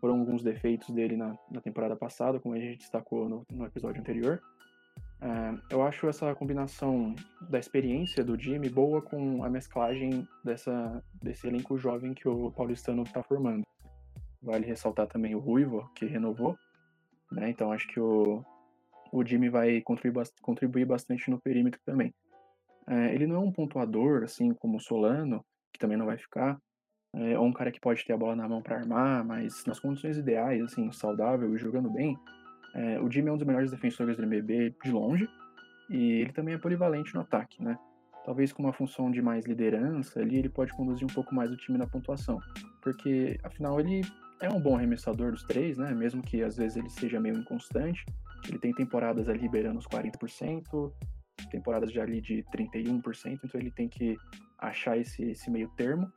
foram 0.00 0.18
alguns 0.18 0.42
defeitos 0.42 0.90
dele 0.90 1.16
na, 1.16 1.36
na 1.50 1.60
temporada 1.60 1.96
passada, 1.96 2.40
como 2.40 2.54
a 2.54 2.58
gente 2.58 2.78
destacou 2.78 3.28
no, 3.28 3.46
no 3.50 3.64
episódio 3.64 4.00
anterior. 4.00 4.40
É, 5.20 5.74
eu 5.74 5.82
acho 5.82 6.08
essa 6.08 6.34
combinação 6.34 7.14
da 7.48 7.58
experiência 7.58 8.24
do 8.24 8.38
Jimmy 8.38 8.68
boa 8.68 9.02
com 9.02 9.42
a 9.42 9.50
mesclagem 9.50 10.26
dessa, 10.44 11.02
desse 11.20 11.46
elenco 11.46 11.76
jovem 11.78 12.14
que 12.14 12.28
o 12.28 12.50
paulistano 12.52 13.02
está 13.02 13.22
formando. 13.22 13.62
Vale 14.40 14.66
ressaltar 14.66 15.08
também 15.08 15.34
o 15.34 15.40
Ruivo, 15.40 15.88
que 15.94 16.06
renovou. 16.06 16.56
Né? 17.32 17.50
Então 17.50 17.72
acho 17.72 17.88
que 17.88 17.98
o, 17.98 18.44
o 19.12 19.24
Jimmy 19.24 19.48
vai 19.48 19.80
contribuir, 19.80 20.28
contribuir 20.40 20.84
bastante 20.84 21.30
no 21.30 21.40
perímetro 21.40 21.80
também. 21.84 22.14
É, 22.88 23.14
ele 23.14 23.26
não 23.26 23.36
é 23.36 23.38
um 23.38 23.52
pontuador, 23.52 24.22
assim 24.22 24.52
como 24.54 24.78
o 24.78 24.80
Solano, 24.80 25.44
que 25.72 25.78
também 25.78 25.96
não 25.96 26.06
vai 26.06 26.16
ficar, 26.16 26.58
é, 27.14 27.38
ou 27.38 27.46
um 27.46 27.52
cara 27.52 27.70
que 27.70 27.80
pode 27.80 28.04
ter 28.04 28.12
a 28.12 28.16
bola 28.16 28.36
na 28.36 28.48
mão 28.48 28.62
para 28.62 28.76
armar, 28.76 29.24
mas 29.24 29.64
nas 29.66 29.80
condições 29.80 30.16
ideais, 30.16 30.62
assim, 30.62 30.90
saudável 30.92 31.54
e 31.54 31.58
jogando 31.58 31.90
bem, 31.90 32.16
é, 32.74 33.00
o 33.00 33.10
Jimmy 33.10 33.28
é 33.28 33.32
um 33.32 33.36
dos 33.36 33.46
melhores 33.46 33.70
defensores 33.70 34.16
do 34.16 34.22
NBB 34.22 34.74
de 34.82 34.90
longe, 34.90 35.28
e 35.90 36.20
ele 36.20 36.32
também 36.32 36.54
é 36.54 36.58
polivalente 36.58 37.14
no 37.14 37.22
ataque, 37.22 37.62
né? 37.62 37.78
Talvez 38.24 38.52
com 38.52 38.62
uma 38.62 38.74
função 38.74 39.10
de 39.10 39.22
mais 39.22 39.46
liderança 39.46 40.20
ali, 40.20 40.36
ele 40.36 40.50
pode 40.50 40.72
conduzir 40.74 41.04
um 41.04 41.14
pouco 41.14 41.34
mais 41.34 41.50
o 41.50 41.56
time 41.56 41.78
na 41.78 41.86
pontuação, 41.86 42.38
porque 42.82 43.38
afinal 43.42 43.80
ele 43.80 44.02
é 44.40 44.50
um 44.50 44.60
bom 44.60 44.76
arremessador 44.76 45.32
dos 45.32 45.42
três, 45.44 45.78
né? 45.78 45.94
Mesmo 45.94 46.22
que 46.22 46.42
às 46.42 46.56
vezes 46.56 46.76
ele 46.76 46.90
seja 46.90 47.18
meio 47.18 47.38
inconstante, 47.38 48.04
ele 48.46 48.58
tem 48.58 48.72
temporadas 48.72 49.28
ali 49.28 49.38
liberando 49.38 49.78
os 49.78 49.86
40%, 49.86 50.92
temporadas 51.46 51.92
já 51.92 52.02
ali 52.02 52.20
de 52.20 52.44
31%, 52.54 53.40
então 53.44 53.60
ele 53.60 53.70
tem 53.70 53.88
que 53.88 54.16
achar 54.58 54.98
esse, 54.98 55.22
esse 55.22 55.50
meio 55.50 55.68
termo. 55.76 56.10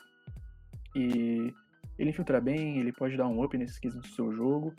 E 0.96 1.54
ele 1.98 2.10
infiltra 2.10 2.42
bem, 2.42 2.80
ele 2.80 2.92
pode 2.92 3.16
dar 3.16 3.28
um 3.28 3.44
up 3.44 3.58
nesse 3.58 3.80
quesito 3.80 4.02
do 4.02 4.14
seu 4.14 4.32
jogo 4.34 4.74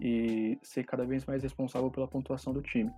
e 0.00 0.58
ser 0.62 0.84
cada 0.84 1.04
vez 1.04 1.24
mais 1.26 1.42
responsável 1.42 1.90
pela 1.90 2.08
pontuação 2.08 2.52
do 2.52 2.62
time. 2.62 2.90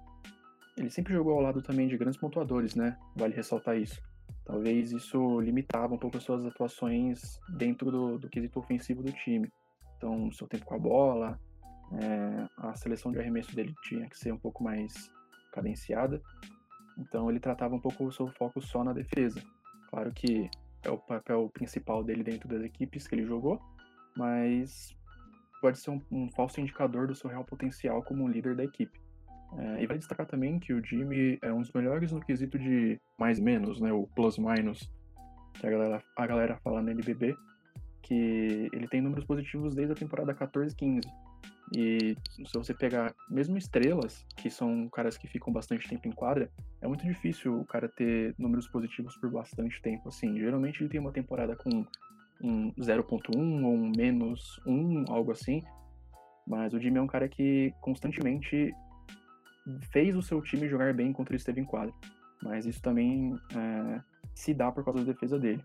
Ele 0.77 0.91
sempre 0.91 1.13
jogou 1.13 1.35
ao 1.35 1.41
lado 1.41 1.63
também 1.63 1.89
de 1.89 1.97
grandes 1.97 2.19
pontuadores, 2.19 2.75
né? 2.75 2.97
Vale 3.17 3.35
ressaltar 3.35 3.77
isso. 3.77 4.01
Talvez 4.45 4.93
isso 4.93 5.41
limitava 5.41 5.95
um 5.95 5.99
pouco 5.99 6.17
as 6.17 6.23
suas 6.23 6.45
atuações 6.45 7.39
dentro 7.57 7.91
do, 7.91 8.19
do 8.19 8.29
quesito 8.29 8.59
ofensivo 8.59 9.03
do 9.03 9.13
time. 9.13 9.51
Então, 9.97 10.31
seu 10.33 10.47
tempo 10.47 10.65
com 10.65 10.75
a 10.75 10.79
bola, 10.79 11.39
é, 11.93 12.47
a 12.59 12.75
seleção 12.75 13.13
de 13.13 13.19
arremesso 13.19 13.55
dele 13.55 13.75
tinha 13.83 14.09
que 14.09 14.19
ser 14.19 14.33
um 14.33 14.39
pouco 14.39 14.63
mais 14.63 15.11
cadenciada. 15.53 16.21
Então, 17.01 17.31
ele 17.31 17.41
tratava 17.41 17.75
um 17.75 17.81
pouco 17.81 18.05
o 18.05 18.13
seu 18.13 18.29
foco 18.29 18.61
só 18.61 18.85
na 18.85 18.93
defesa. 18.93 19.43
Claro 19.89 20.13
que 20.13 20.49
é 20.83 20.91
o 20.91 20.99
papel 20.99 21.51
principal 21.53 22.05
dele 22.05 22.23
dentro 22.23 22.49
das 22.49 22.63
equipes 22.63 23.07
que 23.07 23.15
ele 23.15 23.25
jogou, 23.25 23.61
mas 24.17 24.95
pode 25.61 25.79
ser 25.79 25.91
um, 25.91 26.01
um 26.11 26.31
falso 26.31 26.61
indicador 26.61 27.07
do 27.07 27.15
seu 27.15 27.29
real 27.29 27.45
potencial 27.45 28.03
como 28.03 28.29
líder 28.29 28.55
da 28.55 28.65
equipe. 28.65 29.01
É, 29.59 29.83
e 29.83 29.87
vai 29.87 29.99
destacar 29.99 30.27
também 30.27 30.59
que 30.59 30.73
o 30.73 30.85
Jimmy 30.85 31.39
é 31.43 31.53
um 31.53 31.61
dos 31.61 31.73
melhores 31.73 32.13
no 32.13 32.21
quesito 32.21 32.59
de 32.59 33.01
mais 33.19 33.41
menos, 33.41 33.81
né, 33.81 33.93
o 33.93 34.07
plus-minus, 34.15 34.91
que 35.55 35.67
a 35.67 35.71
galera, 35.71 36.03
a 36.17 36.27
galera 36.27 36.57
fala 36.63 36.81
no 36.81 36.91
NBB, 36.91 37.35
que 38.03 38.69
ele 38.73 38.89
tem 38.89 39.01
números 39.01 39.25
positivos 39.25 39.75
desde 39.75 39.93
a 39.93 39.97
temporada 39.97 40.35
14-15. 40.35 41.01
E 41.73 42.17
se 42.45 42.53
você 42.53 42.75
pegar 42.75 43.15
mesmo 43.29 43.57
estrelas, 43.57 44.27
que 44.37 44.51
são 44.51 44.89
caras 44.89 45.17
que 45.17 45.29
ficam 45.29 45.53
bastante 45.53 45.89
tempo 45.89 46.09
em 46.09 46.13
quadra, 46.13 46.51
é 46.81 46.89
muito 46.89 47.05
difícil 47.05 47.61
o 47.61 47.65
cara 47.65 47.89
ter 47.89 48.35
números 48.39 48.67
positivos 48.67 49.17
por 49.17 49.31
bastante 49.31 49.81
tempo. 49.81 50.09
Assim, 50.09 50.39
geralmente 50.39 50.83
ele 50.83 50.91
tem 50.91 51.01
uma 51.01 51.13
temporada 51.13 51.55
com 51.55 51.85
um 52.43 52.73
0.1 52.73 53.65
ou 53.65 53.75
um 53.75 53.93
menos 53.97 54.61
1, 54.67 55.05
algo 55.09 55.31
assim. 55.31 55.63
Mas 56.47 56.73
o 56.73 56.81
Jimmy 56.81 56.99
é 56.99 57.03
um 57.03 57.07
cara 57.07 57.29
que 57.29 57.73
constantemente 57.81 58.75
fez 59.93 60.17
o 60.17 60.23
seu 60.23 60.43
time 60.43 60.69
jogar 60.69 60.93
bem 60.93 61.09
enquanto 61.09 61.31
ele 61.31 61.37
esteve 61.37 61.61
em 61.61 61.65
quadra. 61.65 61.95
Mas 62.43 62.67
isso 62.67 62.83
também 62.83 63.35
é, 63.55 64.01
se 64.35 64.53
dá 64.53 64.73
por 64.73 64.85
causa 64.85 65.05
da 65.05 65.13
defesa 65.13 65.39
dele. 65.39 65.63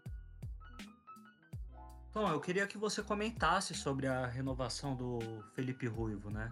Bom, 2.15 2.29
eu 2.29 2.39
queria 2.39 2.65
que 2.65 2.77
você 2.77 3.03
comentasse 3.03 3.73
sobre 3.73 4.07
a 4.07 4.25
renovação 4.25 4.95
do 4.95 5.19
Felipe 5.53 5.85
Ruivo, 5.85 6.29
né? 6.29 6.49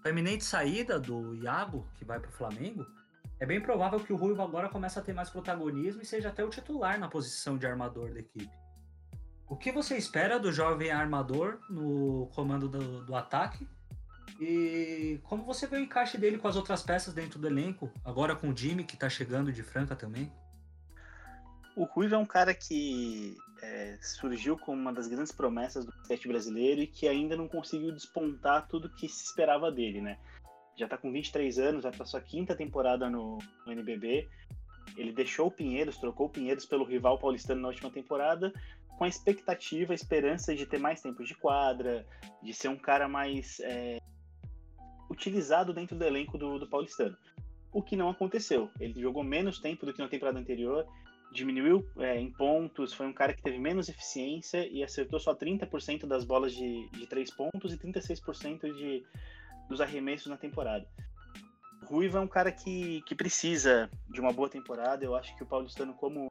Com 0.00 0.08
a 0.08 0.10
eminente 0.10 0.42
saída 0.42 0.98
do 0.98 1.34
Iago, 1.34 1.86
que 1.98 2.06
vai 2.06 2.18
para 2.18 2.30
o 2.30 2.32
Flamengo, 2.32 2.86
é 3.38 3.44
bem 3.44 3.60
provável 3.60 4.00
que 4.00 4.14
o 4.14 4.16
Ruivo 4.16 4.40
agora 4.40 4.70
comece 4.70 4.98
a 4.98 5.02
ter 5.02 5.12
mais 5.12 5.28
protagonismo 5.28 6.00
e 6.00 6.06
seja 6.06 6.30
até 6.30 6.42
o 6.42 6.48
titular 6.48 6.98
na 6.98 7.06
posição 7.06 7.58
de 7.58 7.66
armador 7.66 8.14
da 8.14 8.20
equipe. 8.20 8.50
O 9.46 9.58
que 9.58 9.70
você 9.70 9.94
espera 9.94 10.40
do 10.40 10.50
jovem 10.50 10.90
armador 10.90 11.60
no 11.68 12.30
comando 12.34 12.66
do, 12.66 13.04
do 13.04 13.14
ataque? 13.14 13.68
E 14.40 15.20
como 15.24 15.44
você 15.44 15.66
vê 15.66 15.76
o 15.76 15.80
encaixe 15.80 16.16
dele 16.16 16.38
com 16.38 16.48
as 16.48 16.56
outras 16.56 16.82
peças 16.82 17.12
dentro 17.12 17.38
do 17.38 17.46
elenco, 17.46 17.92
agora 18.02 18.34
com 18.34 18.48
o 18.48 18.56
Jimmy, 18.56 18.84
que 18.84 18.94
está 18.94 19.10
chegando 19.10 19.52
de 19.52 19.62
Franca 19.62 19.94
também? 19.94 20.32
O 21.76 21.84
Ruivo 21.84 22.14
é 22.14 22.18
um 22.18 22.24
cara 22.24 22.54
que 22.54 23.36
é, 23.62 23.98
surgiu 24.00 24.58
como 24.58 24.80
uma 24.80 24.92
das 24.92 25.06
grandes 25.06 25.32
promessas 25.32 25.84
do 25.84 25.92
basquete 25.92 26.28
brasileiro 26.28 26.82
e 26.82 26.86
que 26.86 27.08
ainda 27.08 27.36
não 27.36 27.48
conseguiu 27.48 27.92
despontar 27.92 28.68
tudo 28.68 28.88
que 28.88 29.08
se 29.08 29.24
esperava 29.24 29.70
dele, 29.70 30.00
né? 30.00 30.18
Já 30.76 30.86
está 30.86 30.98
com 30.98 31.12
23 31.12 31.58
anos, 31.58 31.82
vai 31.84 31.92
para 31.92 32.04
sua 32.04 32.20
quinta 32.20 32.54
temporada 32.54 33.08
no, 33.08 33.38
no 33.64 33.72
NBB. 33.72 34.28
Ele 34.96 35.12
deixou 35.12 35.46
o 35.46 35.50
Pinheiros, 35.50 35.96
trocou 35.96 36.26
o 36.26 36.30
Pinheiros 36.30 36.66
pelo 36.66 36.84
rival 36.84 37.18
paulistano 37.18 37.60
na 37.60 37.68
última 37.68 37.90
temporada, 37.90 38.52
com 38.98 39.04
a 39.04 39.08
expectativa, 39.08 39.92
a 39.92 39.94
esperança 39.94 40.54
de 40.54 40.66
ter 40.66 40.78
mais 40.78 41.00
tempo 41.00 41.24
de 41.24 41.34
quadra, 41.34 42.06
de 42.42 42.52
ser 42.52 42.68
um 42.68 42.76
cara 42.76 43.08
mais 43.08 43.60
é, 43.60 43.98
utilizado 45.10 45.72
dentro 45.72 45.96
do 45.96 46.04
elenco 46.04 46.36
do, 46.38 46.58
do 46.58 46.68
paulistano. 46.68 47.16
O 47.72 47.82
que 47.82 47.96
não 47.96 48.08
aconteceu. 48.08 48.70
Ele 48.78 49.00
jogou 49.00 49.24
menos 49.24 49.58
tempo 49.58 49.84
do 49.84 49.92
que 49.92 50.00
na 50.00 50.08
temporada 50.08 50.38
anterior, 50.38 50.86
diminuiu 51.34 51.86
é, 51.98 52.18
em 52.18 52.30
pontos, 52.30 52.94
foi 52.94 53.06
um 53.06 53.12
cara 53.12 53.34
que 53.34 53.42
teve 53.42 53.58
menos 53.58 53.88
eficiência 53.88 54.66
e 54.66 54.82
acertou 54.82 55.18
só 55.18 55.34
30% 55.34 56.06
das 56.06 56.24
bolas 56.24 56.54
de, 56.54 56.88
de 56.90 57.06
três 57.06 57.30
pontos 57.30 57.72
e 57.72 57.76
36% 57.76 58.72
de, 58.72 59.04
dos 59.68 59.80
arremessos 59.80 60.28
na 60.28 60.36
temporada. 60.36 60.86
Ruiva 61.82 62.18
é 62.18 62.20
um 62.20 62.28
cara 62.28 62.50
que, 62.50 63.02
que 63.02 63.14
precisa 63.14 63.90
de 64.08 64.20
uma 64.20 64.32
boa 64.32 64.48
temporada. 64.48 65.04
Eu 65.04 65.14
acho 65.14 65.36
que 65.36 65.42
o 65.42 65.46
Paulistano, 65.46 65.92
como 65.92 66.28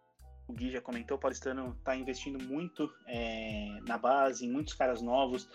o 0.48 0.54
Gui 0.54 0.72
já 0.72 0.82
comentou, 0.82 1.18
o 1.18 1.20
Paulistano 1.20 1.76
está 1.78 1.96
investindo 1.96 2.42
muito 2.44 2.92
é, 3.06 3.80
na 3.86 3.98
base, 3.98 4.46
em 4.46 4.52
muitos 4.52 4.74
caras 4.74 5.02
novos. 5.02 5.48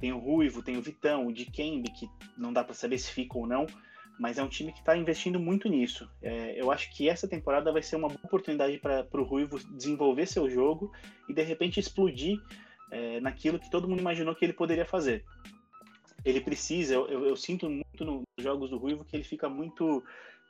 Tem 0.00 0.12
o 0.12 0.18
Ruivo, 0.18 0.62
tem 0.62 0.76
o 0.76 0.82
Vitão, 0.82 1.26
o 1.26 1.32
Dikembe, 1.32 1.90
que 1.90 2.08
não 2.36 2.52
dá 2.52 2.64
para 2.64 2.74
saber 2.74 2.98
se 2.98 3.12
fica 3.12 3.38
ou 3.38 3.46
não, 3.46 3.66
mas 4.18 4.38
é 4.38 4.42
um 4.42 4.48
time 4.48 4.72
que 4.72 4.78
está 4.78 4.96
investindo 4.96 5.38
muito 5.38 5.68
nisso. 5.68 6.08
É, 6.22 6.60
eu 6.60 6.70
acho 6.70 6.90
que 6.90 7.08
essa 7.08 7.28
temporada 7.28 7.72
vai 7.72 7.82
ser 7.82 7.96
uma 7.96 8.08
boa 8.08 8.20
oportunidade 8.24 8.78
para 8.78 9.06
o 9.12 9.24
Ruivo 9.24 9.58
desenvolver 9.76 10.26
seu 10.26 10.48
jogo 10.48 10.92
e 11.28 11.34
de 11.34 11.42
repente 11.42 11.80
explodir 11.80 12.40
é, 12.90 13.20
naquilo 13.20 13.58
que 13.58 13.70
todo 13.70 13.88
mundo 13.88 14.00
imaginou 14.00 14.34
que 14.34 14.44
ele 14.44 14.52
poderia 14.52 14.86
fazer. 14.86 15.24
Ele 16.24 16.40
precisa, 16.40 16.94
eu, 16.94 17.06
eu, 17.08 17.26
eu 17.26 17.36
sinto 17.36 17.68
muito 17.68 18.04
nos 18.04 18.24
jogos 18.38 18.70
do 18.70 18.78
Ruivo 18.78 19.04
que 19.04 19.16
ele 19.16 19.24
fica 19.24 19.48
muito 19.48 20.02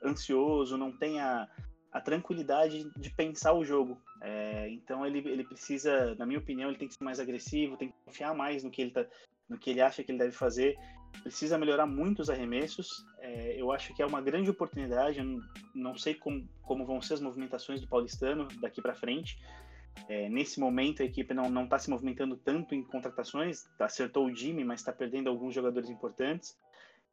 ansioso, 0.03 0.77
não 0.77 0.91
tem 0.91 1.19
a, 1.19 1.47
a 1.91 2.01
tranquilidade 2.01 2.89
de 2.95 3.09
pensar 3.09 3.53
o 3.53 3.65
jogo. 3.65 4.01
É, 4.21 4.69
então 4.69 5.05
ele, 5.05 5.19
ele 5.19 5.43
precisa, 5.43 6.15
na 6.15 6.25
minha 6.25 6.39
opinião, 6.39 6.69
ele 6.69 6.77
tem 6.77 6.87
que 6.87 6.95
ser 6.95 7.03
mais 7.03 7.19
agressivo, 7.19 7.77
tem 7.77 7.89
que 7.89 7.95
confiar 8.05 8.33
mais 8.33 8.63
no 8.63 8.71
que 8.71 8.81
ele, 8.81 8.91
tá, 8.91 9.05
no 9.49 9.57
que 9.57 9.69
ele 9.69 9.81
acha 9.81 10.03
que 10.03 10.11
ele 10.11 10.19
deve 10.19 10.31
fazer 10.31 10.77
precisa 11.23 11.57
melhorar 11.57 11.85
muito 11.85 12.21
os 12.21 12.29
arremessos. 12.29 13.05
É, 13.19 13.59
eu 13.59 13.71
acho 13.71 13.93
que 13.93 14.01
é 14.01 14.05
uma 14.05 14.21
grande 14.21 14.49
oportunidade. 14.49 15.19
Não 15.73 15.97
sei 15.97 16.13
como, 16.13 16.47
como 16.61 16.85
vão 16.85 17.01
ser 17.01 17.15
as 17.15 17.21
movimentações 17.21 17.81
do 17.81 17.87
paulistano 17.87 18.47
daqui 18.61 18.81
para 18.81 18.95
frente. 18.95 19.37
É, 20.07 20.29
nesse 20.29 20.59
momento, 20.59 21.01
a 21.01 21.05
equipe 21.05 21.33
não 21.33 21.63
está 21.63 21.79
se 21.79 21.89
movimentando 21.89 22.37
tanto 22.37 22.75
em 22.75 22.83
contratações. 22.83 23.67
Acertou 23.79 24.25
o 24.25 24.35
Jimmy, 24.35 24.63
mas 24.63 24.81
está 24.81 24.93
perdendo 24.93 25.29
alguns 25.29 25.53
jogadores 25.53 25.89
importantes. 25.89 26.57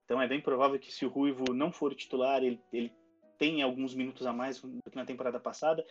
Então 0.05 0.21
é 0.21 0.29
bem 0.29 0.41
provável 0.41 0.79
que 0.79 0.93
se 0.93 1.05
o 1.07 1.09
Ruivo 1.09 1.55
não 1.55 1.73
for 1.73 1.95
titular, 1.95 2.43
ele, 2.43 2.61
ele 2.73 2.93
tenha 3.39 3.65
alguns 3.65 3.95
minutos 3.95 4.27
a 4.27 4.33
mais 4.33 4.61
do 4.61 4.91
que 4.91 4.97
na 4.97 5.05
temporada 5.05 5.41
passada. 5.41 5.85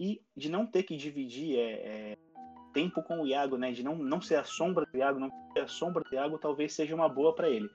E 0.00 0.22
de 0.36 0.48
não 0.48 0.64
ter 0.64 0.84
que 0.84 0.96
dividir 0.96 1.58
é, 1.58 1.72
é 2.12 2.18
tempo 2.78 3.02
com 3.02 3.22
o 3.22 3.26
Iago, 3.26 3.56
né? 3.56 3.72
De 3.72 3.82
não, 3.82 3.96
não 3.96 4.20
ser 4.20 4.36
a 4.36 4.44
sombra 4.44 4.86
do 4.86 4.96
Iago, 4.96 5.18
não 5.18 5.30
ser 5.52 5.60
a 5.60 5.68
sombra 5.68 6.04
do 6.04 6.14
Iago, 6.14 6.38
talvez 6.38 6.72
seja 6.72 6.94
uma 6.94 7.08
boa 7.08 7.34
para 7.34 7.50
ele. 7.50 7.68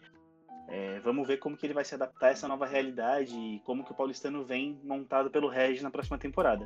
É, 0.69 1.01
vamos 1.01 1.27
ver 1.27 1.37
como 1.37 1.57
que 1.57 1.65
ele 1.65 1.73
vai 1.73 1.83
se 1.83 1.93
adaptar 1.93 2.27
a 2.27 2.31
essa 2.31 2.47
nova 2.47 2.65
realidade 2.65 3.35
e 3.35 3.59
como 3.65 3.83
que 3.83 3.91
o 3.91 3.95
paulistano 3.95 4.45
vem 4.45 4.79
montado 4.81 5.29
pelo 5.29 5.49
Regis 5.49 5.83
na 5.83 5.91
próxima 5.91 6.17
temporada. 6.17 6.65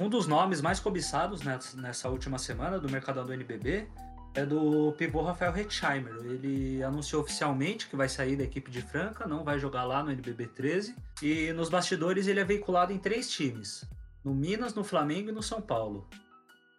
Um 0.00 0.08
dos 0.08 0.26
nomes 0.26 0.60
mais 0.60 0.80
cobiçados 0.80 1.42
nessa 1.76 2.08
última 2.08 2.38
semana 2.38 2.80
do 2.80 2.90
Mercadão 2.90 3.24
do 3.24 3.32
NBB 3.32 3.88
é 4.34 4.44
do 4.44 4.92
pivô 4.98 5.22
Rafael 5.22 5.56
Hetzheimer. 5.56 6.16
Ele 6.24 6.82
anunciou 6.82 7.22
oficialmente 7.22 7.88
que 7.88 7.94
vai 7.94 8.08
sair 8.08 8.34
da 8.34 8.42
equipe 8.42 8.68
de 8.68 8.82
Franca, 8.82 9.28
não 9.28 9.44
vai 9.44 9.60
jogar 9.60 9.84
lá 9.84 10.02
no 10.02 10.10
NBB 10.10 10.48
13. 10.48 10.96
E 11.22 11.52
nos 11.52 11.68
bastidores 11.68 12.26
ele 12.26 12.40
é 12.40 12.44
veiculado 12.44 12.92
em 12.92 12.98
três 12.98 13.30
times: 13.30 13.84
no 14.24 14.34
Minas, 14.34 14.74
no 14.74 14.82
Flamengo 14.82 15.28
e 15.28 15.32
no 15.32 15.42
São 15.42 15.62
Paulo. 15.62 16.08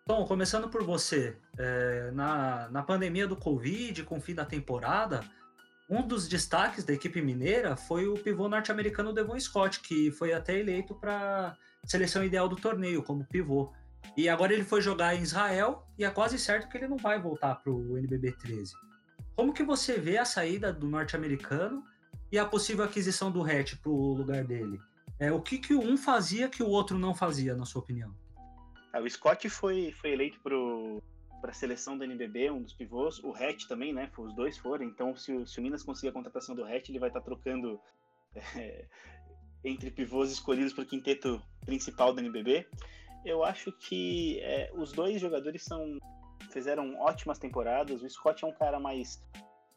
Tom, 0.08 0.24
começando 0.24 0.70
por 0.70 0.84
você, 0.84 1.36
é, 1.58 2.12
na, 2.12 2.70
na 2.70 2.84
pandemia 2.84 3.28
do 3.28 3.36
Covid, 3.36 4.04
com 4.04 4.20
o 4.20 4.22
fim 4.22 4.36
da 4.36 4.46
temporada, 4.46 5.26
um 5.90 6.06
dos 6.06 6.28
destaques 6.28 6.84
da 6.84 6.94
equipe 6.94 7.24
mineira 7.24 7.76
foi 7.76 8.08
o 8.08 8.14
pivô 8.14 8.48
norte-americano 8.48 9.12
Devon 9.12 9.40
Scott, 9.40 9.80
que 9.80 10.12
foi 10.12 10.32
até 10.32 10.60
eleito 10.60 10.94
para 10.94 11.58
seleção 11.84 12.24
ideal 12.24 12.48
do 12.48 12.56
torneio 12.56 13.02
como 13.02 13.26
pivô. 13.26 13.74
E 14.16 14.30
agora 14.30 14.54
ele 14.54 14.64
foi 14.64 14.80
jogar 14.80 15.16
em 15.16 15.24
Israel 15.24 15.88
e 15.98 16.06
é 16.06 16.10
quase 16.12 16.38
certo 16.38 16.70
que 16.70 16.78
ele 16.78 16.88
não 16.88 16.98
vai 16.98 17.20
voltar 17.20 17.56
para 17.56 17.72
o 17.72 17.98
NBB 17.98 18.34
13. 18.34 18.74
Como 19.36 19.54
que 19.54 19.64
você 19.64 19.98
vê 19.98 20.20
a 20.20 20.26
saída 20.26 20.72
do 20.72 20.88
norte-americano 20.88 21.84
e 22.32 22.38
a 22.38 22.46
possível 22.46 22.86
aquisição 22.86 23.32
do 23.32 23.42
Hatch 23.42 23.74
para 23.82 23.92
o 23.92 24.14
lugar 24.14 24.44
dele? 24.44 24.80
É, 25.18 25.32
o 25.32 25.42
que, 25.42 25.58
que 25.58 25.74
um 25.74 25.98
fazia 25.98 26.48
que 26.48 26.62
o 26.62 26.68
outro 26.68 27.00
não 27.00 27.16
fazia, 27.16 27.56
na 27.56 27.66
sua 27.66 27.82
opinião? 27.82 28.14
É, 28.96 29.02
o 29.02 29.10
Scott 29.10 29.50
foi, 29.50 29.92
foi 29.92 30.12
eleito 30.12 30.40
para 30.40 31.52
a 31.52 31.54
seleção 31.54 31.98
do 31.98 32.06
NBB, 32.06 32.50
um 32.50 32.62
dos 32.62 32.74
pivôs. 32.74 33.22
O 33.24 33.34
Hatch 33.36 33.66
também, 33.68 33.92
né? 33.92 34.10
Os 34.18 34.34
dois 34.34 34.58
foram. 34.58 34.86
Então, 34.86 35.14
se 35.18 35.34
o, 35.34 35.46
se 35.46 35.60
o 35.60 35.62
Minas 35.62 35.84
conseguir 35.84 36.08
a 36.08 36.14
contratação 36.14 36.56
do 36.56 36.64
Hatch, 36.64 36.90
ele 36.90 37.00
vai 37.00 37.10
estar 37.10 37.20
tá 37.20 37.26
trocando 37.26 37.80
é, 38.56 38.86
entre 39.66 39.92
pivôs 39.92 40.32
escolhidos 40.32 40.72
para 40.72 40.84
o 40.84 40.88
quinteto 40.88 41.42
principal 41.66 42.14
do 42.14 42.22
NBB. 42.22 42.66
Eu 43.26 43.44
acho 43.44 43.70
que 43.74 44.40
é, 44.40 44.72
os 44.74 44.94
dois 44.94 45.20
jogadores 45.20 45.64
são 45.64 46.00
fizeram 46.50 46.96
ótimas 46.98 47.38
temporadas. 47.38 48.02
O 48.02 48.10
Scott 48.10 48.46
é 48.46 48.48
um 48.48 48.54
cara 48.54 48.80
mais 48.80 49.22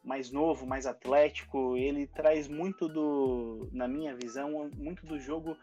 mais 0.05 0.31
novo, 0.31 0.65
mais 0.65 0.87
atlético, 0.87 1.77
ele 1.77 2.07
traz 2.07 2.49
muito 2.49 2.89
do, 2.89 3.69
na 3.73 3.87
minha 3.87 4.15
visão, 4.15 4.71
muito 4.75 5.05
do 5.05 5.19
jogo 5.19 5.55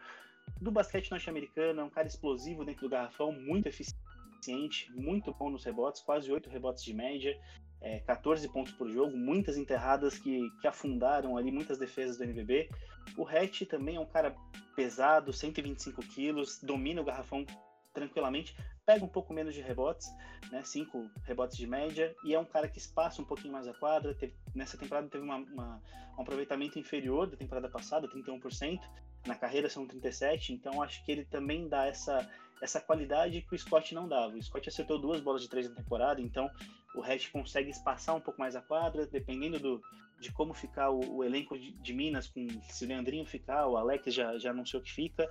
do 0.60 0.72
basquete 0.72 1.12
norte-americano, 1.12 1.82
é 1.82 1.84
um 1.84 1.90
cara 1.90 2.08
explosivo 2.08 2.66
dentro 2.66 2.82
do 2.82 2.90
garrafão, 2.90 3.32
muito 3.32 3.68
eficiente, 3.68 4.92
muito 4.94 5.34
bom 5.34 5.50
nos 5.50 5.64
rebotes, 5.64 6.02
quase 6.02 6.32
8 6.32 6.50
rebotes 6.50 6.84
de 6.84 6.94
média, 6.94 7.40
é, 7.82 8.00
14 8.00 8.48
pontos 8.50 8.74
por 8.74 8.90
jogo, 8.90 9.16
muitas 9.16 9.58
enterradas 9.58 10.18
que, 10.18 10.50
que 10.62 10.68
afundaram 10.68 11.38
ali 11.38 11.52
muitas 11.52 11.78
defesas 11.78 12.18
do 12.18 12.24
NBB. 12.24 12.70
O 13.18 13.28
Hatch 13.28 13.62
também 13.70 13.96
é 13.98 14.00
um 14.00 14.06
cara 14.06 14.36
pesado, 14.76 15.32
125 15.32 16.02
quilos, 16.02 16.60
domina 16.62 17.02
o 17.02 17.06
garrafão 17.06 17.46
tranquilamente, 17.94 18.56
pega 18.86 19.04
um 19.04 19.08
pouco 19.08 19.34
menos 19.34 19.56
de 19.56 19.62
rebotes, 19.62 20.08
né, 20.52 20.62
cinco 20.64 21.10
rebotes 21.24 21.58
de 21.58 21.66
média, 21.66 22.14
e 22.24 22.34
é 22.36 22.40
um 22.40 22.46
cara 22.46 22.68
que 22.68 22.78
espaça 22.78 23.22
um 23.22 23.26
pouquinho 23.26 23.54
mais 23.54 23.68
a 23.68 23.74
quadra. 23.74 24.14
Teve, 24.14 24.36
nessa 24.54 24.78
temporada 24.78 25.08
teve 25.08 25.24
uma, 25.24 25.38
uma, 25.38 25.82
um 26.18 26.22
aproveitamento 26.22 26.78
inferior 26.78 27.28
da 27.28 27.38
temporada 27.38 27.70
passada, 27.70 28.08
31%, 28.08 28.80
na 29.26 29.36
carreira 29.36 29.70
são 29.70 29.88
37%, 29.88 30.50
então 30.50 30.82
acho 30.82 31.04
que 31.04 31.12
ele 31.12 31.26
também 31.26 31.68
dá 31.68 31.86
essa, 31.86 32.30
essa 32.62 32.80
qualidade 32.80 33.42
que 33.42 33.56
o 33.56 33.58
Scott 33.58 33.94
não 33.94 34.08
dava. 34.08 34.36
O 34.36 34.44
Scott 34.44 34.70
acertou 34.70 35.00
duas 35.00 35.20
bolas 35.20 35.42
de 35.42 35.50
três 35.50 35.70
na 35.70 35.76
temporada, 35.76 36.22
então 36.22 36.50
o 36.96 37.04
Hatch 37.04 37.30
consegue 37.32 37.70
espaçar 37.70 38.16
um 38.16 38.22
pouco 38.22 38.40
mais 38.40 38.56
a 38.56 38.62
quadra, 38.62 39.06
dependendo 39.06 39.60
do, 39.60 39.82
de 40.20 40.32
como 40.32 40.54
ficar 40.54 40.90
o, 40.90 41.18
o 41.18 41.24
elenco 41.24 41.58
de, 41.58 41.72
de, 41.72 41.94
Minas, 41.94 42.28
com 42.28 42.48
se 42.70 42.86
o 42.86 42.88
Leandrinho 42.88 43.26
ficar, 43.26 43.68
o 43.68 43.78
Alex 43.78 44.14
já, 44.14 44.38
já 44.38 44.52
anunciou 44.52 44.82
que 44.82 44.92
fica, 44.92 45.30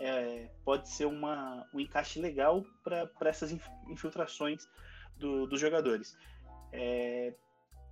é, 0.00 0.50
pode 0.64 0.88
ser 0.88 1.06
uma, 1.06 1.66
um 1.72 1.80
encaixe 1.80 2.20
legal 2.20 2.64
para 2.82 3.28
essas 3.28 3.52
infiltrações 3.88 4.66
do, 5.16 5.46
dos 5.46 5.60
jogadores. 5.60 6.16
É, 6.72 7.34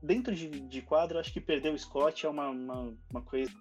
dentro 0.02 0.34
de, 0.34 0.48
de 0.48 0.82
quadro, 0.82 1.18
acho 1.18 1.32
que 1.32 1.40
perder 1.40 1.72
o 1.72 1.78
Scott 1.78 2.26
é 2.26 2.28
uma, 2.28 2.48
uma, 2.48 2.94
uma 3.10 3.22
coisa 3.22 3.52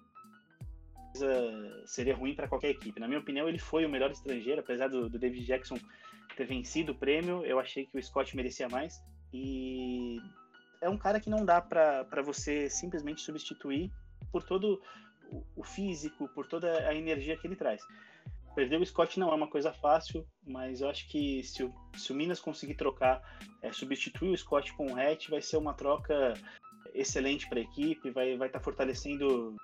seria 1.86 2.14
ruim 2.14 2.34
para 2.34 2.48
qualquer 2.48 2.70
equipe. 2.70 3.00
Na 3.00 3.08
minha 3.08 3.20
opinião, 3.20 3.48
ele 3.48 3.58
foi 3.58 3.84
o 3.84 3.88
melhor 3.88 4.10
estrangeiro, 4.10 4.60
apesar 4.60 4.88
do, 4.88 5.08
do, 5.08 5.18
David 5.18 5.44
Jackson 5.44 5.78
ter 6.36 6.44
vencido 6.44 6.92
o 6.92 6.94
prêmio. 6.94 7.44
Eu 7.44 7.58
achei 7.58 7.86
que 7.86 7.96
o 7.96 8.02
Scott 8.02 8.34
merecia 8.36 8.68
mais. 8.68 9.02
E 9.32 10.18
é 10.80 10.88
um 10.88 10.98
cara 10.98 11.20
que 11.20 11.30
não 11.30 11.44
dá 11.44 11.60
para 11.60 12.22
você 12.22 12.68
simplesmente 12.68 13.22
substituir 13.22 13.90
por 14.30 14.42
todo 14.42 14.80
o 15.56 15.64
físico, 15.64 16.28
por 16.28 16.46
toda 16.46 16.88
a 16.88 16.94
energia 16.94 17.36
que 17.36 17.46
ele 17.46 17.56
traz. 17.56 17.80
Perder 18.54 18.80
o 18.80 18.84
Scott 18.84 19.18
não 19.18 19.30
é 19.30 19.34
uma 19.34 19.48
coisa 19.48 19.72
fácil, 19.72 20.26
mas 20.46 20.82
eu 20.82 20.90
acho 20.90 21.08
que 21.08 21.42
se 21.42 21.64
o, 21.64 21.72
se 21.96 22.12
o 22.12 22.14
Minas 22.14 22.38
conseguir 22.38 22.74
trocar, 22.74 23.22
é, 23.62 23.72
substituir 23.72 24.30
o 24.30 24.36
Scott 24.36 24.74
com 24.74 24.92
o 24.92 25.00
Hatch, 25.00 25.30
vai 25.30 25.40
ser 25.40 25.56
uma 25.56 25.72
troca 25.72 26.34
excelente 26.92 27.48
para 27.48 27.58
a 27.58 27.62
equipe, 27.62 28.10
vai 28.10 28.28
estar 28.28 28.38
vai 28.38 28.48
tá 28.50 28.60
fortalecendo, 28.60 29.56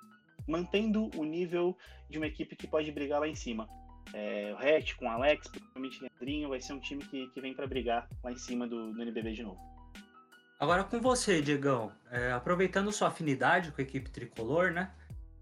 mantendo 0.49 1.11
o 1.17 1.25
nível 1.25 1.77
de 2.09 2.19
uma 2.19 2.27
equipe 2.27 2.57
que 2.57 2.67
pode 2.67 2.91
brigar 2.91 3.21
lá 3.21 3.29
em 3.29 3.35
cima. 3.35 3.69
É, 4.15 4.55
o 4.55 4.57
Hatch 4.57 4.95
com 4.95 5.05
o 5.05 5.09
Alex, 5.09 5.49
provavelmente 5.49 6.01
Leandrinho, 6.01 6.49
vai 6.49 6.61
ser 6.61 6.73
um 6.73 6.81
time 6.81 7.05
que, 7.05 7.27
que 7.29 7.41
vem 7.41 7.55
para 7.55 7.67
brigar 7.67 8.09
lá 8.25 8.33
em 8.33 8.39
cima 8.39 8.67
do, 8.67 8.93
do 8.93 9.03
NBB 9.03 9.33
de 9.33 9.43
novo. 9.43 9.61
Agora 10.59 10.83
com 10.83 11.01
você, 11.01 11.41
Diegão, 11.41 11.93
é, 12.11 12.33
aproveitando 12.33 12.91
sua 12.91 13.09
afinidade 13.09 13.71
com 13.71 13.81
a 13.81 13.85
equipe 13.85 14.11
tricolor, 14.11 14.73
né? 14.73 14.91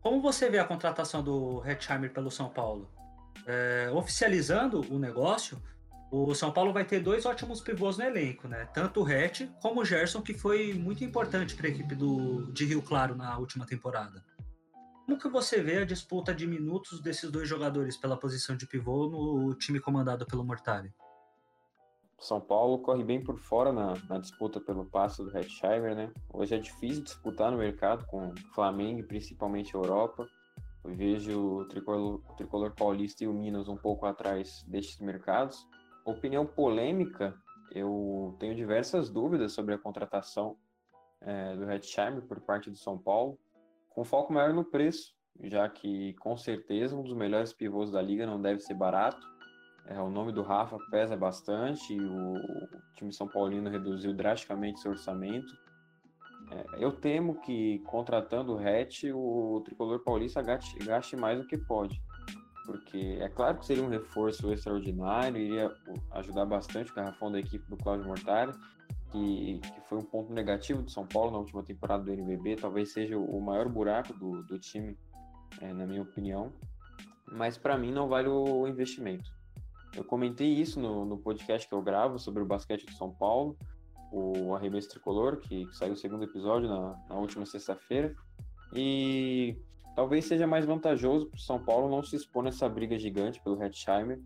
Como 0.01 0.21
você 0.21 0.51
vê 0.51 0.59
a 0.59 0.65
contratação 0.65 1.23
do 1.23 1.65
Hetzheimer 1.65 2.13
pelo 2.13 2.31
São 2.31 2.51
Paulo? 2.51 2.91
é, 3.47 3.91
oficializando 3.93 4.81
o 4.93 4.99
negócio, 4.99 5.61
o 6.11 6.35
São 6.35 6.53
Paulo 6.53 6.73
vai 6.73 6.85
ter 6.85 7.01
dois 7.01 7.27
ótimos 7.27 7.61
pivôs 7.61 7.99
no 7.99 8.05
elenco, 8.05 8.49
né? 8.49 8.69
Tanto 8.73 9.03
o 9.03 9.07
Hatch 9.07 9.43
como 9.61 9.81
o 9.81 9.85
Gerson, 9.85 10.23
que 10.23 10.35
foi 10.35 10.73
muito 10.73 11.05
importante 11.05 11.55
para 11.55 11.67
a 11.67 11.71
equipe 11.71 11.95
do, 11.95 12.51
de 12.53 12.65
Rio 12.65 12.83
Claro 12.83 13.15
na 13.15 13.37
última 13.39 13.67
temporada. 13.67 14.25
Como 15.07 15.19
que 15.19 15.29
você 15.29 15.63
vê 15.63 15.79
a 15.79 15.85
disputa 15.85 16.35
de 16.35 16.49
minutos 16.49 17.01
desses 17.01 17.31
dois 17.31 17.49
jogadores 17.49 17.97
pela 17.97 18.17
posição 18.17 18.57
de 18.57 18.67
pivô 18.67 19.09
no 19.09 19.55
time 19.55 19.79
comandado 19.79 20.27
pelo 20.27 20.45
Mortari? 20.45 20.93
São 22.19 22.41
Paulo 22.41 22.81
corre 22.81 23.05
bem 23.05 23.23
por 23.23 23.39
fora 23.39 23.73
na, 23.73 23.95
na 24.09 24.19
disputa 24.19 24.61
pelo 24.61 24.85
passo 24.85 25.23
do 25.23 25.39
Hetzheimer, 25.39 25.95
né? 25.95 26.13
Hoje 26.33 26.57
é 26.57 26.59
difícil 26.59 27.05
disputar 27.05 27.53
no 27.53 27.59
mercado 27.59 28.05
com 28.07 28.35
Flamengo, 28.53 29.07
principalmente 29.07 29.77
a 29.77 29.79
Europa. 29.79 30.27
Eu 30.83 30.93
vejo 30.93 31.41
o 31.41 31.69
tricolor, 31.69 32.21
o 32.29 32.35
tricolor 32.35 32.73
paulista 32.75 33.23
e 33.23 33.29
o 33.29 33.33
Minas 33.33 33.69
um 33.69 33.77
pouco 33.77 34.07
atrás 34.07 34.65
destes 34.67 34.99
mercados. 34.99 35.69
Opinião 36.05 36.45
polêmica, 36.45 37.33
eu 37.71 38.37
tenho 38.41 38.57
diversas 38.57 39.09
dúvidas 39.09 39.53
sobre 39.53 39.73
a 39.73 39.79
contratação 39.79 40.57
é, 41.21 41.55
do 41.55 41.71
Hetzheimer 41.71 42.23
por 42.23 42.41
parte 42.41 42.71
do 42.71 42.77
São 42.77 42.99
Paulo, 42.99 43.39
com 43.97 44.05
foco 44.05 44.33
maior 44.33 44.55
no 44.55 44.65
preço, 44.65 45.13
já 45.43 45.69
que 45.69 46.15
com 46.21 46.37
certeza 46.37 46.95
um 46.95 47.03
dos 47.03 47.15
melhores 47.15 47.53
pivôs 47.53 47.91
da 47.91 48.01
liga 48.01 48.25
não 48.25 48.41
deve 48.41 48.61
ser 48.61 48.75
barato. 48.75 49.27
É, 49.87 50.01
o 50.01 50.09
nome 50.09 50.33
do 50.33 50.43
Rafa 50.43 50.79
pesa 50.91 51.17
bastante, 51.17 51.99
o, 51.99 52.35
o 52.35 52.95
time 52.95 53.13
São 53.13 53.27
Paulino 53.27 53.71
reduziu 53.71 54.13
drasticamente 54.13 54.81
seu 54.81 54.93
orçamento 54.93 55.53
é, 56.51 56.65
eu 56.79 56.93
temo 56.93 57.41
que 57.41 57.81
contratando 57.81 58.55
o 58.55 58.59
Hatch, 58.59 59.05
o 59.13 59.63
tricolor 59.65 60.01
paulista 60.01 60.43
gaste, 60.43 60.79
gaste 60.79 61.17
mais 61.17 61.41
do 61.41 61.47
que 61.47 61.59
pode. 61.59 62.01
Porque 62.65 63.19
é 63.21 63.29
claro 63.29 63.59
que 63.59 63.67
seria 63.67 63.83
um 63.83 63.89
reforço 63.89 64.53
extraordinário, 64.53 65.39
iria 65.39 65.73
ajudar 66.13 66.45
bastante 66.45 66.91
o 66.91 66.95
garrafão 66.95 67.31
da 67.31 67.39
equipe 67.39 67.69
do 67.69 67.77
Cláudio 67.77 68.07
Mortari, 68.07 68.53
que, 69.11 69.59
que 69.59 69.81
foi 69.89 69.99
um 69.99 70.05
ponto 70.05 70.33
negativo 70.33 70.83
do 70.83 70.91
São 70.91 71.07
Paulo 71.07 71.31
na 71.31 71.39
última 71.39 71.63
temporada 71.63 72.05
do 72.05 72.13
NBB, 72.13 72.57
talvez 72.57 72.93
seja 72.93 73.19
o 73.19 73.41
maior 73.41 73.69
buraco 73.69 74.13
do, 74.13 74.43
do 74.43 74.59
time, 74.59 74.97
é, 75.61 75.73
na 75.73 75.87
minha 75.87 76.03
opinião. 76.03 76.53
Mas 77.31 77.57
para 77.57 77.77
mim 77.77 77.93
não 77.93 78.09
vale 78.09 78.29
o 78.29 78.67
investimento. 78.67 79.31
Eu 79.95 80.05
comentei 80.05 80.49
isso 80.49 80.79
no, 80.81 81.05
no 81.05 81.19
podcast 81.19 81.67
que 81.67 81.75
eu 81.75 81.83
gravo 81.83 82.19
sobre 82.19 82.43
o 82.43 82.47
basquete 82.47 82.85
do 82.85 82.93
São 82.93 83.11
Paulo 83.11 83.57
o 84.11 84.55
Arremesso 84.55 84.89
Tricolor, 84.89 85.39
que, 85.39 85.67
saiu 85.73 85.93
o 85.93 85.97
segundo 85.97 86.25
episódio 86.25 86.69
na, 86.69 86.99
na 87.09 87.17
última 87.17 87.45
sexta-feira. 87.45 88.15
E 88.73 89.57
talvez 89.95 90.25
seja 90.25 90.47
mais 90.47 90.65
vantajoso 90.65 91.27
para 91.27 91.37
o 91.37 91.41
São 91.41 91.63
Paulo 91.63 91.91
não 91.91 92.03
se 92.03 92.17
expor 92.17 92.43
nessa 92.43 92.69
briga 92.69 92.99
gigante 92.99 93.41
pelo 93.43 93.63
Hetzheimer 93.63 94.21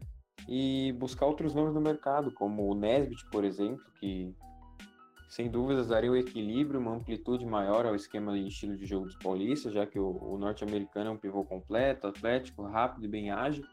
e 0.48 0.92
buscar 0.98 1.26
outros 1.26 1.54
nomes 1.54 1.74
no 1.74 1.80
mercado, 1.80 2.32
como 2.32 2.70
o 2.70 2.74
Nesbitt, 2.74 3.26
por 3.30 3.44
exemplo, 3.44 3.84
que 3.98 4.34
sem 5.30 5.48
dúvidas 5.48 5.86
daria 5.86 6.10
o 6.10 6.14
um 6.14 6.16
equilíbrio, 6.16 6.80
uma 6.80 6.96
amplitude 6.96 7.46
maior 7.46 7.86
ao 7.86 7.94
esquema 7.94 8.36
e 8.36 8.48
estilo 8.48 8.76
de 8.76 8.84
jogo 8.84 9.06
dos 9.06 9.16
paulistas, 9.16 9.72
já 9.72 9.86
que 9.86 9.98
o, 9.98 10.10
o 10.20 10.36
norte-americano 10.36 11.10
é 11.10 11.12
um 11.12 11.16
pivô 11.16 11.44
completo, 11.44 12.08
atlético, 12.08 12.64
rápido 12.64 13.04
e 13.04 13.08
bem 13.08 13.30
ágil. 13.30 13.64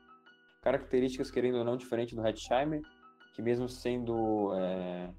Características, 0.62 1.32
querendo 1.32 1.58
ou 1.58 1.66
não, 1.66 1.76
diferente 1.76 2.16
do 2.16 2.26
Hetzheimer, 2.26 2.82
que 3.34 3.42
mesmo 3.42 3.68
sendo 3.68 4.54
é, 4.54 5.10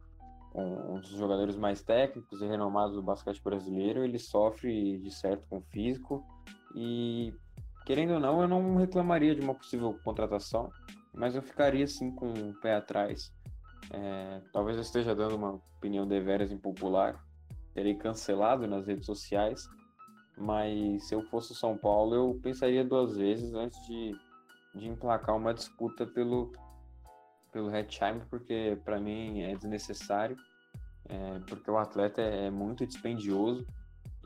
um 0.55 1.01
dos 1.01 1.11
jogadores 1.11 1.57
mais 1.57 1.83
técnicos 1.83 2.41
e 2.41 2.47
renomados 2.47 2.95
do 2.95 3.03
basquete 3.03 3.43
brasileiro, 3.43 4.05
ele 4.05 4.19
sofre 4.21 4.97
de 4.99 5.11
certo 5.11 5.45
com 5.49 5.59
o 5.59 5.63
físico 5.73 6.25
e 6.73 7.35
querendo 7.85 8.15
ou 8.15 8.21
não, 8.21 8.43
eu 8.43 8.47
não 8.47 8.77
reclamaria 8.77 9.35
de 9.35 9.41
uma 9.41 9.55
possível 9.55 9.99
contratação, 10.05 10.71
mas 11.13 11.35
eu 11.35 11.43
ficaria 11.43 11.85
assim 11.85 12.13
com 12.13 12.33
o 12.33 12.55
pé 12.61 12.77
atrás. 12.77 13.33
É, 13.91 14.41
talvez 14.53 14.77
eu 14.77 14.83
esteja 14.83 15.15
dando 15.15 15.37
uma 15.37 15.61
opinião 15.77 16.07
deveras 16.07 16.53
impopular, 16.53 17.25
terei 17.75 17.95
cancelado 17.95 18.67
nas 18.67 18.87
redes 18.87 19.07
sociais, 19.07 19.69
mas 20.37 21.07
se 21.07 21.15
eu 21.15 21.23
fosse 21.23 21.53
o 21.53 21.55
São 21.55 21.77
Paulo, 21.77 22.15
eu 22.15 22.41
pensaria 22.43 22.85
duas 22.85 23.17
vezes 23.17 23.55
antes 23.55 23.81
de, 23.87 24.15
de 24.75 24.89
emplacar 24.89 25.37
uma 25.37 25.55
disputa 25.55 26.07
pelo, 26.07 26.53
pelo 27.53 27.75
Hetzheimer, 27.75 28.27
porque 28.29 28.79
para 28.85 29.01
mim 29.01 29.43
é 29.43 29.55
desnecessário, 29.55 30.37
é, 31.09 31.39
porque 31.49 31.71
o 31.71 31.79
atleta 31.79 32.21
é 32.21 32.51
muito 32.51 32.87
dispendioso. 32.87 33.67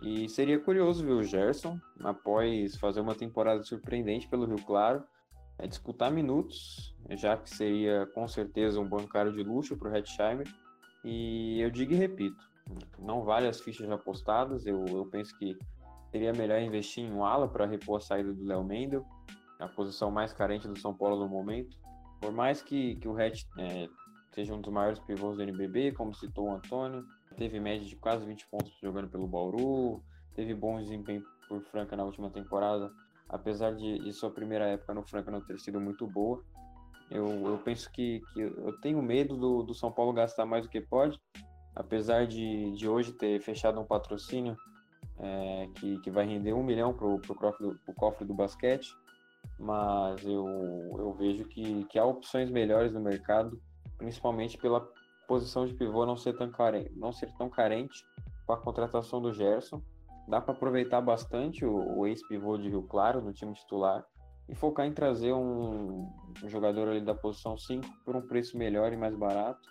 E 0.02 0.28
seria 0.28 0.58
curioso 0.58 1.04
ver 1.06 1.12
o 1.12 1.22
Gerson, 1.22 1.78
após 2.02 2.76
fazer 2.76 3.00
uma 3.00 3.14
temporada 3.14 3.62
surpreendente 3.62 4.26
pelo 4.26 4.46
Rio 4.46 4.60
Claro, 4.66 5.04
é 5.58 5.66
disputar 5.66 6.10
minutos, 6.10 6.94
já 7.10 7.36
que 7.36 7.48
seria 7.48 8.06
com 8.14 8.26
certeza 8.26 8.80
um 8.80 8.88
bancário 8.88 9.32
de 9.32 9.42
luxo 9.42 9.76
para 9.76 9.90
o 9.90 9.96
Hetzheimer. 9.96 10.46
E 11.04 11.60
eu 11.60 11.70
digo 11.70 11.92
e 11.92 11.96
repito, 11.96 12.42
não 12.98 13.22
vale 13.24 13.46
as 13.48 13.60
fichas 13.60 13.90
apostadas, 13.90 14.66
eu, 14.66 14.84
eu 14.86 15.06
penso 15.06 15.36
que 15.38 15.56
seria 16.10 16.32
melhor 16.32 16.60
investir 16.60 17.04
em 17.04 17.12
um 17.12 17.24
ala 17.24 17.48
para 17.48 17.66
repor 17.66 17.98
a 17.98 18.00
saída 18.00 18.32
do 18.32 18.44
Léo 18.44 18.62
Mendel, 18.62 19.04
a 19.58 19.68
posição 19.68 20.10
mais 20.10 20.32
carente 20.32 20.68
do 20.68 20.78
São 20.78 20.94
Paulo 20.94 21.16
no 21.16 21.28
momento. 21.28 21.76
Por 22.20 22.32
mais 22.32 22.62
que, 22.62 22.96
que 22.96 23.08
o 23.08 23.16
Hatch 23.18 23.44
é, 23.58 23.88
seja 24.32 24.54
um 24.54 24.60
dos 24.60 24.72
maiores 24.72 24.98
pivôs 25.00 25.36
do 25.36 25.42
NBB, 25.42 25.92
como 25.92 26.14
citou 26.14 26.48
o 26.48 26.54
Antônio, 26.54 27.04
teve 27.36 27.58
média 27.58 27.86
de 27.86 27.96
quase 27.96 28.24
20 28.24 28.46
pontos 28.48 28.72
jogando 28.80 29.08
pelo 29.08 29.26
Bauru, 29.26 30.02
teve 30.34 30.54
bom 30.54 30.80
desempenho 30.80 31.24
por 31.48 31.60
Franca 31.62 31.96
na 31.96 32.04
última 32.04 32.30
temporada, 32.30 32.92
apesar 33.32 33.74
de, 33.74 33.98
de 33.98 34.12
sua 34.12 34.30
primeira 34.30 34.66
época 34.66 34.94
no 34.94 35.02
Franca 35.02 35.30
não 35.30 35.40
ter 35.40 35.58
sido 35.58 35.80
muito 35.80 36.06
boa. 36.06 36.44
Eu, 37.10 37.26
eu 37.46 37.58
penso 37.58 37.90
que, 37.90 38.20
que 38.32 38.40
eu 38.40 38.78
tenho 38.80 39.02
medo 39.02 39.36
do, 39.36 39.62
do 39.62 39.74
São 39.74 39.90
Paulo 39.90 40.12
gastar 40.12 40.46
mais 40.46 40.64
do 40.64 40.70
que 40.70 40.80
pode, 40.80 41.18
apesar 41.74 42.26
de, 42.26 42.72
de 42.72 42.88
hoje 42.88 43.12
ter 43.12 43.40
fechado 43.40 43.80
um 43.80 43.84
patrocínio 43.84 44.56
é, 45.18 45.68
que, 45.74 45.98
que 46.00 46.10
vai 46.10 46.26
render 46.26 46.52
um 46.52 46.62
milhão 46.62 46.94
para 46.94 47.06
o 47.06 47.20
cofre, 47.20 47.78
cofre 47.96 48.24
do 48.24 48.34
basquete, 48.34 48.94
mas 49.58 50.24
eu, 50.24 50.46
eu 50.98 51.12
vejo 51.18 51.44
que, 51.44 51.84
que 51.84 51.98
há 51.98 52.04
opções 52.04 52.50
melhores 52.50 52.92
no 52.92 53.00
mercado, 53.00 53.60
principalmente 53.98 54.58
pela 54.58 54.86
posição 55.26 55.66
de 55.66 55.74
pivô 55.74 56.04
não 56.04 56.16
ser 56.16 56.36
tão 56.36 56.50
carente, 56.50 56.92
não 56.96 57.12
ser 57.12 57.32
tão 57.36 57.48
carente 57.48 58.04
com 58.46 58.52
a 58.52 58.56
contratação 58.56 59.20
do 59.20 59.32
Gerson. 59.32 59.82
Dá 60.28 60.40
para 60.40 60.54
aproveitar 60.54 61.00
bastante 61.00 61.64
o, 61.64 61.98
o 61.98 62.06
ex-pivô 62.06 62.56
de 62.56 62.68
Rio 62.68 62.82
Claro 62.82 63.20
no 63.20 63.32
time 63.32 63.52
titular 63.54 64.04
e 64.48 64.54
focar 64.54 64.86
em 64.86 64.92
trazer 64.92 65.32
um, 65.32 66.08
um 66.42 66.48
jogador 66.48 66.88
ali 66.88 67.00
da 67.00 67.14
posição 67.14 67.56
5 67.56 67.86
por 68.04 68.16
um 68.16 68.22
preço 68.22 68.56
melhor 68.56 68.92
e 68.92 68.96
mais 68.96 69.14
barato 69.14 69.68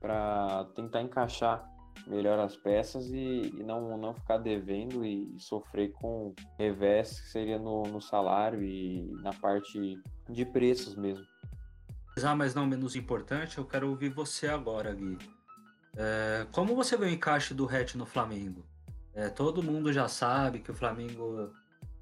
para 0.00 0.66
tentar 0.74 1.02
encaixar 1.02 1.64
melhor 2.06 2.38
as 2.38 2.56
peças 2.56 3.10
e, 3.10 3.52
e, 3.56 3.62
não, 3.62 3.96
não 3.96 4.14
ficar 4.14 4.38
devendo 4.38 5.04
e, 5.04 5.34
sofrer 5.38 5.92
com 5.92 6.34
revés 6.58 7.20
que 7.20 7.28
seria 7.28 7.58
no, 7.58 7.82
no 7.84 8.00
salário 8.00 8.62
e 8.62 9.10
na 9.22 9.32
parte 9.32 9.98
de 10.28 10.44
preços 10.44 10.94
mesmo. 10.94 11.24
Ah, 12.22 12.34
mas 12.34 12.54
não 12.54 12.66
menos 12.66 12.94
importante, 12.94 13.58
eu 13.58 13.64
quero 13.64 13.88
ouvir 13.88 14.10
você 14.10 14.46
agora, 14.46 14.94
Gui. 14.94 15.18
É, 15.96 16.46
como 16.52 16.74
você 16.74 16.96
vê 16.96 17.06
o 17.06 17.08
encaixe 17.08 17.54
do 17.54 17.68
Hatch 17.68 17.94
no 17.94 18.06
Flamengo? 18.06 18.64
É, 19.14 19.28
todo 19.28 19.62
mundo 19.62 19.92
já 19.92 20.08
sabe 20.08 20.58
que 20.58 20.70
o 20.70 20.74
Flamengo, 20.74 21.52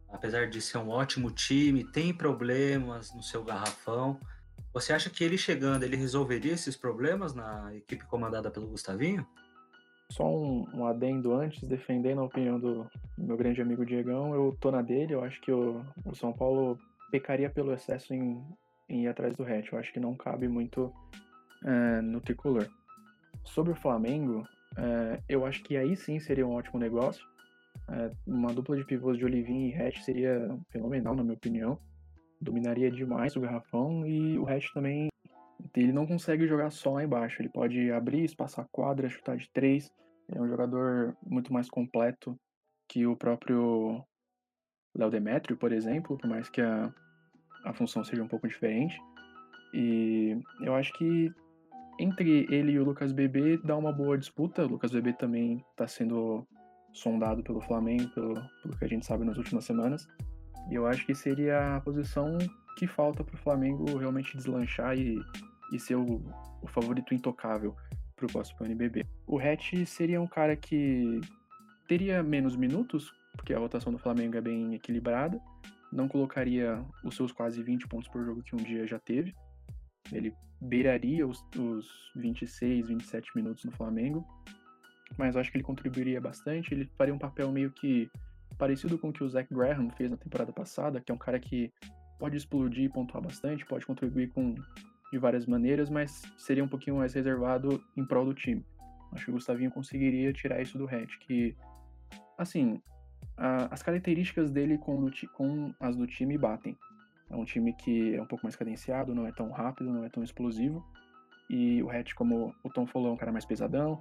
apesar 0.08 0.48
de 0.48 0.60
ser 0.60 0.78
um 0.78 0.88
ótimo 0.88 1.30
time, 1.30 1.84
tem 1.84 2.12
problemas 2.12 3.14
no 3.14 3.22
seu 3.22 3.44
garrafão. 3.44 4.18
Você 4.72 4.92
acha 4.92 5.10
que 5.10 5.22
ele 5.22 5.36
chegando, 5.36 5.82
ele 5.82 5.96
resolveria 5.96 6.54
esses 6.54 6.76
problemas 6.76 7.34
na 7.34 7.74
equipe 7.74 8.06
comandada 8.06 8.50
pelo 8.50 8.66
Gustavinho? 8.68 9.26
Só 10.10 10.24
um, 10.24 10.66
um, 10.74 10.86
adendo 10.86 11.34
antes, 11.34 11.66
defendendo 11.66 12.20
a 12.20 12.24
opinião 12.24 12.58
do 12.58 12.86
meu 13.16 13.36
grande 13.36 13.60
amigo 13.60 13.84
Diegão, 13.84 14.34
eu 14.34 14.56
tô 14.60 14.70
na 14.70 14.82
dele, 14.82 15.14
eu 15.14 15.24
acho 15.24 15.40
que 15.40 15.50
o, 15.50 15.82
o 16.04 16.14
São 16.14 16.32
Paulo 16.32 16.78
pecaria 17.10 17.48
pelo 17.48 17.72
excesso 17.72 18.12
em, 18.12 18.42
em 18.88 19.04
ir 19.04 19.08
atrás 19.08 19.36
do 19.36 19.42
hatch, 19.42 19.72
eu 19.72 19.78
acho 19.78 19.92
que 19.92 20.00
não 20.00 20.14
cabe 20.14 20.48
muito 20.48 20.92
é, 21.64 22.00
no 22.02 22.20
tricolor. 22.20 22.68
Sobre 23.44 23.72
o 23.72 23.76
Flamengo, 23.76 24.46
é, 24.76 25.20
eu 25.28 25.44
acho 25.44 25.62
que 25.62 25.76
aí 25.76 25.96
sim 25.96 26.18
seria 26.18 26.46
um 26.46 26.52
ótimo 26.52 26.78
negócio, 26.78 27.24
é, 27.88 28.10
uma 28.26 28.52
dupla 28.52 28.76
de 28.76 28.84
pivôs 28.84 29.18
de 29.18 29.24
Olivinho 29.24 29.68
e 29.68 29.74
Hatch 29.74 30.00
seria 30.00 30.56
fenomenal, 30.70 31.14
na 31.14 31.22
minha 31.22 31.34
opinião, 31.34 31.78
dominaria 32.40 32.90
demais 32.90 33.36
o 33.36 33.40
garrafão 33.40 34.06
e 34.06 34.38
o 34.38 34.48
Hatch 34.48 34.72
também 34.72 35.08
ele 35.76 35.92
não 35.92 36.06
consegue 36.06 36.46
jogar 36.46 36.70
só 36.70 36.92
lá 36.92 37.04
embaixo. 37.04 37.40
Ele 37.40 37.48
pode 37.48 37.90
abrir, 37.90 38.24
espaçar 38.24 38.66
quadra, 38.70 39.08
chutar 39.08 39.36
de 39.36 39.48
três. 39.50 39.90
É 40.28 40.40
um 40.40 40.48
jogador 40.48 41.16
muito 41.24 41.52
mais 41.52 41.68
completo 41.68 42.38
que 42.88 43.06
o 43.06 43.16
próprio 43.16 44.04
Léo 44.94 45.10
Demetrio, 45.10 45.56
por 45.56 45.72
exemplo, 45.72 46.18
por 46.18 46.28
mais 46.28 46.48
que 46.50 46.60
a, 46.60 46.92
a 47.64 47.72
função 47.72 48.04
seja 48.04 48.22
um 48.22 48.28
pouco 48.28 48.48
diferente. 48.48 48.98
E 49.72 50.36
eu 50.60 50.74
acho 50.74 50.92
que 50.94 51.32
entre 51.98 52.46
ele 52.50 52.72
e 52.72 52.78
o 52.78 52.84
Lucas 52.84 53.12
Bebê 53.12 53.58
dá 53.58 53.76
uma 53.76 53.92
boa 53.92 54.16
disputa. 54.18 54.64
O 54.64 54.68
Lucas 54.68 54.90
Bebê 54.90 55.12
também 55.12 55.64
está 55.70 55.86
sendo 55.86 56.46
sondado 56.92 57.42
pelo 57.42 57.60
Flamengo, 57.60 58.08
pelo, 58.10 58.34
pelo 58.62 58.76
que 58.78 58.84
a 58.84 58.88
gente 58.88 59.06
sabe 59.06 59.24
nas 59.24 59.36
últimas 59.36 59.64
semanas. 59.64 60.06
E 60.70 60.74
eu 60.74 60.86
acho 60.86 61.04
que 61.06 61.14
seria 61.14 61.76
a 61.76 61.80
posição 61.80 62.38
que 62.78 62.86
falta 62.86 63.24
para 63.24 63.34
o 63.34 63.38
Flamengo 63.38 63.98
realmente 63.98 64.36
deslanchar 64.36 64.96
e 64.96 65.18
e 65.72 65.80
ser 65.80 65.96
o, 65.96 66.22
o 66.60 66.66
favorito 66.66 67.14
intocável 67.14 67.74
para 68.14 68.26
o 68.26 68.30
próximo 68.30 68.64
NBB. 68.66 69.06
O 69.26 69.40
Hatch 69.40 69.72
seria 69.86 70.20
um 70.20 70.26
cara 70.26 70.54
que 70.54 71.20
teria 71.88 72.22
menos 72.22 72.54
minutos, 72.54 73.10
porque 73.36 73.54
a 73.54 73.58
rotação 73.58 73.90
do 73.90 73.98
Flamengo 73.98 74.36
é 74.36 74.40
bem 74.40 74.74
equilibrada, 74.74 75.40
não 75.90 76.06
colocaria 76.06 76.84
os 77.02 77.16
seus 77.16 77.32
quase 77.32 77.62
20 77.62 77.88
pontos 77.88 78.08
por 78.08 78.22
jogo 78.24 78.42
que 78.42 78.54
um 78.54 78.58
dia 78.58 78.86
já 78.86 78.98
teve. 78.98 79.34
Ele 80.10 80.34
beiraria 80.60 81.26
os, 81.26 81.44
os 81.56 82.10
26, 82.16 82.88
27 82.88 83.30
minutos 83.36 83.64
no 83.64 83.72
Flamengo, 83.72 84.26
mas 85.16 85.36
acho 85.36 85.50
que 85.50 85.56
ele 85.56 85.64
contribuiria 85.64 86.20
bastante. 86.20 86.72
Ele 86.72 86.90
faria 86.96 87.14
um 87.14 87.18
papel 87.18 87.50
meio 87.52 87.70
que 87.70 88.10
parecido 88.58 88.98
com 88.98 89.08
o 89.08 89.12
que 89.12 89.24
o 89.24 89.28
Zach 89.28 89.52
Graham 89.52 89.90
fez 89.90 90.10
na 90.10 90.16
temporada 90.16 90.52
passada, 90.52 91.00
que 91.00 91.10
é 91.10 91.14
um 91.14 91.18
cara 91.18 91.38
que 91.38 91.72
pode 92.18 92.36
explodir 92.36 92.84
e 92.84 92.88
pontuar 92.88 93.22
bastante, 93.22 93.66
pode 93.66 93.84
contribuir 93.84 94.28
com 94.28 94.54
de 95.12 95.18
várias 95.18 95.44
maneiras, 95.44 95.90
mas 95.90 96.22
seria 96.38 96.64
um 96.64 96.68
pouquinho 96.68 96.96
mais 96.96 97.12
reservado 97.12 97.84
em 97.94 98.04
prol 98.04 98.24
do 98.24 98.32
time. 98.32 98.64
Acho 99.12 99.26
que 99.26 99.30
o 99.30 99.34
Gustavinho 99.34 99.70
conseguiria 99.70 100.32
tirar 100.32 100.62
isso 100.62 100.78
do 100.78 100.88
Hatch, 100.88 101.18
que, 101.20 101.54
assim, 102.38 102.80
a, 103.36 103.74
as 103.74 103.82
características 103.82 104.50
dele 104.50 104.78
com, 104.78 105.10
com 105.34 105.74
as 105.78 105.94
do 105.94 106.06
time 106.06 106.38
batem. 106.38 106.78
É 107.32 107.36
um 107.36 107.44
time 107.44 107.72
que 107.72 108.14
é 108.14 108.22
um 108.22 108.26
pouco 108.26 108.44
mais 108.44 108.54
cadenciado, 108.54 109.14
não 109.14 109.26
é 109.26 109.32
tão 109.32 109.50
rápido, 109.50 109.90
não 109.90 110.04
é 110.04 110.08
tão 110.08 110.22
explosivo. 110.22 110.84
E 111.50 111.82
o 111.82 111.90
Hatch, 111.90 112.14
como 112.14 112.54
o 112.62 112.70
Tom 112.70 112.86
falou, 112.86 113.08
é 113.08 113.12
um 113.12 113.16
cara 113.16 113.32
mais 113.32 113.44
pesadão, 113.44 114.00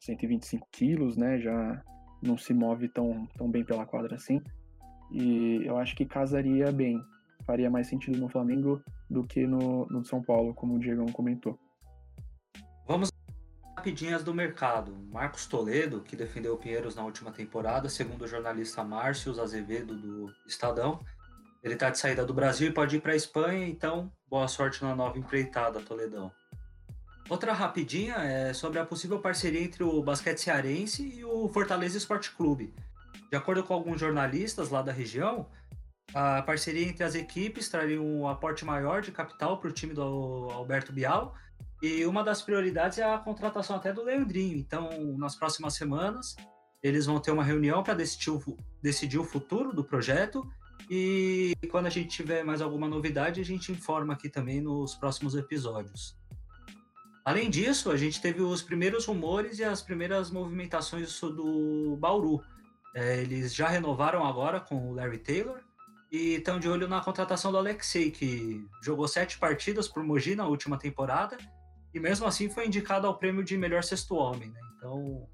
125 0.00 0.66
quilos, 0.70 1.16
né? 1.16 1.38
Já 1.38 1.82
não 2.22 2.36
se 2.36 2.52
move 2.52 2.88
tão, 2.88 3.26
tão 3.38 3.50
bem 3.50 3.64
pela 3.64 3.86
quadra 3.86 4.16
assim. 4.16 4.42
E 5.12 5.62
eu 5.64 5.78
acho 5.78 5.94
que 5.94 6.04
casaria 6.04 6.70
bem 6.72 7.00
faria 7.44 7.70
mais 7.70 7.86
sentido 7.86 8.18
no 8.18 8.28
Flamengo 8.28 8.82
do 9.08 9.22
que 9.22 9.46
no, 9.46 9.86
no 9.86 10.04
São 10.04 10.22
Paulo, 10.22 10.54
como 10.54 10.74
o 10.74 10.78
Diego 10.78 11.10
comentou. 11.12 11.58
Vamos 12.86 13.10
rapidinhas 13.76 14.24
do 14.24 14.34
mercado. 14.34 14.96
Marcos 15.10 15.46
Toledo, 15.46 16.00
que 16.00 16.16
defendeu 16.16 16.54
o 16.54 16.58
Pinheiros 16.58 16.94
na 16.94 17.04
última 17.04 17.30
temporada, 17.30 17.88
segundo 17.88 18.22
o 18.22 18.26
jornalista 18.26 18.82
Márcio 18.82 19.38
Azevedo 19.40 19.94
do 19.94 20.32
Estadão, 20.46 21.00
ele 21.64 21.74
está 21.74 21.88
de 21.88 21.98
saída 21.98 22.26
do 22.26 22.34
Brasil 22.34 22.68
e 22.68 22.72
pode 22.72 22.96
ir 22.96 23.00
para 23.00 23.12
a 23.12 23.16
Espanha, 23.16 23.66
então 23.66 24.12
boa 24.28 24.46
sorte 24.46 24.84
na 24.84 24.94
nova 24.94 25.18
empreitada, 25.18 25.80
Toledão. 25.80 26.30
Outra 27.28 27.54
rapidinha 27.54 28.16
é 28.16 28.52
sobre 28.52 28.78
a 28.78 28.84
possível 28.84 29.18
parceria 29.18 29.62
entre 29.62 29.82
o 29.82 30.02
basquete 30.02 30.38
cearense 30.38 31.02
e 31.02 31.24
o 31.24 31.48
Fortaleza 31.48 31.96
Esporte 31.96 32.30
Clube. 32.32 32.74
De 33.30 33.36
acordo 33.36 33.64
com 33.64 33.72
alguns 33.72 33.98
jornalistas 33.98 34.68
lá 34.68 34.82
da 34.82 34.92
região, 34.92 35.48
a 36.12 36.42
parceria 36.42 36.86
entre 36.86 37.02
as 37.02 37.14
equipes 37.14 37.70
traria 37.70 38.00
um 38.00 38.28
aporte 38.28 38.62
maior 38.62 39.00
de 39.00 39.10
capital 39.10 39.58
para 39.58 39.70
o 39.70 39.72
time 39.72 39.94
do 39.94 40.02
Alberto 40.50 40.92
Bial. 40.92 41.34
E 41.82 42.04
uma 42.04 42.22
das 42.22 42.42
prioridades 42.42 42.98
é 42.98 43.02
a 43.02 43.16
contratação 43.16 43.76
até 43.76 43.90
do 43.90 44.04
Leandrinho. 44.04 44.58
Então, 44.58 44.90
nas 45.16 45.34
próximas 45.34 45.74
semanas, 45.74 46.36
eles 46.82 47.06
vão 47.06 47.18
ter 47.18 47.30
uma 47.30 47.42
reunião 47.42 47.82
para 47.82 47.94
decidir, 47.94 48.38
decidir 48.82 49.18
o 49.18 49.24
futuro 49.24 49.72
do 49.72 49.82
projeto. 49.82 50.46
E 50.90 51.54
quando 51.70 51.86
a 51.86 51.90
gente 51.90 52.08
tiver 52.08 52.44
mais 52.44 52.60
alguma 52.60 52.88
novidade, 52.88 53.40
a 53.40 53.44
gente 53.44 53.72
informa 53.72 54.14
aqui 54.14 54.28
também 54.28 54.60
nos 54.60 54.94
próximos 54.94 55.34
episódios. 55.34 56.16
Além 57.24 57.48
disso, 57.48 57.90
a 57.90 57.96
gente 57.96 58.20
teve 58.20 58.42
os 58.42 58.60
primeiros 58.60 59.06
rumores 59.06 59.58
e 59.58 59.64
as 59.64 59.80
primeiras 59.80 60.30
movimentações 60.30 61.18
do 61.20 61.96
Bauru. 61.98 62.42
É, 62.94 63.22
eles 63.22 63.54
já 63.54 63.68
renovaram 63.68 64.24
agora 64.26 64.60
com 64.60 64.90
o 64.90 64.94
Larry 64.94 65.18
Taylor 65.18 65.60
e 66.12 66.34
estão 66.34 66.60
de 66.60 66.68
olho 66.68 66.86
na 66.86 67.00
contratação 67.00 67.50
do 67.50 67.58
Alexei, 67.58 68.10
que 68.10 68.64
jogou 68.82 69.08
sete 69.08 69.38
partidas 69.38 69.88
por 69.88 70.04
Mogi 70.04 70.36
na 70.36 70.46
última 70.46 70.78
temporada 70.78 71.38
e 71.94 72.00
mesmo 72.00 72.26
assim 72.26 72.50
foi 72.50 72.66
indicado 72.66 73.06
ao 73.06 73.16
prêmio 73.16 73.44
de 73.44 73.56
melhor 73.56 73.84
sexto 73.84 74.16
homem. 74.16 74.50
Né? 74.50 74.60
Então, 74.76 75.28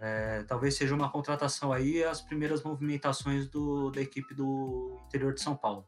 é, 0.00 0.42
talvez 0.44 0.76
seja 0.76 0.94
uma 0.94 1.10
contratação 1.10 1.72
aí 1.72 2.04
as 2.04 2.20
primeiras 2.20 2.62
movimentações 2.62 3.48
do, 3.48 3.90
da 3.90 4.00
equipe 4.00 4.34
do 4.34 5.00
interior 5.06 5.32
de 5.32 5.40
São 5.40 5.56
Paulo. 5.56 5.86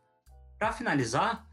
Para 0.59 0.73
finalizar, 0.73 1.47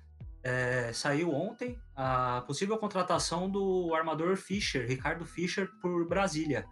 é, 0.43 0.91
saiu 0.93 1.31
ontem 1.31 1.77
a 1.95 2.43
possível 2.47 2.77
contratação 2.77 3.49
do 3.49 3.93
armador 3.93 4.37
Fischer, 4.37 4.87
Ricardo 4.87 5.25
Fischer, 5.25 5.69
por 5.81 6.07
Brasília. 6.07 6.65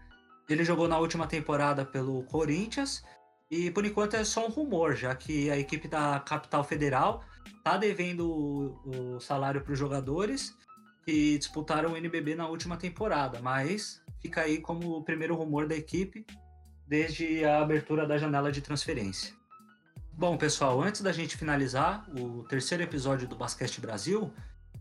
Ele 0.48 0.64
jogou 0.64 0.88
na 0.88 0.98
última 0.98 1.28
temporada 1.28 1.86
pelo 1.86 2.24
Corinthians 2.24 3.04
e 3.50 3.72
por 3.72 3.86
enquanto 3.86 4.16
é 4.16 4.24
só 4.24 4.46
um 4.48 4.50
rumor, 4.50 4.96
já 4.96 5.14
que 5.16 5.50
a 5.50 5.58
equipe 5.58 5.88
da 5.88 6.20
Capital 6.20 6.64
Federal 6.64 7.24
está 7.58 7.78
devendo 7.78 8.30
o, 8.30 9.16
o 9.16 9.20
salário 9.20 9.62
para 9.62 9.74
os 9.74 9.80
jogadores 9.80 10.54
que 11.06 11.38
disputaram 11.38 11.94
o 11.94 11.98
NBB 11.98 12.36
na 12.36 12.48
última 12.48 12.78
temporada, 12.78 13.40
mas 13.42 14.02
fica 14.22 14.42
aí 14.42 14.60
como 14.60 14.98
o 14.98 15.04
primeiro 15.04 15.36
rumor 15.36 15.68
da 15.68 15.76
equipe 15.76 16.26
desde 16.88 17.44
a 17.46 17.62
abertura 17.62 18.06
da 18.06 18.18
janela 18.18 18.52
de 18.52 18.62
transferência. 18.62 19.34
Bom, 20.12 20.38
pessoal, 20.38 20.82
antes 20.82 21.02
da 21.02 21.12
gente 21.12 21.36
finalizar 21.36 22.06
o 22.18 22.44
terceiro 22.44 22.84
episódio 22.84 23.28
do 23.28 23.36
Basquete 23.36 23.82
Brasil, 23.82 24.32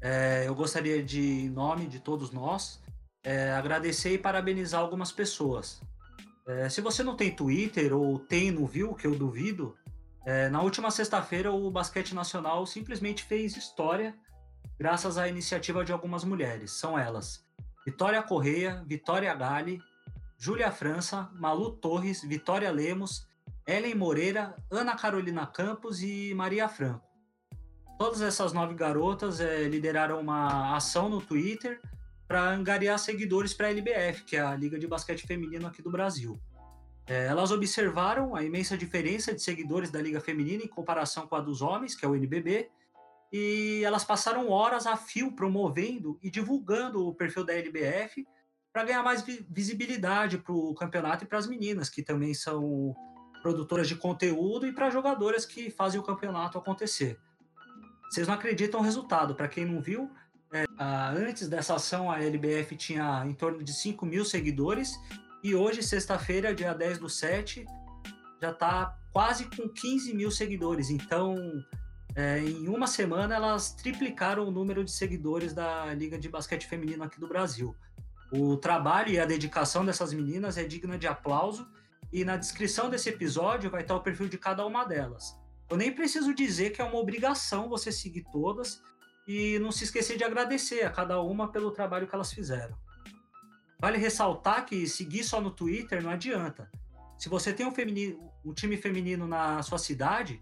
é, 0.01 0.45
eu 0.47 0.55
gostaria 0.55 1.03
de, 1.03 1.45
em 1.45 1.49
nome 1.49 1.87
de 1.87 2.01
todos 2.01 2.31
nós, 2.33 2.81
é, 3.25 3.53
agradecer 3.53 4.13
e 4.13 4.19
parabenizar 4.19 4.81
algumas 4.81 5.11
pessoas. 5.11 5.81
É, 6.47 6.69
se 6.69 6.81
você 6.81 7.03
não 7.03 7.17
tem 7.17 7.35
Twitter 7.35 7.97
ou 7.97 8.19
tem 8.19 8.51
no 8.51 8.67
viu, 8.67 8.95
que 8.95 9.07
eu 9.07 9.15
duvido, 9.15 9.75
é, 10.27 10.49
na 10.49 10.61
última 10.61 10.91
sexta-feira 10.91 11.51
o 11.51 11.71
basquete 11.71 12.15
nacional 12.15 12.67
simplesmente 12.67 13.25
fez 13.25 13.57
história 13.57 14.15
graças 14.79 15.19
à 15.19 15.29
iniciativa 15.29 15.85
de 15.85 15.93
algumas 15.93 16.25
mulheres. 16.25 16.73
São 16.73 16.99
elas: 16.99 17.45
Vitória 17.85 18.23
Correia, 18.23 18.83
Vitória 18.87 19.35
Gali, 19.35 19.81
Júlia 20.39 20.73
França, 20.73 21.31
Malu 21.35 21.73
Torres, 21.73 22.23
Vitória 22.23 22.71
Lemos, 22.71 23.27
Ellen 23.67 23.95
Moreira, 23.95 24.57
Ana 24.71 24.97
Carolina 24.97 25.47
Campos 25.47 26.03
e 26.03 26.35
Maria 26.35 26.69
Franco. 26.69 27.07
Todas 27.99 28.21
essas 28.21 28.53
nove 28.53 28.75
garotas 28.75 29.41
é, 29.41 29.69
lideraram 29.69 30.21
uma 30.21 30.75
ação 30.75 31.09
no 31.09 31.21
Twitter 31.21 31.81
para 32.27 32.51
angariar 32.51 32.99
seguidores 32.99 33.55
para 33.55 33.69
a 33.69 33.71
LBF, 33.71 34.25
que 34.25 34.37
é 34.37 34.41
a 34.41 34.57
Liga 34.57 34.79
de 34.79 34.89
Basquete 34.89 35.27
Feminino 35.27 35.67
aqui 35.67 35.81
do 35.81 35.91
Brasil. 35.91 36.41
É, 37.07 37.27
elas 37.27 37.51
observaram 37.51 38.35
a 38.35 38.43
imensa 38.43 38.77
diferença 38.77 39.35
de 39.35 39.43
seguidores 39.43 39.91
da 39.91 40.01
Liga 40.01 40.21
Feminina 40.21 40.65
em 40.65 40.69
comparação 40.69 41.27
com 41.27 41.37
a 41.37 41.41
dos 41.41 41.63
homens, 41.63 41.95
que 41.95 42.05
é 42.05 42.09
o 42.09 42.15
NBB, 42.15 42.71
e 43.33 43.83
elas 43.85 44.05
passaram 44.05 44.51
horas 44.51 44.87
a 44.87 44.97
fio 44.97 45.33
promovendo 45.33 46.19
e 46.23 46.31
divulgando 46.31 47.09
o 47.09 47.15
perfil 47.15 47.45
da 47.45 47.55
LBF 47.55 48.27
para 48.73 48.85
ganhar 48.85 49.03
mais 49.03 49.25
visibilidade 49.49 50.39
para 50.39 50.53
o 50.53 50.75
campeonato 50.75 51.25
e 51.25 51.27
para 51.27 51.39
as 51.39 51.47
meninas, 51.47 51.89
que 51.89 52.03
também 52.03 52.35
são 52.35 52.95
produtoras 53.43 53.89
de 53.89 53.97
conteúdo 53.97 54.67
e 54.67 54.73
para 54.73 54.91
jogadoras 54.91 55.47
que 55.47 55.71
fazem 55.71 55.99
o 55.99 56.03
campeonato 56.03 56.59
acontecer. 56.59 57.19
Vocês 58.11 58.29
não 58.29 58.35
acreditam 58.35 58.81
o 58.81 58.83
resultado. 58.83 59.35
Para 59.35 59.49
quem 59.49 59.65
não 59.65 59.81
viu, 59.81 60.11
é, 60.53 60.65
antes 60.79 61.49
dessa 61.49 61.75
ação, 61.75 62.11
a 62.11 62.23
LBF 62.23 62.77
tinha 62.77 63.25
em 63.27 63.35
torno 63.35 63.65
de 63.65 63.73
5 63.73 64.05
mil 64.05 64.25
seguidores 64.25 64.95
e 65.43 65.55
hoje, 65.55 65.83
sexta-feira, 65.83 66.55
dia 66.55 66.75
10 66.75 66.99
do 66.99 67.09
7, 67.09 67.65
já 68.41 68.51
está 68.51 68.97
quase 69.13 69.47
com 69.47 69.69
15 69.69 70.15
mil 70.15 70.31
seguidores. 70.31 70.91
Então, 70.91 71.37
é, 72.15 72.41
em 72.41 72.69
uma 72.69 72.87
semana, 72.87 73.35
elas 73.35 73.73
triplicaram 73.73 74.47
o 74.47 74.51
número 74.51 74.85
de 74.85 74.91
seguidores 74.91 75.55
da 75.55 75.93
Liga 75.95 76.19
de 76.19 76.29
Basquete 76.29 76.67
Feminino 76.67 77.03
aqui 77.03 77.19
do 77.19 77.27
Brasil. 77.27 77.75
O 78.31 78.57
trabalho 78.57 79.11
e 79.11 79.19
a 79.19 79.25
dedicação 79.25 79.85
dessas 79.85 80.13
meninas 80.13 80.59
é 80.59 80.65
digna 80.65 80.99
de 80.99 81.07
aplauso 81.07 81.67
e 82.13 82.25
na 82.25 82.37
descrição 82.37 82.91
desse 82.91 83.09
episódio 83.09 83.71
vai 83.71 83.83
estar 83.83 83.95
o 83.95 84.01
perfil 84.01 84.29
de 84.29 84.37
cada 84.37 84.67
uma 84.67 84.85
delas. 84.85 85.35
Eu 85.71 85.77
nem 85.77 85.91
preciso 85.91 86.35
dizer 86.35 86.71
que 86.71 86.83
é 86.83 86.85
uma 86.85 86.99
obrigação 86.99 87.69
você 87.69 87.91
seguir 87.91 88.25
todas 88.31 88.83
e 89.27 89.59
não 89.61 89.73
se 89.73 89.85
esquecer 89.85 90.19
de 90.19 90.25
agradecer 90.25 90.83
a 90.83 90.91
cada 90.91 91.21
uma 91.23 91.51
pelo 91.51 91.71
trabalho 91.71 92.07
que 92.07 92.15
elas 92.15 92.33
fizeram. 92.33 92.77
Vale 93.81 93.97
ressaltar 93.97 94.67
que 94.67 94.87
seguir 94.87 95.25
só 95.25 95.41
no 95.41 95.51
Twitter 95.51 96.03
não 96.03 96.11
adianta. 96.11 96.71
Se 97.19 97.29
você 97.29 97.53
tem 97.53 97.67
um, 97.67 97.73
um 98.45 98.53
time 98.53 98.77
feminino 98.77 99.27
na 99.27 99.63
sua 99.63 99.79
cidade, 99.79 100.39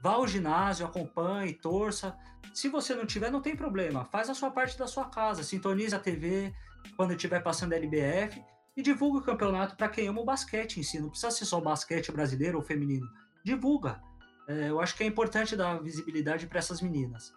vá 0.00 0.12
ao 0.12 0.26
ginásio, 0.26 0.86
acompanhe, 0.86 1.52
torça. 1.52 2.16
Se 2.54 2.68
você 2.68 2.94
não 2.94 3.06
tiver, 3.06 3.30
não 3.30 3.40
tem 3.40 3.54
problema. 3.54 4.04
Faz 4.04 4.28
a 4.28 4.34
sua 4.34 4.50
parte 4.50 4.78
da 4.78 4.86
sua 4.86 5.06
casa, 5.06 5.42
sintoniza 5.42 5.96
a 5.96 6.00
TV 6.00 6.52
quando 6.96 7.12
estiver 7.12 7.40
passando 7.42 7.72
a 7.72 7.76
LBF 7.76 8.42
e 8.76 8.82
divulga 8.82 9.18
o 9.18 9.22
campeonato 9.22 9.76
para 9.76 9.88
quem 9.88 10.08
ama 10.08 10.20
o 10.20 10.24
basquete 10.24 10.78
em 10.78 10.82
si. 10.82 10.98
Não 10.98 11.10
precisa 11.10 11.30
ser 11.30 11.44
só 11.44 11.60
basquete 11.60 12.10
brasileiro 12.10 12.58
ou 12.58 12.64
feminino. 12.64 13.06
Divulga. 13.44 14.00
É, 14.48 14.70
eu 14.70 14.80
acho 14.80 14.96
que 14.96 15.04
é 15.04 15.06
importante 15.06 15.54
dar 15.54 15.80
visibilidade 15.82 16.46
para 16.46 16.58
essas 16.58 16.80
meninas. 16.80 17.32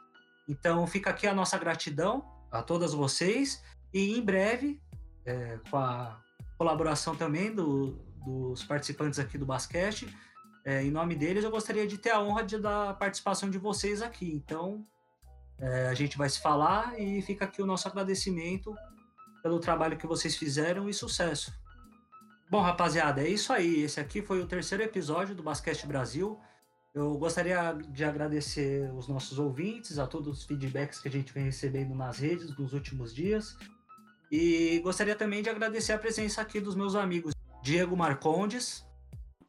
Então 0.48 0.86
fica 0.88 1.10
aqui 1.10 1.28
a 1.28 1.34
nossa 1.34 1.58
gratidão 1.58 2.26
a 2.52 2.62
todas 2.62 2.94
vocês 2.94 3.64
e 3.94 4.18
em 4.18 4.22
breve, 4.22 4.82
é, 5.26 5.60
com 5.70 5.78
a 5.78 6.20
colaboração 6.58 7.16
também 7.16 7.54
do, 7.54 7.92
dos 8.26 8.64
participantes 8.64 9.20
aqui 9.20 9.38
do 9.38 9.46
basquete, 9.46 10.08
é, 10.66 10.84
em 10.84 10.92
nome 10.92 11.16
deles, 11.16 11.44
eu 11.44 11.52
gostaria 11.52 11.86
de 11.86 11.98
ter 11.98 12.12
a 12.12 12.22
honra 12.22 12.44
de 12.44 12.58
dar 12.58 12.98
participação 12.98 13.50
de 13.50 13.58
vocês 13.58 14.02
aqui. 14.02 14.32
Então, 14.32 14.86
é, 15.60 15.88
a 15.88 15.94
gente 15.94 16.18
vai 16.18 16.30
se 16.30 16.40
falar 16.40 17.00
e 17.00 17.22
fica 17.22 17.46
aqui 17.46 17.62
o 17.62 17.66
nosso 17.66 17.88
agradecimento 17.88 18.74
pelo 19.42 19.60
trabalho 19.60 19.98
que 19.98 20.08
vocês 20.08 20.36
fizeram 20.36 20.90
e 20.90 20.94
sucesso. 20.94 21.54
Bom, 22.50 22.62
rapaziada, 22.62 23.22
é 23.22 23.28
isso 23.28 23.52
aí. 23.52 23.82
Esse 23.82 24.00
aqui 24.00 24.22
foi 24.22 24.42
o 24.42 24.48
terceiro 24.48 24.84
episódio 24.84 25.36
do 25.36 25.44
Basquete 25.44 25.86
Brasil. 25.86 26.40
Eu 26.94 27.18
gostaria 27.18 27.74
de 27.90 28.06
agradecer 28.06 28.90
os 28.94 29.08
nossos 29.08 29.40
ouvintes, 29.40 29.98
a 29.98 30.06
todos 30.06 30.40
os 30.40 30.46
feedbacks 30.46 31.00
que 31.00 31.08
a 31.08 31.12
gente 31.12 31.34
vem 31.34 31.46
recebendo 31.46 31.96
nas 31.96 32.20
redes 32.20 32.56
nos 32.56 32.72
últimos 32.74 33.14
dias. 33.14 33.58
E 34.32 34.80
gostaria 34.84 35.16
também 35.16 35.42
de 35.42 35.50
agradecer 35.50 35.94
a 35.94 35.98
presença 35.98 36.42
aqui 36.42 36.60
dos 36.60 36.76
meus 36.76 36.96
amigos 36.96 37.34
Diego 37.62 37.98
Marcondes. 37.98 38.86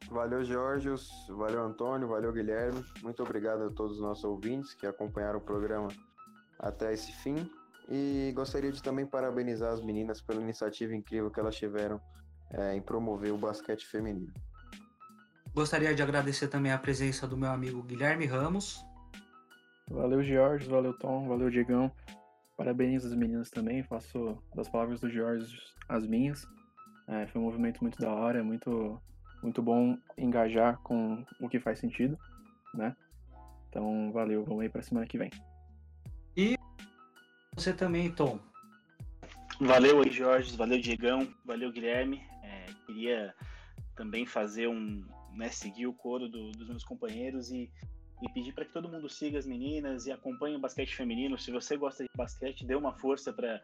Valeu, 0.09 0.43
Jorge. 0.43 0.89
Valeu, 1.29 1.63
Antônio. 1.63 2.07
Valeu, 2.07 2.31
Guilherme. 2.31 2.83
Muito 3.03 3.21
obrigado 3.23 3.63
a 3.63 3.71
todos 3.71 3.97
os 3.97 4.01
nossos 4.01 4.23
ouvintes 4.23 4.73
que 4.73 4.85
acompanharam 4.85 5.39
o 5.39 5.41
programa 5.41 5.87
até 6.59 6.93
esse 6.93 7.11
fim. 7.11 7.49
E 7.89 8.31
gostaria 8.35 8.71
de 8.71 8.81
também 8.81 9.05
parabenizar 9.05 9.71
as 9.71 9.81
meninas 9.81 10.21
pela 10.21 10.41
iniciativa 10.41 10.95
incrível 10.95 11.29
que 11.29 11.39
elas 11.39 11.55
tiveram 11.55 12.01
é, 12.51 12.75
em 12.75 12.81
promover 12.81 13.31
o 13.31 13.37
basquete 13.37 13.85
feminino. 13.85 14.33
Gostaria 15.53 15.93
de 15.95 16.01
agradecer 16.01 16.47
também 16.47 16.71
a 16.71 16.77
presença 16.77 17.27
do 17.27 17.37
meu 17.37 17.49
amigo 17.49 17.81
Guilherme 17.83 18.25
Ramos. 18.25 18.83
Valeu, 19.89 20.23
Jorge, 20.23 20.67
valeu, 20.67 20.97
Tom, 20.97 21.27
valeu, 21.27 21.49
Diegão. 21.49 21.91
Parabéns 22.57 23.05
às 23.05 23.13
meninas 23.13 23.49
também, 23.49 23.83
faço 23.83 24.37
das 24.55 24.67
palavras 24.67 24.99
do 24.99 25.09
Jorge 25.09 25.55
as 25.87 26.07
minhas. 26.07 26.45
É, 27.07 27.27
foi 27.27 27.39
um 27.39 27.45
movimento 27.45 27.81
muito 27.81 27.99
da 27.99 28.11
hora, 28.11 28.43
muito, 28.43 28.99
muito 29.45 29.61
bom 29.61 29.97
engajar 30.17 30.79
com 30.79 31.23
o 31.39 31.47
que 31.47 31.59
faz 31.59 31.79
sentido, 31.79 32.17
né? 32.73 32.95
Então, 33.69 34.11
valeu, 34.11 34.43
vamos 34.43 34.61
aí 34.61 34.69
para 34.69 34.81
semana 34.81 35.05
que 35.05 35.17
vem. 35.17 35.29
E 36.35 36.57
você 37.55 37.73
também, 37.73 38.11
Tom. 38.11 38.39
Valeu 39.59 40.01
aí, 40.01 40.11
Jorge. 40.11 40.55
Valeu, 40.57 40.79
Diegão. 40.79 41.27
Valeu, 41.45 41.71
Guilherme. 41.71 42.21
É, 42.43 42.65
queria 42.85 43.33
também 43.95 44.25
fazer 44.25 44.67
um. 44.67 45.05
Né, 45.33 45.49
seguir 45.49 45.85
o 45.85 45.93
coro 45.93 46.29
do, 46.29 46.51
dos 46.51 46.69
meus 46.69 46.85
companheiros 46.85 47.51
e, 47.51 47.69
e 48.21 48.29
pedir 48.33 48.53
para 48.53 48.63
que 48.63 48.71
todo 48.71 48.87
mundo 48.87 49.09
siga 49.09 49.37
as 49.37 49.45
meninas 49.45 50.05
e 50.05 50.11
acompanhe 50.13 50.55
o 50.55 50.59
basquete 50.59 50.95
feminino. 50.95 51.37
Se 51.37 51.51
você 51.51 51.75
gosta 51.75 52.03
de 52.03 52.09
basquete, 52.15 52.65
dê 52.65 52.73
uma 52.73 52.93
força 52.93 53.33
para 53.33 53.61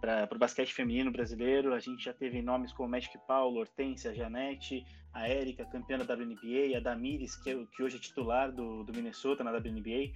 para 0.00 0.34
o 0.34 0.38
basquete 0.38 0.74
feminino 0.74 1.12
brasileiro. 1.12 1.72
A 1.72 1.78
gente 1.78 2.04
já 2.04 2.12
teve 2.12 2.42
nomes 2.42 2.72
como 2.72 2.88
Magic 2.88 3.16
Paulo, 3.26 3.60
Hortência, 3.60 4.12
Janete, 4.12 4.84
a 5.12 5.28
Érica, 5.28 5.64
campeã 5.64 5.98
da 5.98 6.14
WNBA, 6.14 6.76
a 6.76 6.80
Damires, 6.80 7.36
que, 7.36 7.50
é, 7.50 7.66
que 7.76 7.82
hoje 7.82 7.96
é 7.96 8.00
titular 8.00 8.50
do, 8.50 8.82
do 8.82 8.92
Minnesota 8.92 9.44
na 9.44 9.50
WNBA. 9.50 10.12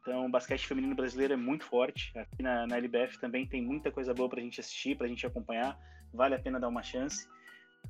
Então, 0.00 0.26
o 0.26 0.28
basquete 0.28 0.66
feminino 0.66 0.94
brasileiro 0.94 1.34
é 1.34 1.36
muito 1.36 1.64
forte. 1.64 2.16
Aqui 2.16 2.42
na, 2.42 2.66
na 2.66 2.76
LBF 2.76 3.18
também 3.18 3.44
tem 3.46 3.60
muita 3.60 3.90
coisa 3.90 4.14
boa 4.14 4.28
para 4.28 4.40
a 4.40 4.42
gente 4.42 4.60
assistir, 4.60 4.96
para 4.96 5.06
a 5.06 5.08
gente 5.08 5.26
acompanhar. 5.26 5.78
Vale 6.14 6.34
a 6.34 6.38
pena 6.38 6.60
dar 6.60 6.68
uma 6.68 6.82
chance. 6.82 7.28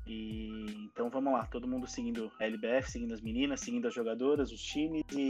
E 0.06 0.88
então 0.92 1.08
vamos 1.10 1.32
lá, 1.32 1.46
todo 1.46 1.68
mundo 1.68 1.86
seguindo 1.86 2.30
a 2.38 2.44
LBF, 2.44 2.90
seguindo 2.90 3.12
as 3.12 3.20
meninas, 3.20 3.60
seguindo 3.60 3.86
as 3.86 3.94
jogadoras, 3.94 4.52
os 4.52 4.62
times 4.62 5.04
e, 5.12 5.20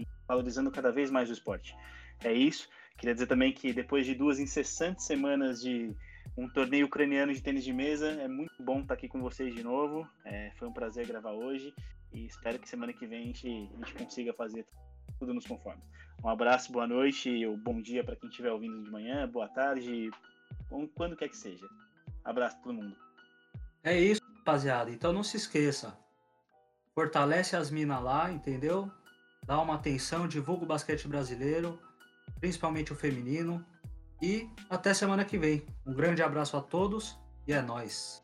e 0.00 0.06
valorizando 0.26 0.70
cada 0.70 0.90
vez 0.90 1.10
mais 1.10 1.30
o 1.30 1.32
esporte. 1.32 1.74
É 2.22 2.32
isso. 2.32 2.68
Queria 2.96 3.14
dizer 3.14 3.26
também 3.26 3.52
que 3.52 3.72
depois 3.72 4.06
de 4.06 4.14
duas 4.14 4.38
incessantes 4.38 5.04
semanas 5.04 5.62
de 5.62 5.94
um 6.36 6.48
torneio 6.48 6.86
ucraniano 6.86 7.32
de 7.32 7.40
tênis 7.40 7.64
de 7.64 7.72
mesa, 7.72 8.10
é 8.10 8.26
muito 8.26 8.62
bom 8.62 8.80
estar 8.80 8.94
aqui 8.94 9.08
com 9.08 9.20
vocês 9.20 9.54
de 9.54 9.62
novo. 9.62 10.08
É, 10.24 10.50
foi 10.58 10.68
um 10.68 10.72
prazer 10.72 11.06
gravar 11.06 11.32
hoje 11.32 11.72
e 12.12 12.26
espero 12.26 12.58
que 12.58 12.68
semana 12.68 12.92
que 12.92 13.06
vem 13.06 13.22
a 13.22 13.26
gente, 13.26 13.48
a 13.48 13.84
gente 13.84 13.94
consiga 13.94 14.32
fazer 14.32 14.66
tudo 15.18 15.32
nos 15.32 15.46
conformes. 15.46 15.84
Um 16.22 16.28
abraço, 16.28 16.72
boa 16.72 16.86
noite, 16.86 17.44
ou 17.46 17.56
bom 17.56 17.80
dia 17.80 18.02
para 18.02 18.16
quem 18.16 18.28
estiver 18.28 18.50
ouvindo 18.50 18.82
de 18.82 18.90
manhã, 18.90 19.28
boa 19.28 19.48
tarde, 19.48 20.10
quando 20.94 21.16
quer 21.16 21.28
que 21.28 21.36
seja. 21.36 21.68
Abraço 22.24 22.60
todo 22.62 22.74
mundo. 22.74 22.96
É 23.82 23.98
isso, 23.98 24.20
rapaziada. 24.38 24.90
Então 24.90 25.12
não 25.12 25.22
se 25.22 25.36
esqueça. 25.36 25.96
Fortalece 26.94 27.54
as 27.54 27.70
minas 27.70 28.02
lá, 28.02 28.30
entendeu? 28.30 28.90
Dá 29.44 29.60
uma 29.60 29.74
atenção, 29.74 30.26
divulga 30.26 30.64
o 30.64 30.68
basquete 30.68 31.06
brasileiro. 31.06 31.78
principalmente 32.40 32.92
o 32.92 32.96
feminino. 32.96 33.64
E 34.22 34.48
até 34.70 34.94
semana 34.94 35.24
que 35.24 35.38
vem. 35.38 35.64
Um 35.86 35.94
grande 35.94 36.22
abraço 36.22 36.56
a 36.56 36.60
todos 36.60 37.18
e 37.46 37.52
é 37.52 37.60
nós. 37.60 38.22